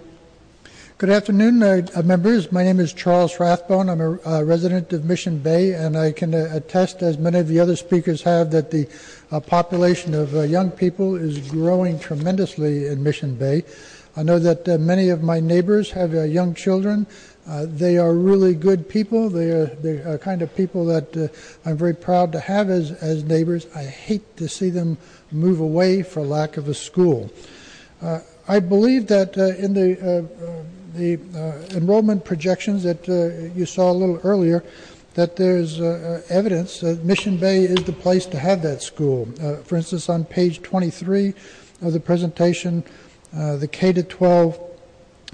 [0.99, 2.52] Good afternoon, uh, uh members.
[2.52, 3.90] My name is Charles Rathbone.
[3.90, 7.48] I'm a uh, resident of Mission Bay, and I can uh, attest, as many of
[7.48, 8.88] the other speakers have, that the
[9.31, 13.64] uh, population of uh, young people is growing tremendously in Mission Bay.
[14.15, 17.07] I know that uh, many of my neighbors have uh, young children.
[17.48, 19.30] Uh, they are really good people.
[19.30, 21.31] They are the kind of people that
[21.65, 23.65] I'm very proud to have as, as neighbors.
[23.76, 24.98] I hate to see them
[25.31, 27.31] move away for lack of a school.
[28.48, 30.27] I believe that in the
[30.94, 34.64] the uh, enrollment projections that uh, you saw a little earlier,
[35.14, 39.26] that there's uh, evidence that Mission Bay is the place to have that school.
[39.65, 41.34] for instance, on page 23
[41.81, 42.84] of the presentation,
[43.34, 44.60] the K to 12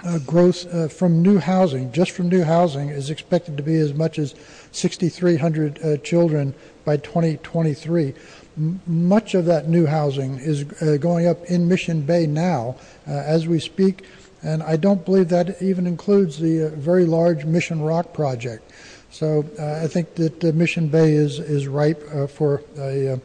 [0.03, 3.93] uh, growth uh, from new housing, just from new housing, is expected to be as
[3.93, 4.35] much as
[4.72, 6.53] 6,300 uh, children
[6.84, 8.13] by 2023.
[8.57, 10.63] M- much of that new housing is
[10.99, 14.03] going up in Mission Bay now as we speak.
[14.45, 18.72] And I don't believe that even includes the uh, very large Mission Rock project.
[19.09, 23.17] So uh, I think that uh, Mission Bay is, is ripe uh, for uh,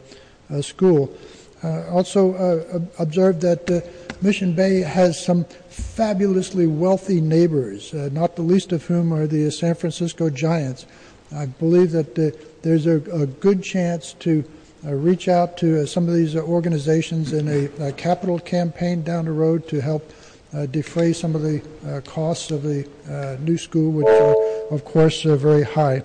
[0.49, 1.15] a school.
[1.63, 3.81] Uh, also uh, observed that uh,
[4.21, 9.49] Mission Bay has some fabulously wealthy neighbors, uh, not the least of whom are the
[9.51, 10.85] San Francisco Giants.
[11.33, 12.15] I believe that
[12.61, 14.43] there's a, a, good chance to
[14.83, 19.65] reach out to some of these organizations in a, a capital campaign down the road
[19.69, 20.11] to help
[20.53, 24.35] uh, defray some of the uh, costs of the uh, new school, which are,
[24.69, 26.03] of course, are very high.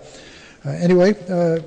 [0.65, 1.15] anyway,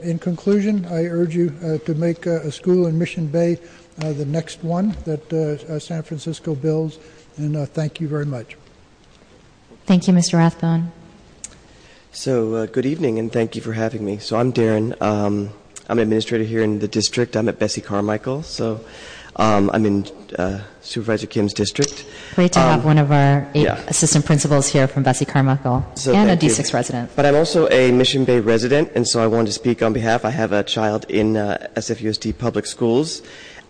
[0.02, 1.49] in conclusion, I urge you
[1.86, 3.57] to make a school in Mission Bay
[3.99, 6.97] the next one that San Francisco builds,
[7.38, 8.57] and thank you very much.
[9.85, 10.34] Thank you, Mr.
[10.34, 10.91] Rathbone.
[12.11, 14.17] So, uh, good evening, and thank you for having me.
[14.17, 14.99] So, I'm Darren.
[15.01, 15.51] Um,
[15.88, 17.35] I'm an administrator here in the district.
[17.35, 18.43] I'm at Bessie Carmichael.
[18.43, 18.84] So,
[19.35, 20.05] um, I'm in
[20.38, 22.05] uh, Supervisor Kim's district.
[22.35, 23.80] Great to um, have one of our eight yeah.
[23.88, 26.77] assistant principals here from Bessie Carmichael so and a D6 you.
[26.77, 27.15] resident.
[27.15, 30.26] But I'm also a Mission Bay resident, and so I wanted to speak on behalf.
[30.26, 33.21] I have a child in uh, SFUSD public schools.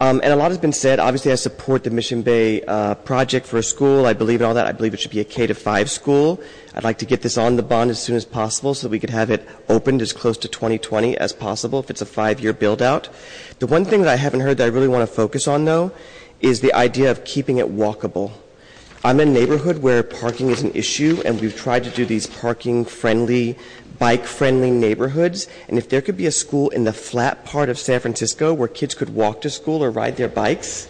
[0.01, 0.99] Um, and a lot has been said.
[0.99, 4.05] Obviously, I support the Mission Bay uh, project for a school.
[4.05, 4.65] I believe in all that.
[4.65, 6.41] I believe it should be a K to 5 school.
[6.73, 8.99] I'd like to get this on the bond as soon as possible so that we
[8.99, 12.53] could have it opened as close to 2020 as possible if it's a five year
[12.53, 13.09] build out.
[13.59, 15.91] The one thing that I haven't heard that I really want to focus on, though,
[16.39, 18.31] is the idea of keeping it walkable.
[19.01, 22.27] I'm in a neighborhood where parking is an issue, and we've tried to do these
[22.27, 23.57] parking friendly
[23.97, 25.47] bike friendly neighborhoods.
[25.69, 28.67] And if there could be a school in the flat part of San Francisco where
[28.67, 30.89] kids could walk to school or ride their bikes,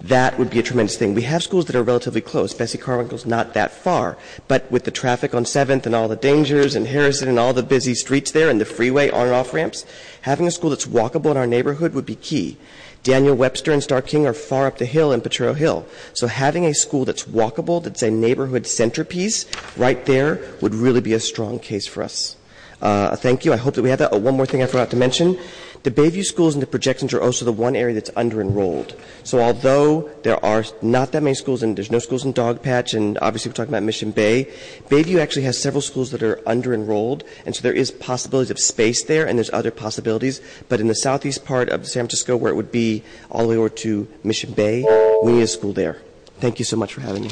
[0.00, 1.14] that would be a tremendous thing.
[1.14, 2.54] We have schools that are relatively close.
[2.54, 4.16] Bessie Carmichael's not that far.
[4.48, 7.62] But with the traffic on 7th and all the dangers and Harrison and all the
[7.62, 9.84] busy streets there and the freeway on and off ramps,
[10.22, 12.56] having a school that's walkable in our neighborhood would be key.
[13.02, 15.84] Daniel Webster and Starr King are far up the hill in Potrero Hill.
[16.12, 19.46] So having a school that's walkable, that's a neighborhood centerpiece
[19.76, 22.36] right there would really be a strong case for us.
[22.80, 23.52] Uh, thank you.
[23.52, 24.12] I hope that we have that.
[24.12, 25.38] Oh, one more thing I forgot to mention.
[25.82, 28.94] The Bayview schools and the projections are also the one area that's under-enrolled.
[29.24, 33.18] So although there are not that many schools, and there's no schools in Dogpatch, and
[33.20, 34.48] obviously we're talking about Mission Bay,
[34.88, 39.02] Bayview actually has several schools that are under-enrolled, and so there is possibilities of space
[39.02, 40.40] there, and there's other possibilities.
[40.68, 43.56] But in the southeast part of San Francisco, where it would be all the way
[43.56, 44.84] over to Mission Bay,
[45.24, 46.00] we need a school there.
[46.38, 47.30] Thank you so much for having me.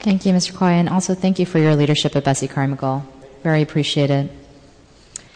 [0.00, 0.54] Thank you, Mr.
[0.54, 3.06] Coy, and also thank you for your leadership at Bessie Carmichael.
[3.42, 4.30] Very appreciated.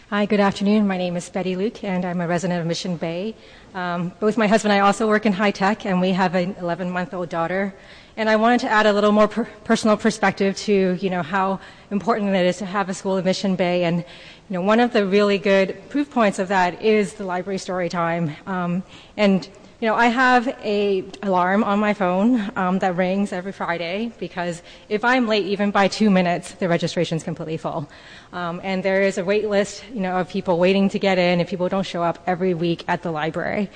[0.08, 0.86] Hi, good afternoon.
[0.86, 3.34] My name is Betty Luke, and I'm a resident of Mission Bay.
[3.74, 6.54] Um, both my husband and I also work in high tech, and we have an
[6.60, 7.74] 11 month old daughter.
[8.16, 11.58] And I wanted to add a little more per- personal perspective to, you know, how
[11.90, 13.82] important it is to have a school in Mission Bay.
[13.82, 14.04] And, you
[14.50, 18.36] know, one of the really good proof points of that is the library story time.
[18.46, 18.84] Um,
[19.16, 24.10] and You know, I have a alarm on my phone um, that rings every Friday
[24.18, 27.86] because if I'm late even by two minutes, the registration is completely full.
[28.32, 31.40] Um, and there is a wait list, you know, of people waiting to get in
[31.40, 33.68] if people don't show up every week at the library.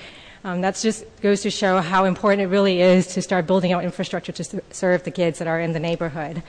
[0.43, 3.83] Um, that just goes to show how important it really is to start building out
[3.83, 6.41] infrastructure to serve the kids that are in the neighborhood.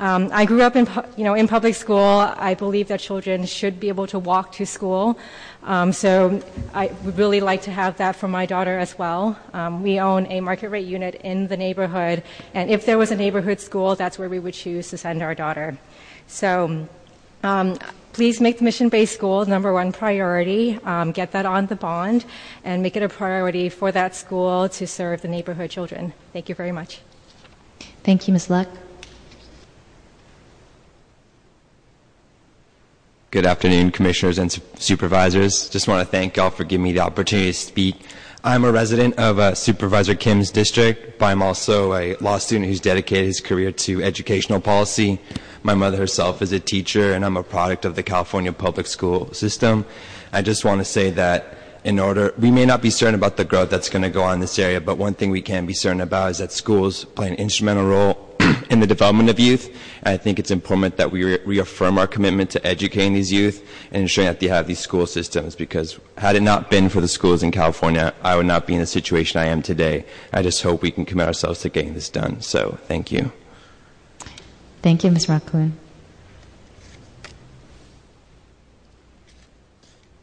[0.00, 1.98] Um, I grew up in, you know, in public school.
[1.98, 5.18] I believe that children should be able to walk to school.
[5.62, 9.38] Um, so I would really like to have that for my daughter as well.
[9.52, 12.22] Um, we own a market rate unit in the neighborhood,
[12.54, 15.34] and if there was a neighborhood school, that's where we would choose to send our
[15.34, 15.76] daughter.
[16.26, 16.88] So
[17.42, 17.78] um,
[18.14, 20.78] please make the mission Bay school number one priority.
[20.84, 22.24] Um, get that on the bond
[22.64, 26.14] and make it a priority for that school to serve the neighborhood children.
[26.32, 27.02] Thank you very much.
[28.02, 28.48] Thank you, Ms.
[28.48, 28.68] Luck.
[33.32, 35.68] Good afternoon, commissioners and supervisors.
[35.68, 37.94] Just want to thank y'all for giving me the opportunity to speak.
[38.42, 42.80] I'm a resident of uh, Supervisor Kim's district, but I'm also a law student who's
[42.80, 45.20] dedicated his career to educational policy.
[45.62, 49.32] My mother herself is a teacher, and I'm a product of the California public school
[49.32, 49.86] system.
[50.32, 53.44] I just want to say that in order, we may not be certain about the
[53.44, 55.72] growth that's going to go on in this area, but one thing we can be
[55.72, 58.29] certain about is that schools play an instrumental role
[58.70, 59.66] in the development of youth.
[60.02, 63.66] And I think it's important that we re- reaffirm our commitment to educating these youth
[63.90, 67.08] and ensuring that they have these school systems because had it not been for the
[67.08, 70.04] schools in California, I would not be in the situation I am today.
[70.32, 72.40] I just hope we can commit ourselves to getting this done.
[72.40, 73.32] So thank you.
[74.82, 75.28] Thank you, Ms.
[75.28, 75.78] Raccoon.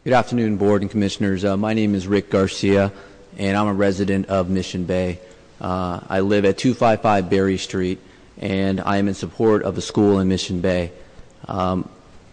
[0.04, 1.44] Good afternoon, Board and Commissioners.
[1.44, 2.94] Uh, my name is Rick Garcia,
[3.38, 5.20] and I'm a resident of Mission Bay.
[5.60, 8.00] Uh, I live at 255 Berry Street,
[8.40, 10.92] and I am in support of a school in Mission Bay.
[11.48, 11.90] Um,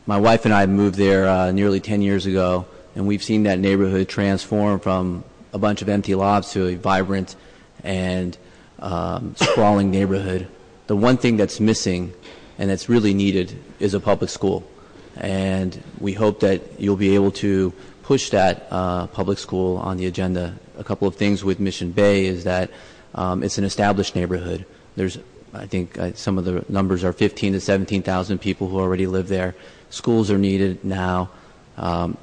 [0.06, 3.58] my wife and I moved there uh, nearly 10 years ago, and we've seen that
[3.58, 7.36] neighborhood transform from a bunch of empty lots to a vibrant
[7.82, 8.36] and
[8.80, 10.48] um, sprawling neighborhood
[10.86, 12.12] the one thing that's missing
[12.58, 14.68] and that's really needed is a public school.
[15.16, 17.72] And we hope that you'll be able to
[18.02, 20.54] push that uh, public school on the agenda.
[20.76, 22.70] A couple of things with Mission Bay is that
[23.14, 24.66] um, it's an established neighborhood.
[24.96, 25.18] There's,
[25.54, 29.28] I think, uh, some of the numbers are 15 to 17,000 people who already live
[29.28, 29.54] there.
[29.90, 31.30] Schools are needed now.
[31.76, 32.16] Um,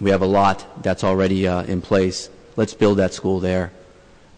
[0.00, 2.28] we have a lot that's already uh, in place.
[2.56, 3.72] Let's build that school there.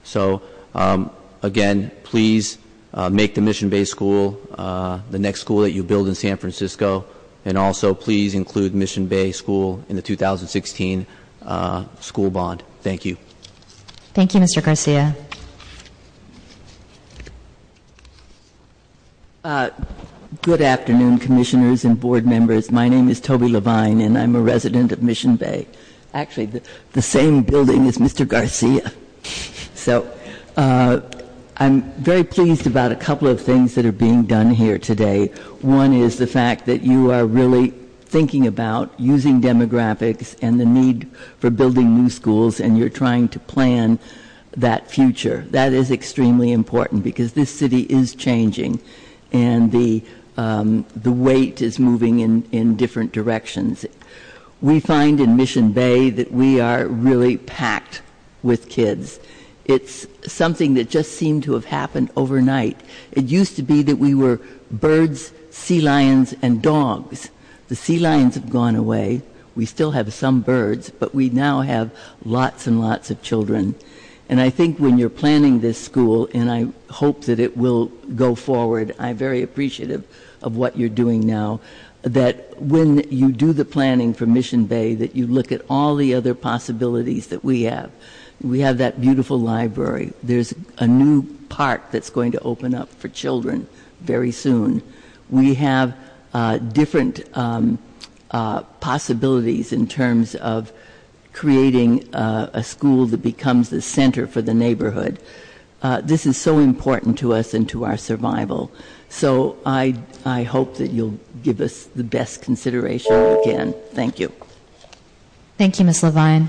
[0.02, 0.43] So,
[0.74, 1.10] um,
[1.43, 2.59] again, please
[2.93, 6.36] uh, make the Mission Bay School uh, the next school that you build in San
[6.36, 7.06] Francisco.
[7.44, 11.06] And also, please include Mission Bay School in the 2016
[11.43, 12.62] uh, school bond.
[12.82, 13.16] Thank you.
[14.14, 14.62] Thank you, Mr.
[14.62, 15.14] Garcia.
[19.44, 22.70] Good afternoon, commissioners and board members.
[22.70, 25.66] My name is Toby Levine, and I'm a resident of Mission Bay.
[26.14, 26.62] Actually, the,
[26.94, 28.26] the same building as Mr.
[28.26, 28.90] Garcia.
[29.74, 30.10] So,
[30.56, 31.02] uh,
[31.58, 35.26] I'm very pleased about a couple of things that are being done here today.
[35.60, 37.68] One is the fact that you are really
[38.06, 43.38] thinking about using demographics and the need for building new schools, and you're trying to
[43.40, 43.98] plan
[44.56, 45.44] that future.
[45.50, 48.80] That is extremely important because this city is changing,
[49.35, 50.02] and the
[50.39, 53.85] um, the weight is moving in, in different directions.
[54.62, 58.01] We find in Mission Bay that we are really packed
[58.43, 59.20] with kids
[59.65, 62.81] it's something that just seemed to have happened overnight.
[63.12, 64.40] It used to be that we were
[64.70, 67.31] birds, sea lions, and dogs.
[67.69, 69.23] The sea lions have gone away.
[69.55, 71.90] We still have some birds, but we now have
[72.24, 73.74] lots and lots of children.
[74.28, 77.86] And I think when you're planning this school, and I hope that it will
[78.16, 80.05] go forward, I'm very appreciative
[80.42, 81.60] of what you're doing now,
[82.02, 86.14] that when you do the planning for Mission Bay, that you look at all the
[86.14, 87.90] other possibilities that we have
[88.40, 90.12] we have that beautiful library.
[90.22, 93.66] There's a new park that's going to open up for children
[94.01, 94.82] very soon.
[95.30, 95.96] We have
[96.32, 97.78] uh, different um,
[98.30, 100.72] uh, possibilities in terms of
[101.35, 105.19] creating uh, a school that becomes the center for the neighborhood.
[105.82, 108.73] Uh, this is so important to us and to our survival.
[109.11, 113.74] So I, I hope that you'll give us the best consideration you can.
[113.93, 114.32] Thank you.
[115.59, 116.02] Thank you, Ms.
[116.02, 116.48] Levine.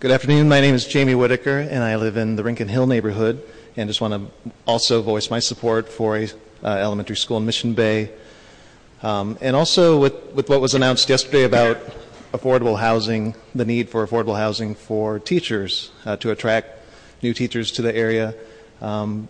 [0.00, 0.48] Good afternoon.
[0.48, 3.42] My name is Jamie Whitaker, and I live in the Rincon Hill neighborhood.
[3.76, 6.24] And just want to also voice my support for a
[6.62, 8.10] uh, elementary school in Mission Bay,
[9.04, 11.78] um, and also with, with what was announced yesterday about
[12.32, 16.80] affordable housing, the need for affordable housing for teachers uh, to attract
[17.22, 18.34] new teachers to the area.
[18.80, 19.28] Um,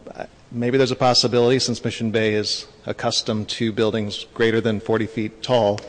[0.52, 5.42] maybe there's a possibility, since Mission Bay is accustomed to buildings greater than 40 feet
[5.42, 5.80] tall,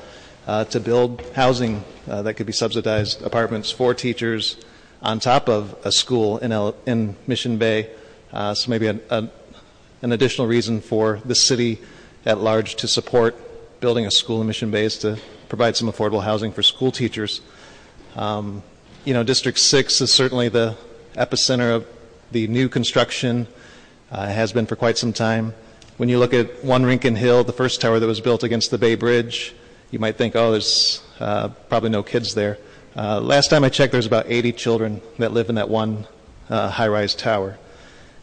[0.48, 4.57] uh, to build housing uh, that could be subsidized apartments for teachers
[5.03, 6.52] on top of a school in,
[6.88, 7.91] in Mission Bay.
[8.34, 9.30] Uh, so maybe a, a,
[10.02, 11.80] an additional reason for the city
[12.26, 13.40] at large to support
[13.80, 15.18] building a school in Mission is to
[15.49, 17.41] provide some affordable housing for school teachers.
[18.15, 18.64] Um,
[19.03, 20.76] you know, District 6 is certainly the
[21.15, 21.88] epicenter of
[22.31, 23.47] the new construction,
[24.11, 25.53] uh, has been for quite some time.
[25.97, 28.77] When you look at One Rincon Hill, the first tower that was built against the
[28.77, 29.53] Bay Bridge,
[29.91, 32.57] you might think, oh, there's uh, probably no kids there.
[32.95, 36.07] Uh, last time I checked, there's about 80 children that live in that one
[36.49, 37.57] uh, high rise tower.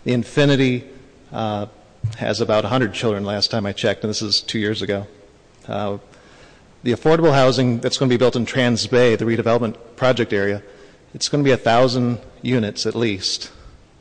[0.04, 0.84] The Infinity
[1.30, 1.66] uh,
[2.18, 5.06] has about 100 children last time I checked, and this is two years ago.
[5.68, 5.98] Uh,
[6.82, 10.62] the affordable housing that's going to be built in Trans Bay, the redevelopment project area,
[11.14, 13.52] it's going to be a thousand units at least.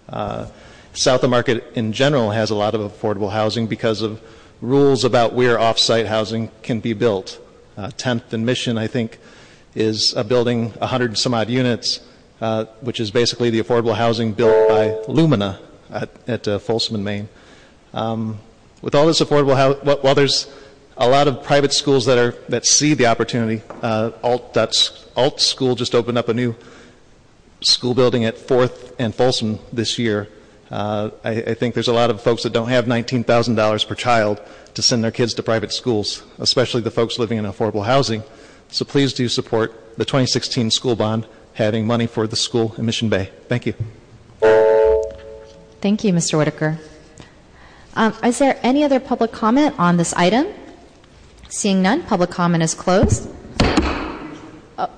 [0.09, 0.47] Uh,
[0.93, 4.21] South of Market in general has a lot of affordable housing because of
[4.61, 7.39] rules about where off-site housing can be built.
[7.77, 9.19] Uh, 10th and Mission, I think,
[9.75, 12.01] is a building 100 some odd units,
[12.41, 15.59] uh, which is basically the affordable housing built by Lumina
[15.89, 17.29] at, uh, Folsom and Main.
[17.93, 18.39] Um,
[18.81, 20.47] with all this affordable housing, while there's
[20.97, 23.61] a lot of private schools that are that see the opportunity.
[23.81, 26.55] Uh, Alt, that's, Alt School just opened up a new
[27.61, 30.27] school building at Fourth and Folsom this year.
[30.69, 34.41] Uh, I, I think there's a lot of folks that don't have $19,000 per child
[34.73, 38.23] to send their kids to private schools, especially the folks living in affordable housing.
[38.69, 43.09] So please do support the 2016 school bond having money for the school in Mission
[43.09, 43.31] Bay.
[43.49, 43.73] Thank you.
[45.81, 46.37] Thank you, Mr.
[46.37, 46.79] Whitaker.
[47.95, 50.47] Um, is there any other public comment on this item?
[51.51, 53.27] Seeing none, public comment is closed.
[54.79, 54.89] Oh.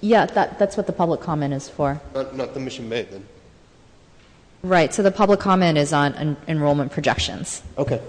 [0.00, 2.00] Yeah, that, that's what the public comment is for.
[2.14, 3.26] Not, not the Mission Bay, then.
[4.62, 7.62] Right, so the public comment is on en- enrollment projections.
[7.78, 8.00] Okay.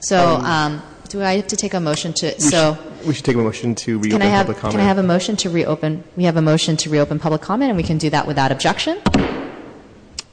[0.00, 3.14] So, Um, um, do I have to take a motion to, We so, should, we
[3.14, 4.72] should take a motion to reopen can I have, public comment.
[4.72, 6.02] can I have a motion to reopen?
[6.16, 8.98] We have a motion to reopen public comment, and we can do that without objection.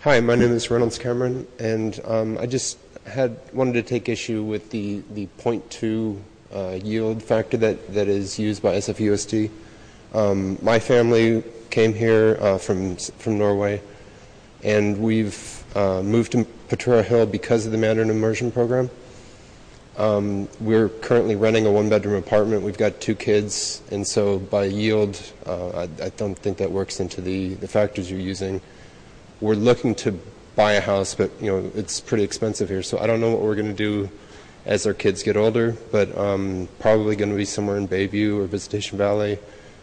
[0.03, 4.43] Hi, my name is Reynolds Cameron, and um, I just had wanted to take issue
[4.43, 6.21] with the the point two
[6.53, 9.49] uh, yield factor that, that is used by SFUSD.
[10.13, 13.81] Um, my family came here uh, from from Norway,
[14.61, 18.89] and we've uh, moved to Potrero Hill because of the Mandarin immersion program.
[19.95, 22.63] Um, we're currently renting a one-bedroom apartment.
[22.63, 26.99] We've got two kids, and so by yield, uh, I, I don't think that works
[26.99, 28.59] into the, the factors you're using.
[29.43, 30.17] We're looking to
[30.55, 32.81] buy a house, but you know it's pretty expensive here.
[32.81, 34.09] So I don't know what we're going to do
[34.65, 38.45] as our kids get older, but um, probably going to be somewhere in Bayview or
[38.47, 39.37] Visitation Valley,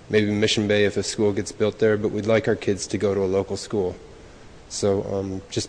[0.09, 1.99] maybe Mission Bay if a school gets built there.
[1.99, 3.97] But we'd like our kids to go to a local school.
[4.71, 5.69] So um, just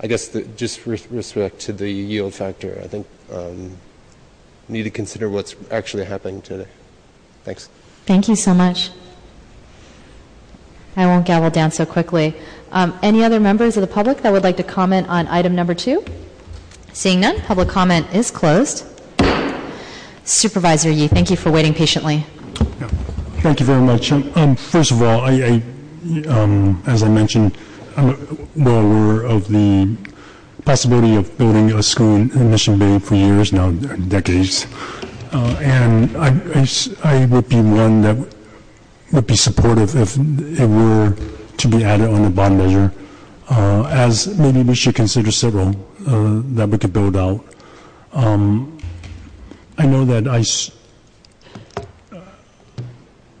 [0.00, 3.78] I guess the, just with respect to the yield factor, I think um,
[4.68, 6.68] need to consider what's actually happening today.
[7.44, 7.70] Thanks.
[8.04, 8.90] Thank you so much.
[10.96, 12.34] I won't gavel down so quickly.
[12.70, 15.74] Um, any other members of the public that would like to comment on item number
[15.74, 16.04] two?
[16.92, 18.86] Seeing none, public comment is closed.
[20.24, 22.24] Supervisor Yee, thank you for waiting patiently.
[23.40, 24.12] Thank you very much.
[24.12, 25.62] Um, um, first of all, I, I
[26.28, 27.56] um, as I mentioned,
[27.96, 29.96] I'm well aware of the
[30.64, 34.66] possibility of building a school in Mission Bay for years now, decades.
[35.32, 38.16] Uh, and I would be one that
[39.12, 41.14] would be supportive if it were
[41.58, 42.92] to be added on the bond measure,
[43.50, 45.68] uh, as maybe we should consider several
[46.06, 47.44] uh, that we could build out.
[48.12, 48.78] Um,
[49.78, 50.70] I know that I s-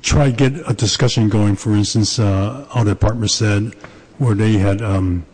[0.02, 1.56] try to get a discussion going.
[1.56, 3.74] For instance, uh, our department said
[4.18, 5.24] where they had um,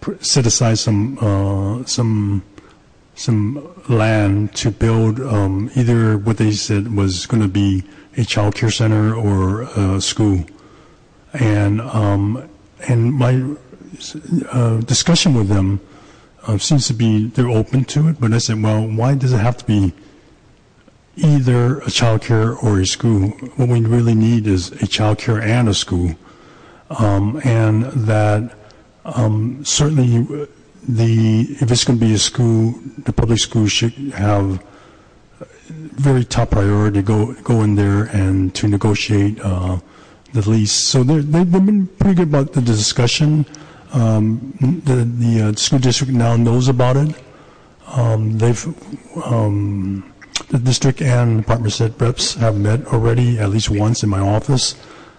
[0.00, 2.42] pr- set aside some uh, some
[3.16, 7.82] some land to build um, either what they said was going to be
[8.16, 10.44] a child care center or a school,
[11.32, 12.48] and um,
[12.88, 13.42] and my
[14.52, 15.80] uh, discussion with them
[16.46, 18.20] uh, seems to be they're open to it.
[18.20, 19.92] But I said, well, why does it have to be
[21.16, 23.28] either a child care or a school.
[23.56, 26.14] What we really need is a child care and a school.
[26.90, 28.56] Um, and that
[29.04, 30.46] um, certainly
[30.88, 34.62] the if it's going to be a school, the public school should have
[35.68, 39.78] very top priority go go in there and to negotiate uh,
[40.32, 40.72] the lease.
[40.72, 43.46] So they're, they've been pretty good about the discussion.
[43.92, 44.52] Um,
[44.84, 47.14] the the uh, school district now knows about it.
[47.88, 48.62] Um, they've
[49.24, 50.12] um,
[50.48, 54.74] the district and department head reps have met already at least once in my office.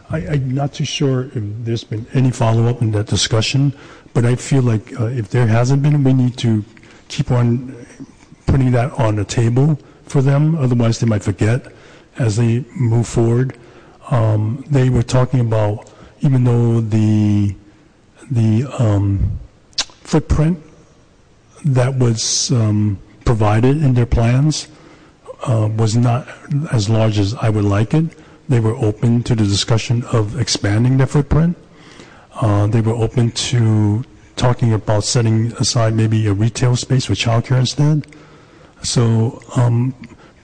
[0.10, 3.74] I'm not too sure if there's been any follow-up in that discussion,
[4.14, 6.64] but I feel like uh, if there hasn't been, we need to
[7.10, 7.76] keep on
[8.46, 10.56] putting that on the table for them.
[10.56, 11.74] Otherwise, they might forget
[12.18, 13.58] as they move forward.
[14.10, 17.56] Um, they were talking about even though the
[18.32, 19.40] the um,
[20.02, 20.60] footprint
[21.66, 24.68] that was um, provided in their plans
[25.44, 26.28] uh, was not
[26.72, 28.06] as large as I would like it.
[28.50, 31.58] They were open to the discussion of expanding their footprint.
[32.36, 34.04] Uh, they were open to
[34.36, 38.06] talking about setting aside maybe a retail space for childcare instead.
[38.84, 39.96] So, um,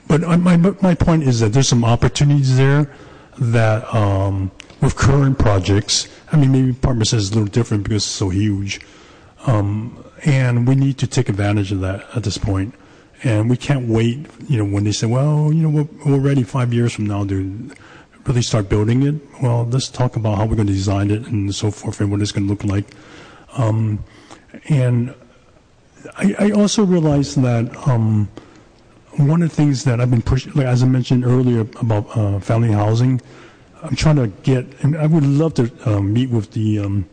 [0.06, 2.92] but my my point is that there's some opportunities there
[3.38, 4.50] that um,
[4.80, 6.08] with current projects.
[6.30, 8.80] I mean, maybe Parkmerced it's a little different because it's so huge,
[9.46, 12.74] um, and we need to take advantage of that at this point.
[13.22, 14.26] And we can't wait.
[14.48, 17.24] You know, when they say, "Well, you know, we're, we're ready five years from now
[17.24, 17.70] to
[18.26, 21.54] really start building it." Well, let's talk about how we're going to design it and
[21.54, 22.86] so forth, and what it's going to look like.
[23.56, 24.04] Um,
[24.68, 25.14] and
[26.16, 28.28] I, I also realized that um,
[29.16, 32.40] one of the things that I've been pushing, like as I mentioned earlier about uh,
[32.40, 33.20] family housing,
[33.82, 37.06] I'm trying to get, and I would love to uh, meet with the, um,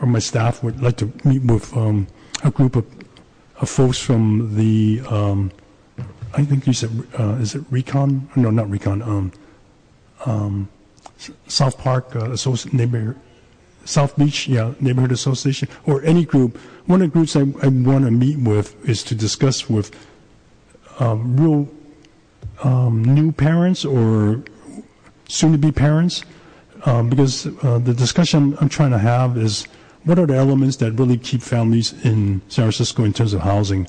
[0.00, 2.06] or my staff would like to meet with um,
[2.44, 2.86] a group of,
[3.60, 5.52] of folks from the, um,
[6.34, 8.28] I think you said, uh, is it Recon?
[8.36, 9.02] No, not Recon.
[10.24, 10.68] Um,
[11.46, 12.36] South Park uh,
[12.72, 13.18] neighborhood,
[13.84, 16.58] South Beach, yeah, neighborhood association, or any group.
[16.86, 19.94] One of the groups I, I want to meet with is to discuss with
[20.98, 21.68] um, real
[22.62, 24.42] um, new parents or
[25.28, 26.24] soon-to-be parents,
[26.84, 29.66] um, because uh, the discussion I'm trying to have is
[30.04, 33.88] what are the elements that really keep families in San Francisco in terms of housing,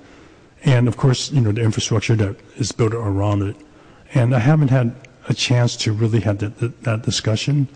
[0.63, 3.55] and of course, you know, the infrastructure that is built around it.
[4.13, 4.95] And I haven't had
[5.29, 7.67] a chance to really have that, that, that discussion.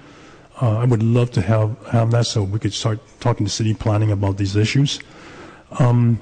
[0.61, 3.73] Uh, I would love to have, have that so we could start talking to city
[3.73, 4.99] planning about these issues.
[5.79, 6.19] Um,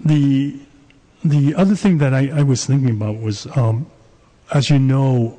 [0.00, 0.60] the
[1.24, 3.90] the other thing that I, I was thinking about was, um,
[4.52, 5.38] as you know,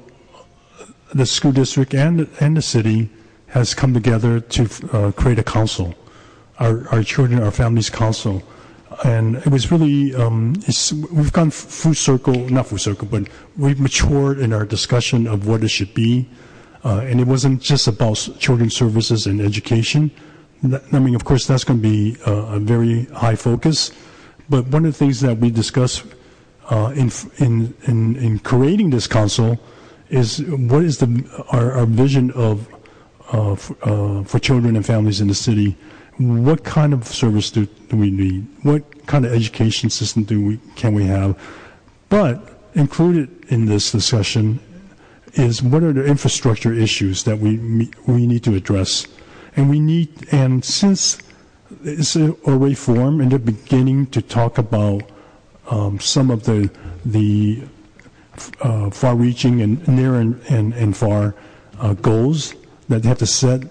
[1.13, 3.09] the school district and and the city
[3.47, 5.93] has come together to uh, create a council,
[6.59, 8.41] our our children, our families council,
[9.03, 10.53] and it was really um,
[11.11, 13.27] we've gone full circle, not full circle, but
[13.57, 16.27] we've matured in our discussion of what it should be,
[16.83, 20.11] uh, and it wasn't just about children's services and education.
[20.91, 23.91] I mean, of course, that's going to be uh, a very high focus.
[24.49, 26.05] But one of the things that we discussed
[26.69, 29.59] uh, in, in in in creating this council
[30.09, 31.07] is what is the
[31.51, 32.67] our, our vision of
[33.33, 35.75] uh, f- uh, for children and families in the city.
[36.17, 38.47] What kind of service do, we need?
[38.63, 40.25] What kind of education system
[40.75, 41.37] can we have?
[42.09, 44.59] But included in this discussion
[45.33, 47.57] is what are the infrastructure issues that we
[48.07, 49.07] we need to address,
[49.57, 51.17] and we need and since
[51.83, 55.03] it's already formed and they're beginning to talk about
[55.69, 56.69] um, some of the
[57.05, 57.63] the
[58.61, 61.35] uh, far-reaching and near and, and, and far
[61.79, 62.53] uh, goals
[62.89, 63.63] that they have to set.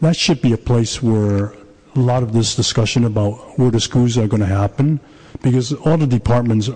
[0.00, 1.52] That should be a place where
[1.98, 5.00] a lot of this discussion about where the schools are going to happen,
[5.42, 6.70] because all the departments,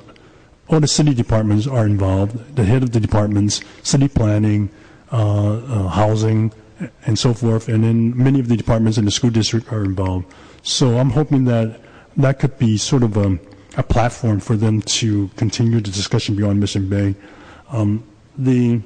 [0.69, 2.57] all the city departments are involved.
[2.57, 4.70] The head of the departments, city planning,
[5.12, 6.53] uh, uh, housing,
[7.07, 10.27] and so forth, and then many of the departments in the school district are involved.
[10.62, 11.81] So I'm hoping that
[12.16, 13.39] that could be sort of a,
[13.77, 17.15] a platform for them to continue the discussion beyond Mission Bay.
[17.70, 18.05] Um,
[18.36, 18.81] the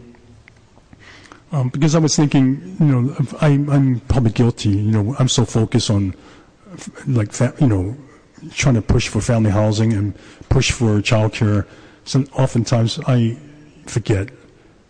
[1.53, 4.71] um, because I was thinking, you know, I, I'm probably guilty.
[4.71, 6.15] You know, I'm so focused on,
[7.07, 7.97] like, you know,
[8.51, 10.15] trying to push for family housing and
[10.49, 11.67] push for childcare.
[12.05, 13.39] So oftentimes I
[13.87, 14.29] forget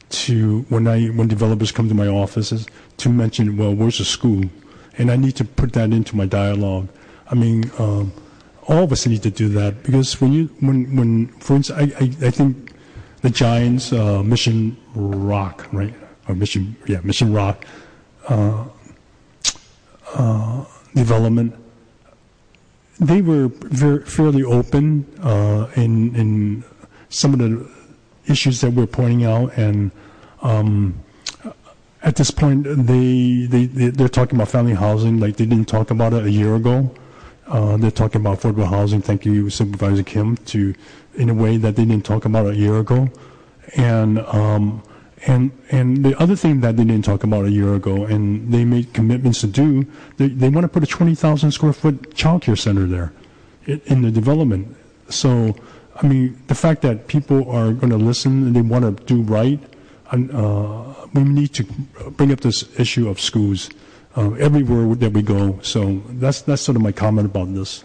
[0.08, 2.66] to when I when developers come to my offices
[2.98, 4.44] to mention, well, where's the school,
[4.98, 6.88] and I need to put that into my dialogue.
[7.30, 8.12] I mean, um,
[8.68, 12.04] all of us need to do that because when you when when for instance, I
[12.04, 12.72] I, I think
[13.22, 15.94] the Giants uh, Mission Rock, right?
[16.28, 17.64] Or Mission, yeah, Mission Rock
[18.28, 18.64] uh,
[20.14, 21.54] uh, development.
[22.98, 26.64] They were very, fairly open uh, in in
[27.08, 27.68] some of the
[28.26, 29.90] issues that we're pointing out, and
[30.42, 30.98] um,
[32.02, 35.90] at this point, they, they they they're talking about family housing like they didn't talk
[35.90, 36.94] about it a year ago.
[37.46, 39.00] Uh, they're talking about affordable housing.
[39.00, 40.74] Thank you, Supervisor Kim, to
[41.14, 43.08] in a way that they didn't talk about a year ago,
[43.76, 44.82] and um,
[45.26, 48.64] and and the other thing that they didn't talk about a year ago, and they
[48.64, 49.86] made commitments to do,
[50.18, 53.12] they they want to put a twenty thousand square foot childcare center there,
[53.66, 54.76] in, in the development.
[55.08, 55.56] So,
[56.02, 59.22] I mean, the fact that people are going to listen and they want to do
[59.22, 59.60] right,
[60.10, 61.64] and, uh, we need to
[62.16, 63.70] bring up this issue of schools
[64.16, 65.58] uh, everywhere that we go.
[65.62, 67.84] So that's that's sort of my comment about this.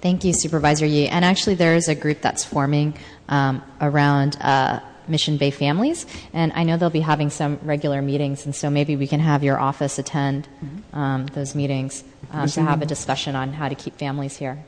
[0.00, 1.08] Thank you, Supervisor Yee.
[1.08, 2.94] And actually, there is a group that's forming
[3.32, 8.44] um, around uh, Mission Bay families, and I know they'll be having some regular meetings,
[8.44, 10.46] and so maybe we can have your office attend
[10.92, 14.62] um, those meetings um, to have a discussion on how to keep families here.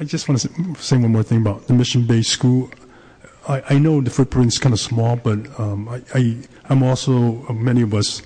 [0.00, 2.68] I just want to say one more thing about the Mission Bay School.
[3.48, 6.36] I, I know the footprint's kind of small, but um, I, I,
[6.68, 8.22] I'm also, uh, many of us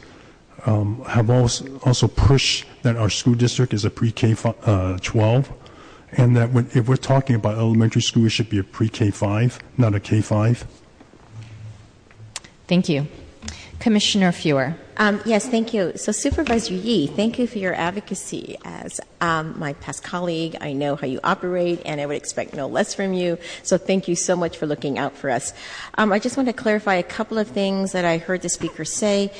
[0.64, 5.52] um, have also, also pushed that our school district is a pre-K fi- uh, 12,
[6.16, 9.58] and that when, if we're talking about elementary school, it should be a pre-K 5,
[9.78, 10.66] not a K 5.
[12.66, 13.06] Thank you.
[13.78, 14.76] Commissioner Fewer.
[14.96, 15.92] Um, yes, thank you.
[15.96, 18.56] So, Supervisor Yee, thank you for your advocacy.
[18.64, 22.68] As um, my past colleague, I know how you operate, and I would expect no
[22.68, 23.38] less from you.
[23.64, 25.52] So, thank you so much for looking out for us.
[25.96, 28.84] Um, I just want to clarify a couple of things that I heard the speaker
[28.84, 29.32] say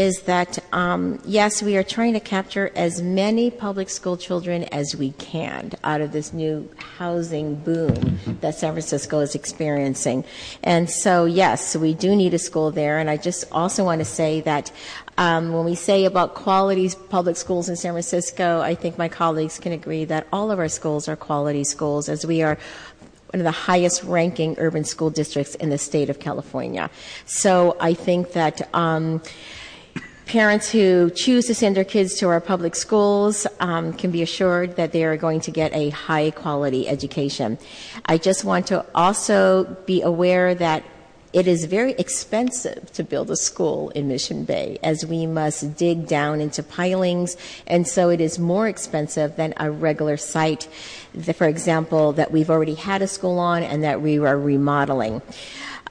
[0.00, 4.96] is that um, yes, we are trying to capture as many public school children as
[4.96, 6.66] we can out of this new
[6.96, 10.24] housing boom that San Francisco is experiencing.
[10.62, 12.98] And so, yes, we do need a school there.
[12.98, 14.72] And I just also want to say that
[15.18, 19.58] um, when we say about quality public schools in San Francisco, I think my colleagues
[19.58, 22.56] can agree that all of our schools are quality schools as we are
[23.34, 26.88] one of the highest ranking urban school districts in the state of California.
[27.26, 28.74] So I think that.
[28.74, 29.20] Um,
[30.30, 34.76] parents who choose to send their kids to our public schools um, can be assured
[34.76, 37.58] that they are going to get a high quality education.
[38.06, 40.84] I just want to also be aware that
[41.32, 46.06] it is very expensive to build a school in Mission Bay as we must dig
[46.06, 47.36] down into pilings,
[47.66, 50.68] and so it is more expensive than a regular site,
[51.34, 55.22] for example, that we've already had a school on and that we are remodeling.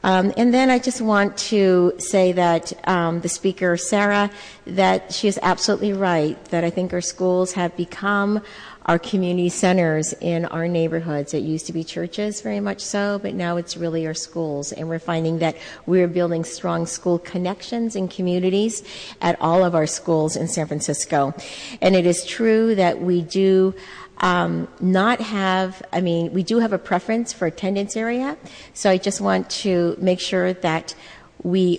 [0.03, 4.31] Um, and then I just want to say that um, the speaker, Sarah,
[4.65, 8.41] that she is absolutely right, that I think our schools have become
[8.85, 11.35] our community centers in our neighborhoods.
[11.35, 14.71] It used to be churches, very much so, but now it's really our schools.
[14.71, 18.84] And we're finding that we're building strong school connections and communities
[19.21, 21.35] at all of our schools in San Francisco.
[21.81, 23.76] And it is true that we do
[24.21, 28.37] not have, I mean, we do have a preference for attendance area.
[28.73, 30.95] So I just want to make sure that
[31.43, 31.77] we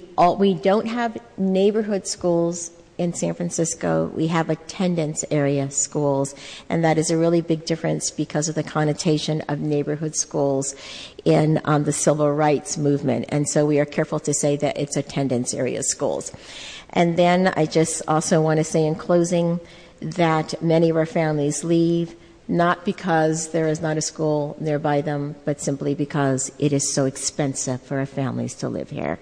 [0.62, 4.12] don't have neighborhood schools in San Francisco.
[4.14, 6.34] We have attendance area schools,
[6.68, 10.74] and that is a really big difference because of the connotation of neighborhood schools
[11.24, 13.24] in um, the civil rights movement.
[13.30, 16.30] And so we are careful to say that it's attendance area schools.
[16.90, 19.60] And then I just also want to say in closing
[20.00, 22.14] that many of our families leave
[22.50, 27.04] not because there is not a school nearby them, but simply because it is so
[27.04, 29.18] expensive for our families to live here.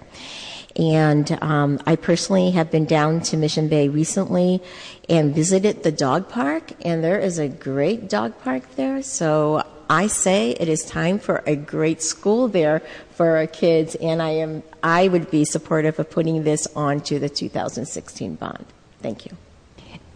[0.77, 4.63] And um, I personally have been down to Mission Bay recently
[5.09, 9.03] and visited the dog park, and there is a great dog park there.
[9.03, 14.23] So I say it is time for a great school there for our kids, and
[14.23, 18.65] I am I would be supportive of putting this onto the 2016 bond.
[19.03, 19.37] Thank you.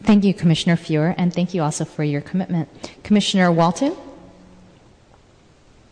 [0.04, 2.68] Thank you, Commissioner Fewer, and thank you also for your commitment.
[3.04, 3.94] Commissioner Walton?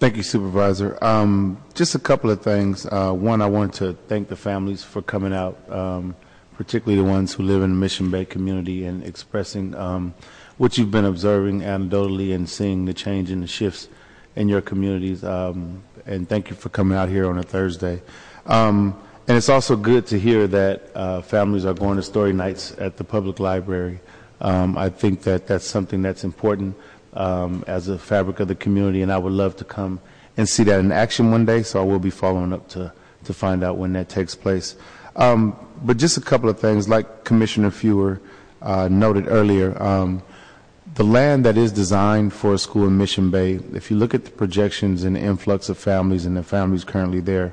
[0.01, 0.99] Thank you, Supervisor.
[1.03, 2.87] Um, just a couple of things.
[2.87, 6.17] Uh, one, I wanted to thank the families for coming out, um,
[6.57, 10.15] particularly the ones who live in the Mission Bay community and expressing um,
[10.57, 13.89] what you've been observing anecdotally and seeing the change in the shifts
[14.35, 15.23] in your communities.
[15.23, 18.03] Um, and thank you for coming out here on a Thursday.
[18.47, 19.01] Um,
[19.31, 22.97] and it's also good to hear that uh, families are going to story nights at
[22.97, 24.01] the public library.
[24.41, 26.77] Um, I think that that's something that's important
[27.13, 30.01] um, as a fabric of the community, and I would love to come
[30.37, 31.63] and see that in action one day.
[31.63, 32.93] So I will be following up to
[33.23, 34.75] to find out when that takes place.
[35.15, 38.21] Um, but just a couple of things, like Commissioner Fewer
[38.63, 39.81] uh, noted earlier.
[39.81, 40.25] Um,
[40.97, 44.25] the land that is designed for a school in Mission Bay, if you look at
[44.25, 47.53] the projections and the influx of families and the families currently there,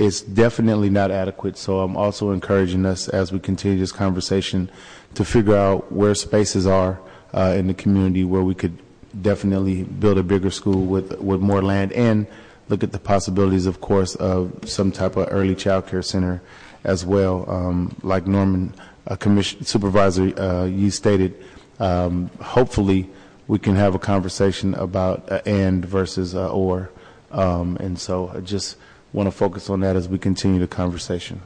[0.00, 1.58] it's definitely not adequate.
[1.58, 4.70] So I'm also encouraging us as we continue this conversation
[5.14, 6.98] to figure out where spaces are
[7.34, 8.78] uh, in the community where we could
[9.20, 12.26] definitely build a bigger school with with more land and
[12.70, 16.40] look at the possibilities, of course, of some type of early child care center
[16.84, 17.44] as well.
[17.50, 18.72] Um, like Norman,
[19.06, 21.34] uh, Supervisor, uh, you stated,
[21.78, 23.10] um, hopefully
[23.48, 26.90] we can have a conversation about and versus or.
[27.32, 28.76] Um, and so just
[29.12, 31.42] want to focus on that as we continue the conversation.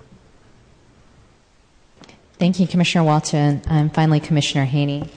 [2.38, 3.62] Thank you, Commissioner Walton.
[3.68, 5.08] And finally, Commissioner Haney.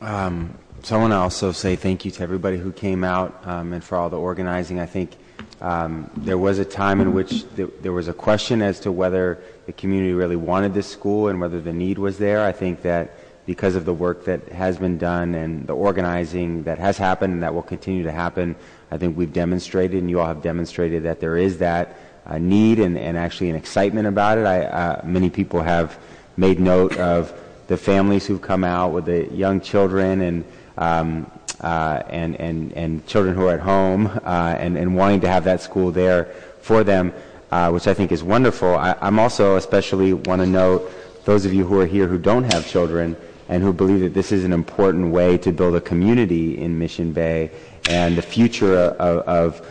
[0.00, 3.72] Um, so I want to also say thank you to everybody who came out um,
[3.72, 4.78] and for all the organizing.
[4.78, 5.16] I think
[5.60, 9.38] Um, there was a time in which th- there was a question as to whether
[9.64, 12.44] the community really wanted this school and whether the need was there.
[12.44, 16.78] I think that because of the work that has been done and the organizing that
[16.78, 18.54] has happened and that will continue to happen,
[18.90, 21.96] I think we've demonstrated, and you all have demonstrated, that there is that
[22.26, 24.46] uh, need and, and actually an excitement about it.
[24.46, 25.98] I, uh, many people have
[26.36, 27.32] made note of
[27.66, 30.44] the families who've come out with the young children and
[30.76, 31.30] um,
[31.60, 35.44] uh, and, and, and children who are at home uh, and, and wanting to have
[35.44, 36.24] that school there
[36.60, 37.12] for them,
[37.50, 38.74] uh, which I think is wonderful.
[38.76, 40.92] I, I'm also especially want to note
[41.24, 43.16] those of you who are here who don't have children
[43.48, 47.12] and who believe that this is an important way to build a community in Mission
[47.12, 47.50] Bay
[47.88, 49.62] and the future of,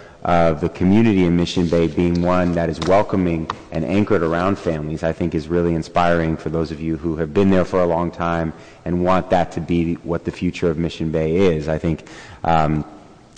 [0.62, 5.14] the community in Mission Bay being one that is welcoming and anchored around families, I
[5.14, 8.10] think is really inspiring for those of you who have been there for a long
[8.10, 8.52] time
[8.86, 11.68] and want that to be what the future of Mission Bay is.
[11.68, 12.08] I think
[12.44, 12.84] um,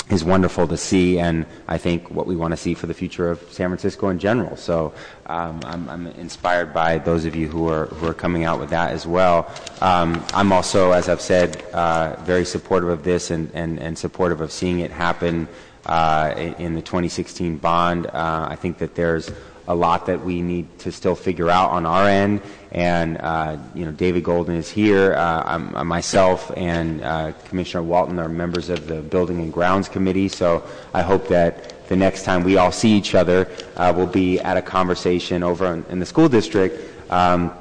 [0.10, 3.30] is wonderful to see, and I think what we want to see for the future
[3.30, 4.56] of San Francisco in general.
[4.56, 4.94] So
[5.26, 8.70] um, I'm, I'm, inspired by those of you who are who are coming out with
[8.70, 9.52] that as well.
[9.82, 14.40] Um, I'm also, as I've said, uh, very supportive of this and, and, and supportive
[14.40, 15.48] of seeing it happen
[15.88, 18.08] uh, in the 2016 bond.
[18.08, 19.32] Uh, I think that there's
[19.68, 22.42] a lot that we need to still figure out on our end.
[22.72, 25.14] And, uh, you know, David Goldin is here.
[25.16, 30.30] Uh, myself and uh, Commissioner Walton are members of the Building and Grounds Committee.
[30.30, 30.64] So
[30.94, 34.58] I hope that the next time we all see each other, uh, we'll be at
[34.58, 37.52] a conversation over in, in the school district um,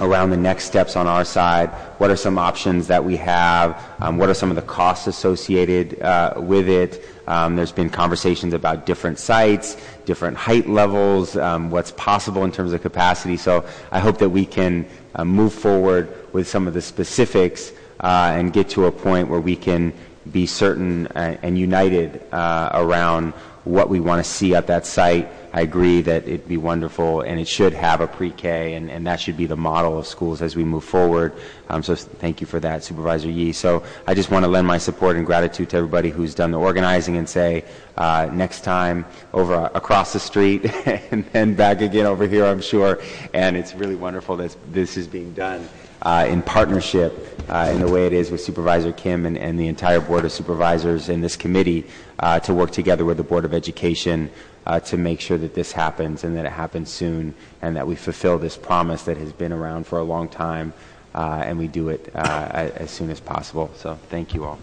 [0.00, 1.68] around the next steps on our side.
[1.98, 3.82] What are some options that we have?
[4.00, 7.04] Um, what are some of the costs associated uh, with it?
[7.26, 12.72] Um, there's been conversations about different sites, different height levels, um, what's possible in terms
[12.72, 13.36] of capacity.
[13.36, 18.32] So I hope that we can uh, move forward with some of the specifics uh,
[18.36, 19.92] and get to a point where we can
[20.30, 23.32] be certain uh, and united uh, around
[23.64, 25.28] what we want to see at that site.
[25.52, 29.20] I agree that it'd be wonderful and it should have a pre-K and, and that
[29.20, 31.34] should be the model of schools as we move forward.
[31.68, 33.52] Um, so thank you for that, Supervisor Yee.
[33.52, 36.58] So I just want to lend my support and gratitude to everybody who's done the
[36.58, 37.64] organizing and say
[37.98, 39.04] uh, next time
[39.34, 43.00] over uh, across the street and then back again over here, I'm sure.
[43.34, 45.68] And it's really wonderful that this is being done
[46.04, 50.00] in partnership uh, in the way it is with Supervisor Kim and, and, the entire
[50.00, 51.86] Board of Supervisors and this committee
[52.18, 54.30] uh, to work together with the Board of Education
[54.66, 57.94] uh, to make sure that this happens and that it happens soon and that we
[57.94, 60.72] fulfill this promise that has been around for a long time
[61.14, 63.70] uh, and we do it uh, as soon as possible.
[63.76, 64.58] So thank you all.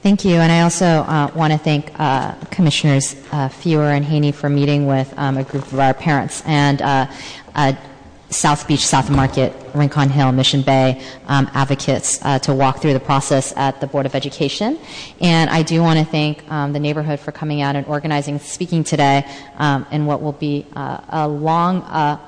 [0.00, 4.30] Thank you, and I also uh, want to thank uh, Commissioners uh, Fewer and Haney
[4.30, 6.40] for meeting with um, a group of our parents.
[6.46, 6.80] And
[8.30, 13.00] South Beach, South Market, Rincon Hill, Mission Bay um, advocates uh, to walk through the
[13.00, 14.78] process at the Board of Education.
[15.20, 18.84] And I do want to thank um, the neighborhood for coming out and organizing, speaking
[18.84, 19.26] today
[19.56, 22.18] um, in what will be uh, a long, uh,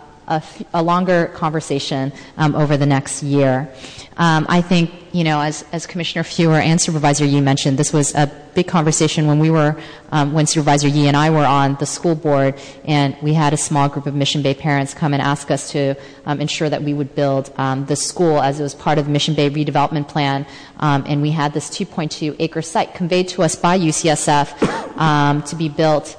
[0.73, 3.69] a, longer conversation um, over the next year.
[4.17, 8.15] Um, I think, you know, as, as Commissioner Fewer and Supervisor Yee mentioned, this was
[8.15, 9.81] a big conversation when we were,
[10.13, 13.57] um, when Supervisor Yee and I were on the school board, and we had a
[13.57, 15.95] small group of Mission Bay parents come and ask us to
[16.27, 19.11] um, ensure that we would build um, the school as it was part of the
[19.11, 20.47] Mission Bay redevelopment plan,
[20.79, 25.57] um, and we had this 2.2 acre site conveyed to us by UCSF um, to
[25.57, 26.17] be built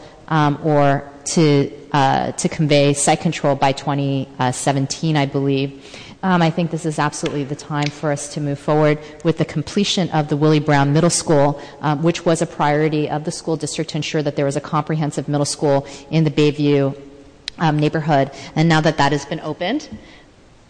[0.64, 5.84] or to uh, to convey site control by 2017, I believe.
[6.24, 9.46] Um, I think this is absolutely the time for us to move forward with the
[9.46, 13.58] completion of the Willie Brown Middle School, um, which was a priority of the school
[13.58, 16.96] district to ensure that there was a comprehensive middle school in the Bayview
[17.58, 18.30] um, neighborhood.
[18.56, 19.90] And now that that has been opened,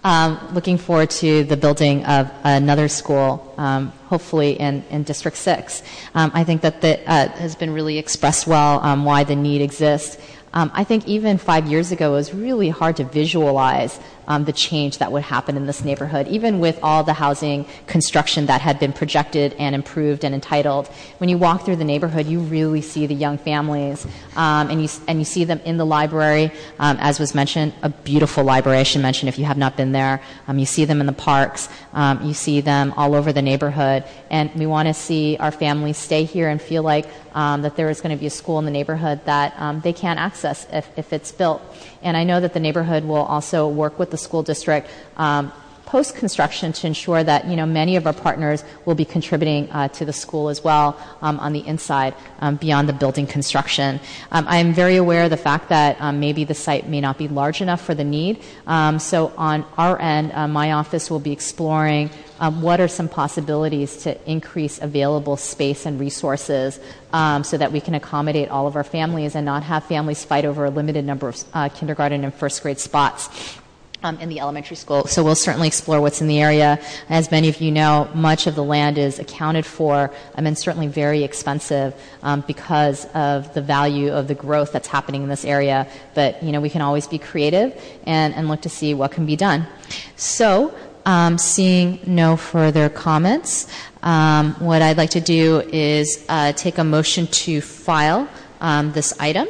[0.04, 5.84] um, looking forward to the building of another school, um, hopefully in, in District 6.
[6.16, 10.18] Um, I think that that uh, has been really expressed well why the need exists.
[10.54, 14.00] Um, I think even five years ago, it was really hard to visualize
[14.40, 18.62] the change that would happen in this neighborhood, even with all the housing construction that
[18.62, 20.88] had been projected and improved and entitled.
[21.18, 24.06] When you walk through the neighborhood, you really see the young families,
[24.36, 27.90] um, and you and you see them in the library, um, as was mentioned, a
[27.90, 28.80] beautiful library.
[28.80, 31.14] I should mention if you have not been there, um, you see them in the
[31.14, 35.52] parks, um, you see them all over the neighborhood, and we want to see our
[35.52, 38.60] families stay here and feel like um, that there is going to be a school
[38.60, 41.62] in the neighborhood that they can't access if, if it's built.
[42.02, 45.52] And I know that the neighborhood will also work with the school district um,
[45.92, 49.90] post construction to ensure that you know many of our partners will be contributing uh,
[49.90, 54.00] to the school as well um, on the inside um, beyond the building construction.
[54.32, 57.18] Um, I am very aware of the fact that um, maybe the site may not
[57.18, 58.42] be large enough for the need.
[58.68, 62.10] Um, so on our end, uh, my office will be exploring
[62.42, 66.80] um, what are some possibilities to increase available space and resources
[67.14, 70.44] um, so that we can accommodate all of our families and not have families fight
[70.44, 73.60] over a limited number of uh, kindergarten and first grade spots
[74.04, 75.06] um, in the elementary school.
[75.06, 76.82] So we'll certainly explore what's in the area.
[77.10, 80.88] As many of you know, much of the land is accounted for um, and certainly
[80.88, 81.94] very expensive
[82.24, 85.88] um, because of the value of the growth that's happening in this area.
[86.16, 89.26] But you know, we can always be creative and, and look to see what can
[89.26, 89.68] be done.
[90.16, 90.74] So.
[91.06, 93.68] Um, seeing no further comments,
[94.04, 98.30] um, what I'd like to do is uh, take a motion to file
[98.60, 99.48] um, this item.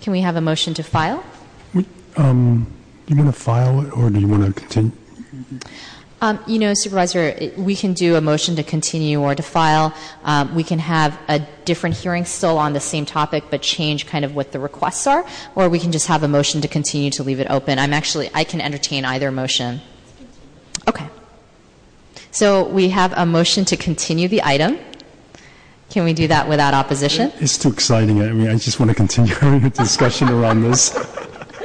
[0.00, 1.22] Can we have a motion to file?
[2.16, 2.72] Um,
[3.06, 4.92] do you want to file it or do you want to continue?
[6.20, 9.94] Um, you know, Supervisor, we can do a motion to continue or to file.
[10.22, 14.24] Um, we can have a different hearing still on the same topic, but change kind
[14.24, 17.22] of what the requests are, or we can just have a motion to continue to
[17.22, 17.78] leave it open.
[17.78, 19.82] I'm actually, I can entertain either motion.
[20.88, 21.06] Okay.
[22.30, 24.78] So we have a motion to continue the item.
[25.90, 27.32] Can we do that without opposition?
[27.38, 28.20] It's too exciting.
[28.22, 30.92] I mean, I just want to continue a discussion around this.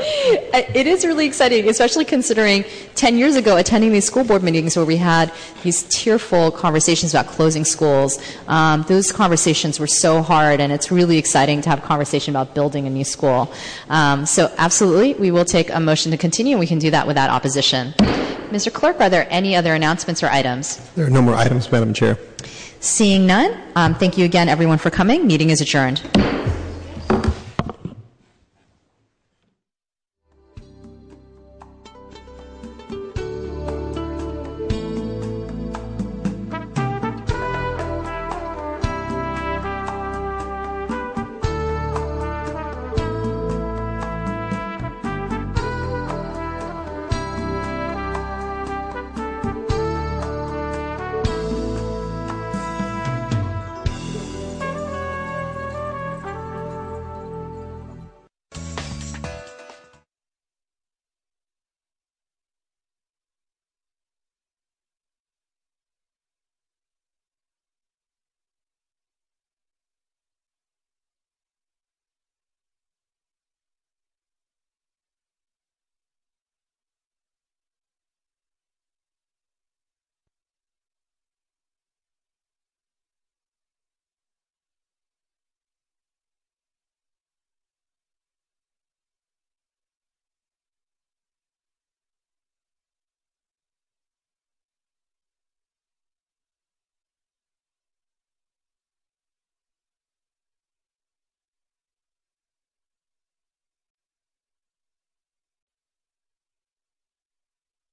[0.02, 2.64] It is really exciting, especially considering
[2.96, 5.32] 10 years ago attending these school board meetings where we had
[5.64, 8.20] these tearful conversations about closing schools.
[8.48, 12.56] Um, those conversations were so hard, and it's really exciting to have a conversation about
[12.56, 13.52] building a new school.
[13.90, 17.08] Um, so, absolutely, we will take a motion to continue, and we can do that
[17.08, 17.94] without opposition.
[18.52, 18.74] Mr.
[18.74, 20.78] Clerk, are there any other announcements or items?
[20.96, 22.18] There are no more items, Madam Chair.
[22.80, 25.28] Seeing none, um, thank you again, everyone, for coming.
[25.28, 26.02] Meeting is adjourned.